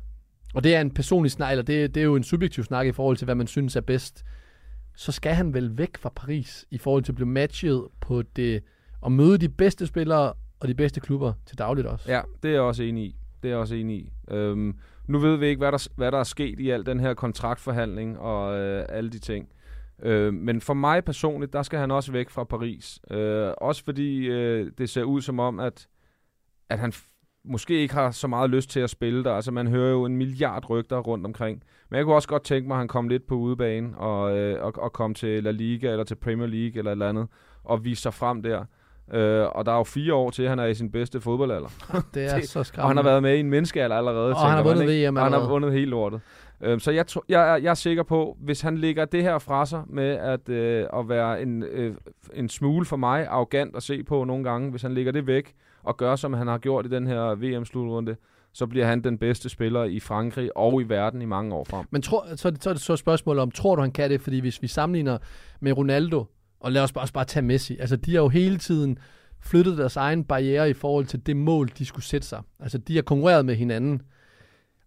og 0.54 0.64
det 0.64 0.74
er 0.74 0.80
en 0.80 0.90
personlig 0.90 1.30
snak, 1.32 1.50
eller 1.50 1.62
det, 1.62 1.94
det 1.94 2.00
er 2.00 2.04
jo 2.04 2.16
en 2.16 2.22
subjektiv 2.24 2.64
snak 2.64 2.86
i 2.86 2.92
forhold 2.92 3.16
til, 3.16 3.24
hvad 3.24 3.34
man 3.34 3.46
synes 3.46 3.76
er 3.76 3.80
bedst, 3.80 4.24
så 4.96 5.12
skal 5.12 5.34
han 5.34 5.54
vel 5.54 5.78
væk 5.78 5.96
fra 5.98 6.12
Paris 6.16 6.64
i 6.70 6.78
forhold 6.78 7.02
til 7.02 7.12
at 7.12 7.16
blive 7.16 7.28
matchet 7.28 7.82
på 8.00 8.22
det, 8.22 8.62
og 9.00 9.12
møde 9.12 9.38
de 9.38 9.48
bedste 9.48 9.86
spillere 9.86 10.32
og 10.60 10.68
de 10.68 10.74
bedste 10.74 11.00
klubber 11.00 11.32
til 11.46 11.58
dagligt 11.58 11.86
også. 11.86 12.12
Ja, 12.12 12.20
det 12.42 12.48
er 12.48 12.52
jeg 12.52 12.60
også 12.62 12.82
enig 12.82 13.04
i. 13.04 13.16
Det 13.42 13.48
er 13.48 13.52
jeg 13.52 13.58
også 13.58 13.74
enig 13.74 13.96
i. 13.96 14.12
Øhm, 14.30 14.78
nu 15.08 15.18
ved 15.18 15.36
vi 15.36 15.46
ikke, 15.46 15.58
hvad 15.58 15.72
der, 15.72 15.88
hvad 15.96 16.12
der 16.12 16.18
er 16.18 16.24
sket 16.24 16.60
i 16.60 16.70
al 16.70 16.86
den 16.86 17.00
her 17.00 17.14
kontraktforhandling 17.14 18.18
og 18.18 18.58
øh, 18.58 18.84
alle 18.88 19.10
de 19.10 19.18
ting. 19.18 19.48
Øh, 20.02 20.34
men 20.34 20.60
for 20.60 20.74
mig 20.74 21.04
personligt, 21.04 21.52
der 21.52 21.62
skal 21.62 21.78
han 21.78 21.90
også 21.90 22.12
væk 22.12 22.30
fra 22.30 22.44
Paris. 22.44 23.00
Øh, 23.10 23.50
også 23.60 23.84
fordi 23.84 24.26
øh, 24.26 24.70
det 24.78 24.90
ser 24.90 25.02
ud 25.02 25.20
som 25.20 25.40
om, 25.40 25.60
at, 25.60 25.88
at 26.70 26.78
han 26.78 26.90
f- 26.92 27.40
måske 27.44 27.74
ikke 27.74 27.94
har 27.94 28.10
så 28.10 28.28
meget 28.28 28.50
lyst 28.50 28.70
til 28.70 28.80
at 28.80 28.90
spille 28.90 29.24
der. 29.24 29.32
Altså 29.32 29.50
man 29.52 29.66
hører 29.66 29.90
jo 29.90 30.04
en 30.04 30.16
milliard 30.16 30.70
rygter 30.70 30.98
rundt 30.98 31.26
omkring. 31.26 31.62
Men 31.90 31.96
jeg 31.96 32.04
kunne 32.04 32.14
også 32.14 32.28
godt 32.28 32.44
tænke 32.44 32.68
mig, 32.68 32.74
at 32.74 32.78
han 32.78 32.88
kom 32.88 33.08
lidt 33.08 33.26
på 33.26 33.34
udebane 33.34 33.98
og, 33.98 34.38
øh, 34.38 34.64
og, 34.64 34.72
og 34.76 34.92
kom 34.92 35.14
til 35.14 35.44
La 35.44 35.50
Liga 35.50 35.90
eller 35.90 36.04
til 36.04 36.14
Premier 36.14 36.46
League 36.48 36.78
eller 36.78 36.90
et 36.90 36.94
eller 36.94 37.08
andet 37.08 37.28
og 37.64 37.84
vise 37.84 38.02
sig 38.02 38.14
frem 38.14 38.42
der. 38.42 38.64
Øh, 39.12 39.46
og 39.54 39.66
der 39.66 39.72
er 39.72 39.76
jo 39.76 39.84
fire 39.84 40.14
år 40.14 40.30
til, 40.30 40.42
at 40.42 40.48
han 40.48 40.58
er 40.58 40.66
i 40.66 40.74
sin 40.74 40.90
bedste 40.90 41.20
fodboldalder. 41.20 41.68
Det 42.14 42.24
er 42.24 42.40
så 42.46 42.62
skræmmende. 42.64 42.82
Og 42.84 42.88
han 42.88 42.96
har 42.96 43.04
været 43.04 43.22
med 43.22 43.36
i 43.36 43.40
en 43.40 43.50
menneskealder 43.50 43.96
allerede. 43.96 44.30
Og 44.34 44.40
han 44.40 44.50
har 44.50 44.56
man, 44.56 44.64
vundet 44.64 44.90
ikke? 44.92 45.08
VM 45.08 45.16
Og 45.16 45.22
han 45.22 45.32
har 45.32 45.48
vundet 45.48 45.72
helt 45.72 45.88
lortet. 45.90 46.20
Øhm, 46.60 46.78
så 46.80 46.90
jeg, 46.90 47.04
jeg, 47.28 47.52
er- 47.52 47.56
jeg 47.56 47.70
er 47.70 47.74
sikker 47.74 48.02
på, 48.02 48.36
hvis 48.40 48.60
han 48.60 48.78
lægger 48.78 49.04
det 49.04 49.22
her 49.22 49.38
fra 49.38 49.66
sig 49.66 49.82
med 49.88 50.08
at, 50.10 50.48
øh, 50.48 50.86
at 50.94 51.08
være 51.08 51.42
en, 51.42 51.62
øh, 51.62 51.94
en 52.34 52.48
smule 52.48 52.84
for 52.86 52.96
mig 52.96 53.26
arrogant 53.26 53.76
at 53.76 53.82
se 53.82 54.02
på 54.02 54.24
nogle 54.24 54.44
gange, 54.44 54.70
hvis 54.70 54.82
han 54.82 54.94
lægger 54.94 55.12
det 55.12 55.26
væk 55.26 55.54
og 55.82 55.96
gør, 55.96 56.16
som 56.16 56.32
han 56.32 56.46
har 56.46 56.58
gjort 56.58 56.86
i 56.86 56.88
den 56.88 57.06
her 57.06 57.34
VM-slutrunde, 57.34 58.16
så 58.52 58.66
bliver 58.66 58.86
han 58.86 59.00
den 59.04 59.18
bedste 59.18 59.48
spiller 59.48 59.84
i 59.84 60.00
Frankrig 60.00 60.56
og 60.56 60.82
i 60.82 60.84
verden 60.84 61.22
i 61.22 61.24
mange 61.24 61.54
år 61.54 61.64
frem. 61.64 61.86
Men 61.90 62.02
tror, 62.02 62.26
så, 62.36 62.48
er 62.48 62.52
det, 62.52 62.62
så 62.62 62.70
er 62.70 62.72
det 62.74 62.82
så 62.82 62.92
et 62.92 62.98
spørgsmål 62.98 63.38
om, 63.38 63.50
tror 63.50 63.74
du, 63.76 63.82
han 63.82 63.90
kan 63.92 64.10
det? 64.10 64.20
Fordi 64.20 64.40
hvis 64.40 64.62
vi 64.62 64.66
sammenligner 64.66 65.18
med 65.60 65.72
Ronaldo, 65.76 66.24
og 66.60 66.72
lad 66.72 66.82
os 66.82 66.92
bare, 66.92 67.02
også 67.02 67.14
bare 67.14 67.24
tage 67.24 67.46
Messi, 67.46 67.76
altså 67.76 67.96
de 67.96 68.14
har 68.14 68.22
jo 68.22 68.28
hele 68.28 68.58
tiden 68.58 68.98
flyttet 69.40 69.78
deres 69.78 69.96
egen 69.96 70.24
barriere 70.24 70.70
i 70.70 70.72
forhold 70.72 71.06
til 71.06 71.26
det 71.26 71.36
mål, 71.36 71.70
de 71.78 71.86
skulle 71.86 72.04
sætte 72.04 72.26
sig. 72.26 72.42
Altså 72.60 72.78
de 72.78 72.94
har 72.94 73.02
konkurreret 73.02 73.46
med 73.46 73.54
hinanden. 73.54 74.02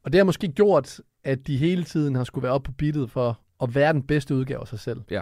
Og 0.03 0.11
det 0.11 0.19
har 0.19 0.25
måske 0.25 0.47
gjort, 0.47 0.99
at 1.23 1.47
de 1.47 1.57
hele 1.57 1.83
tiden 1.83 2.15
har 2.15 2.23
skulle 2.23 2.43
være 2.43 2.53
oppe 2.53 2.71
på 2.71 2.75
beatet 2.77 3.11
for 3.11 3.39
at 3.63 3.75
være 3.75 3.93
den 3.93 4.03
bedste 4.03 4.35
udgave 4.35 4.61
af 4.61 4.67
sig 4.67 4.79
selv. 4.79 5.01
Ja. 5.11 5.21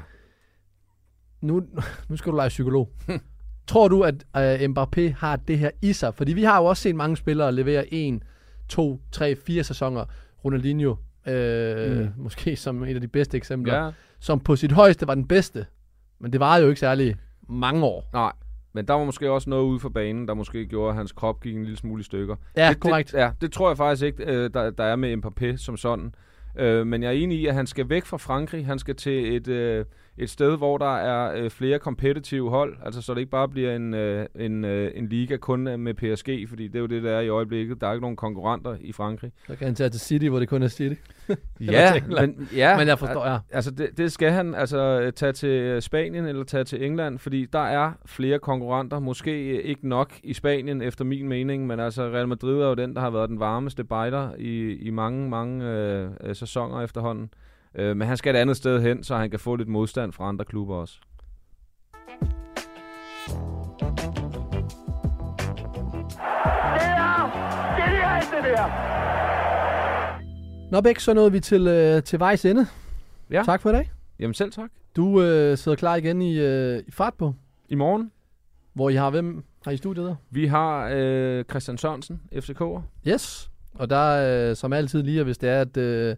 Nu, 1.42 1.64
nu 2.10 2.18
skal 2.18 2.32
du 2.32 2.38
lege 2.38 2.50
psykolog. 2.50 2.92
Tror 3.68 3.88
du, 3.88 4.02
at 4.02 4.26
uh, 4.38 4.72
Mbappé 4.72 5.14
har 5.18 5.36
det 5.36 5.60
her 5.60 5.70
i 5.82 5.94
sig? 5.94 6.14
Fordi 6.14 6.34
vi 6.34 6.44
har 6.44 6.58
jo 6.58 6.66
også 6.66 6.84
set 6.84 6.96
mange 6.96 7.18
spillere 7.18 7.52
levere 7.52 7.94
en, 7.94 8.24
to, 8.70 9.02
tre, 9.12 9.36
fire 9.36 9.64
sæsoner. 9.64 10.06
Ronaldinho, 10.46 10.96
øh, 11.28 12.00
mm. 12.00 12.12
Måske 12.18 12.56
som 12.56 12.84
en 12.84 12.96
af 12.96 13.02
de 13.02 13.08
bedste 13.08 13.38
eksempler, 13.38 13.84
Ja, 13.86 13.92
som 14.20 14.40
på 14.40 14.56
sit 14.56 14.72
højeste 14.72 15.08
var 15.08 15.16
den 15.16 15.28
bedste. 15.28 15.66
Men 16.19 16.32
det 16.32 16.39
var 16.39 16.58
jo 16.58 16.67
ikke 16.67 16.80
særlig 16.80 17.15
mange 17.49 17.86
år. 17.86 18.10
nej. 18.13 18.32
Men 18.73 18.88
der 18.88 18.93
var 18.93 19.06
måske 19.06 19.32
også 19.32 19.49
noget 19.49 19.63
ude 19.63 19.80
for 19.80 19.89
banen, 19.89 20.27
der 20.27 20.34
måske 20.34 20.65
gjorde, 20.65 20.89
at 20.89 20.95
hans 20.95 21.12
krop 21.12 21.41
gik 21.41 21.56
en 21.56 21.63
lille 21.63 21.77
smule 21.77 21.99
i 21.99 22.03
stykker. 22.03 22.36
Ja, 22.58 22.69
det, 22.69 22.80
korrekt. 22.80 23.12
Det, 23.12 23.17
ja, 23.17 23.32
det 23.41 23.51
tror 23.51 23.69
jeg 23.69 23.77
faktisk 23.77 24.06
ikke, 24.06 24.23
øh, 24.25 24.49
der, 24.53 24.69
der 24.69 24.84
er 24.84 24.95
med 24.95 25.17
Mbappé 25.17 25.58
som 25.58 25.77
sådan. 25.77 26.15
Øh, 26.58 26.88
men 26.88 27.03
jeg 27.03 27.08
er 27.08 27.12
enig 27.12 27.39
i, 27.39 27.45
at 27.45 27.53
han 27.53 27.67
skal 27.67 27.89
væk 27.89 28.06
fra 28.06 28.17
Frankrig. 28.17 28.65
Han 28.65 28.80
skal 28.80 28.95
til 28.95 29.36
et, 29.36 29.47
øh, 29.47 29.86
et 30.17 30.30
sted, 30.30 30.58
hvor 30.58 30.77
der 30.77 30.97
er 30.97 31.43
øh, 31.43 31.49
flere 31.49 31.80
kompetitive 31.80 32.49
hold. 32.49 32.77
Altså, 32.86 33.01
så 33.01 33.13
det 33.13 33.19
ikke 33.19 33.32
bare 33.32 33.47
bliver 33.47 33.75
en, 33.75 33.93
øh, 33.93 34.25
en, 34.36 34.65
øh, 34.65 34.91
en 34.95 35.08
liga 35.08 35.38
kun 35.38 35.67
øh, 35.67 35.80
med 35.80 35.93
PSG, 35.93 36.49
fordi 36.49 36.67
det 36.67 36.75
er 36.75 36.80
jo 36.80 36.86
det, 36.86 37.03
der 37.03 37.12
er 37.12 37.21
i 37.21 37.30
øjeblikket. 37.30 37.82
Der 37.82 37.88
er 37.88 37.93
ikke 37.93 38.01
nogen 38.01 38.15
konkurrenter 38.15 38.77
i 38.80 38.91
Frankrig. 38.91 39.32
Så 39.47 39.56
kan 39.56 39.67
han 39.67 39.75
tage 39.75 39.89
til 39.89 40.01
City, 40.01 40.25
hvor 40.25 40.39
det 40.39 40.49
kun 40.49 40.63
er 40.63 40.67
City. 40.67 40.95
Ja, 41.60 41.93
men, 42.08 42.49
ja, 42.56 42.77
Men 42.77 42.88
jeg 42.88 42.99
forstår, 42.99 43.25
ja. 43.25 43.38
Altså, 43.51 43.71
det, 43.71 43.97
det 43.97 44.12
skal 44.12 44.32
han 44.32 44.56
altså 44.56 45.12
tage 45.15 45.32
til 45.32 45.49
øh, 45.49 45.82
Spanien 45.82 46.25
eller 46.25 46.43
tage 46.43 46.63
til 46.63 46.86
England, 46.86 47.19
fordi 47.19 47.45
der 47.45 47.60
er 47.60 47.91
flere 48.06 48.39
konkurrenter. 48.39 48.99
Måske 48.99 49.32
øh, 49.32 49.63
ikke 49.63 49.88
nok 49.88 50.13
i 50.23 50.34
Spanien, 50.34 50.82
efter 50.82 51.06
min 51.06 51.27
mening, 51.27 51.67
men 51.67 51.80
altså 51.80 52.03
Real 52.03 52.27
Madrid 52.27 52.62
er 52.62 52.67
jo 52.67 52.73
den, 52.73 52.95
der 52.95 53.01
har 53.01 53.10
været 53.10 53.30
den 53.30 53.39
varmeste 53.39 53.84
bejder 53.84 54.30
i, 54.38 54.73
i 54.73 54.89
mange, 54.89 55.30
mange 55.30 55.65
øh, 55.65 56.10
sæsoner 56.36 56.82
efterhånden. 56.82 57.30
Øh, 57.75 57.97
men 57.97 58.08
han 58.08 58.17
skal 58.17 58.36
et 58.36 58.39
andet 58.39 58.58
sted 58.58 58.82
hen, 58.82 59.03
så 59.03 59.15
han 59.15 59.30
kan 59.30 59.39
få 59.39 59.56
lidt 59.56 59.69
modstand 59.69 60.13
fra 60.13 60.27
andre 60.27 60.45
klubber 60.45 60.75
også. 60.75 60.99
Nå 70.71 70.82
Bæk, 70.82 70.99
så 70.99 71.13
nåede 71.13 71.32
vi 71.32 71.39
til, 71.39 71.67
øh, 71.67 72.03
til 72.03 72.19
vejs 72.19 72.45
ende. 72.45 72.67
Ja. 73.32 73.43
Tak 73.45 73.62
for 73.62 73.69
i 73.69 73.73
dag. 73.73 73.91
Jamen 74.19 74.34
selv 74.34 74.51
tak. 74.51 74.69
Du 74.95 75.21
øh, 75.21 75.58
sidder 75.58 75.75
klar 75.75 75.95
igen 75.95 76.21
i, 76.21 76.39
øh, 76.39 76.84
i 76.88 76.91
fart 76.91 77.13
på, 77.13 77.34
I 77.69 77.75
morgen, 77.75 78.12
hvor 78.73 78.89
I 78.89 78.95
har 78.95 79.10
hvem 79.10 79.43
har 79.65 79.71
I 79.71 79.77
studiet 79.77 80.06
der? 80.06 80.15
vi 80.30 80.45
har 80.45 80.89
øh, 80.93 81.43
Christian 81.43 81.77
Sørensen, 81.77 82.21
FCK'er. 82.34 82.82
Yes. 83.08 83.51
Og 83.73 83.89
der 83.89 84.49
øh, 84.49 84.56
som 84.56 84.73
altid 84.73 85.03
lige, 85.03 85.23
hvis 85.23 85.38
det 85.38 85.49
er, 85.49 85.62
at, 85.62 85.77
øh, 85.77 86.15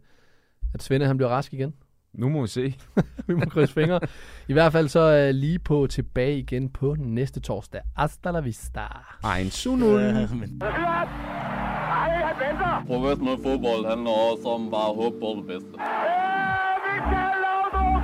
at 0.74 0.84
Svende 0.84 1.06
han 1.06 1.18
bliver 1.18 1.30
rask 1.30 1.54
igen. 1.54 1.74
Nu 2.14 2.30
må 2.30 2.42
vi 2.42 2.48
se. 2.48 2.76
vi 3.28 3.34
må 3.34 3.46
krydse 3.46 3.74
fingre. 3.74 4.00
I 4.48 4.54
hvert 4.54 4.72
fald 4.72 4.88
så 4.88 5.00
øh, 5.00 5.30
lige 5.30 5.60
på 5.60 5.88
tilbage 5.88 6.40
igen 6.40 6.70
på 6.70 6.96
næste 7.00 7.40
torsdag. 7.40 7.82
Hasta 7.98 8.32
la 8.32 8.40
vista. 8.40 8.82
Ein 9.38 9.52
Sunul. 9.52 10.02
Professionel 12.88 13.44
fodbold 13.44 13.86
handler 13.90 14.12
også 14.32 14.48
om 14.48 14.72
bare 14.72 14.90
at 14.90 14.96
håbe 14.96 15.20
på 15.20 15.36
det 15.38 15.48
bedste. 15.48 15.70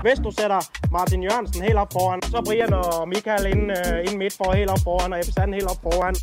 Hvis 0.01 0.19
du 0.19 0.31
sætter 0.31 0.59
Martin 0.91 1.23
Jørgensen 1.23 1.63
helt 1.63 1.75
op 1.75 1.93
foran, 1.93 2.21
så 2.21 2.41
Brian 2.45 2.73
og 2.73 3.07
Michael 3.07 3.45
ind, 3.45 3.71
uh, 3.71 3.99
ind 4.07 4.17
midt 4.17 4.33
for 4.37 4.53
helt 4.53 4.69
op 4.69 4.79
foran, 4.83 5.13
og 5.13 5.19
Ebbe 5.19 5.31
Sand 5.31 5.53
helt 5.53 5.69
op 5.73 5.81
foran. 5.83 6.15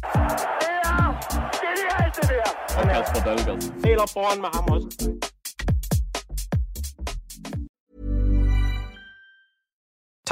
Og 2.78 2.84
Kasper 2.92 3.20
Dahlgaard. 3.26 3.62
Helt 3.86 4.00
op 4.04 4.08
foran 4.16 4.40
med 4.40 4.50
ham 4.54 4.64
også. 4.74 5.31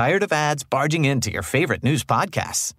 Tired 0.01 0.23
of 0.23 0.33
ads 0.33 0.65
barging 0.65 1.05
into 1.05 1.31
your 1.31 1.43
favorite 1.43 1.83
news 1.83 2.05
podcasts? 2.05 2.73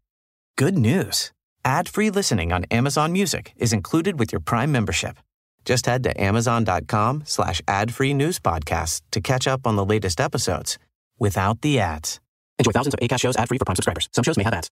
Good 0.57 0.76
news. 0.76 1.32
Ad-free 1.63 2.09
listening 2.09 2.51
on 2.51 2.65
Amazon 2.72 3.11
Music 3.11 3.53
is 3.57 3.74
included 3.74 4.17
with 4.17 4.32
your 4.32 4.39
Prime 4.39 4.72
membership. 4.72 5.17
Just 5.63 5.86
head 5.86 6.01
to 6.05 6.19
amazon.com 6.19 7.22
slash 7.28 7.61
ad-free 7.67 8.15
news 8.15 8.39
podcasts 8.39 9.03
to 9.11 9.22
catch 9.22 9.47
up 9.47 9.67
on 9.67 9.76
the 9.76 9.86
latest 9.86 10.19
episodes 10.19 10.80
without 11.19 11.61
the 11.61 11.80
ads. 11.80 12.19
Enjoy 12.57 12.72
thousands 12.72 12.95
of 12.95 12.99
ACAST 13.01 13.22
shows 13.22 13.38
ad-free 13.38 13.59
for 13.59 13.65
Prime 13.65 13.76
subscribers. 13.76 14.09
Some 14.13 14.24
shows 14.24 14.38
may 14.38 14.43
have 14.43 14.55
ads. 14.55 14.72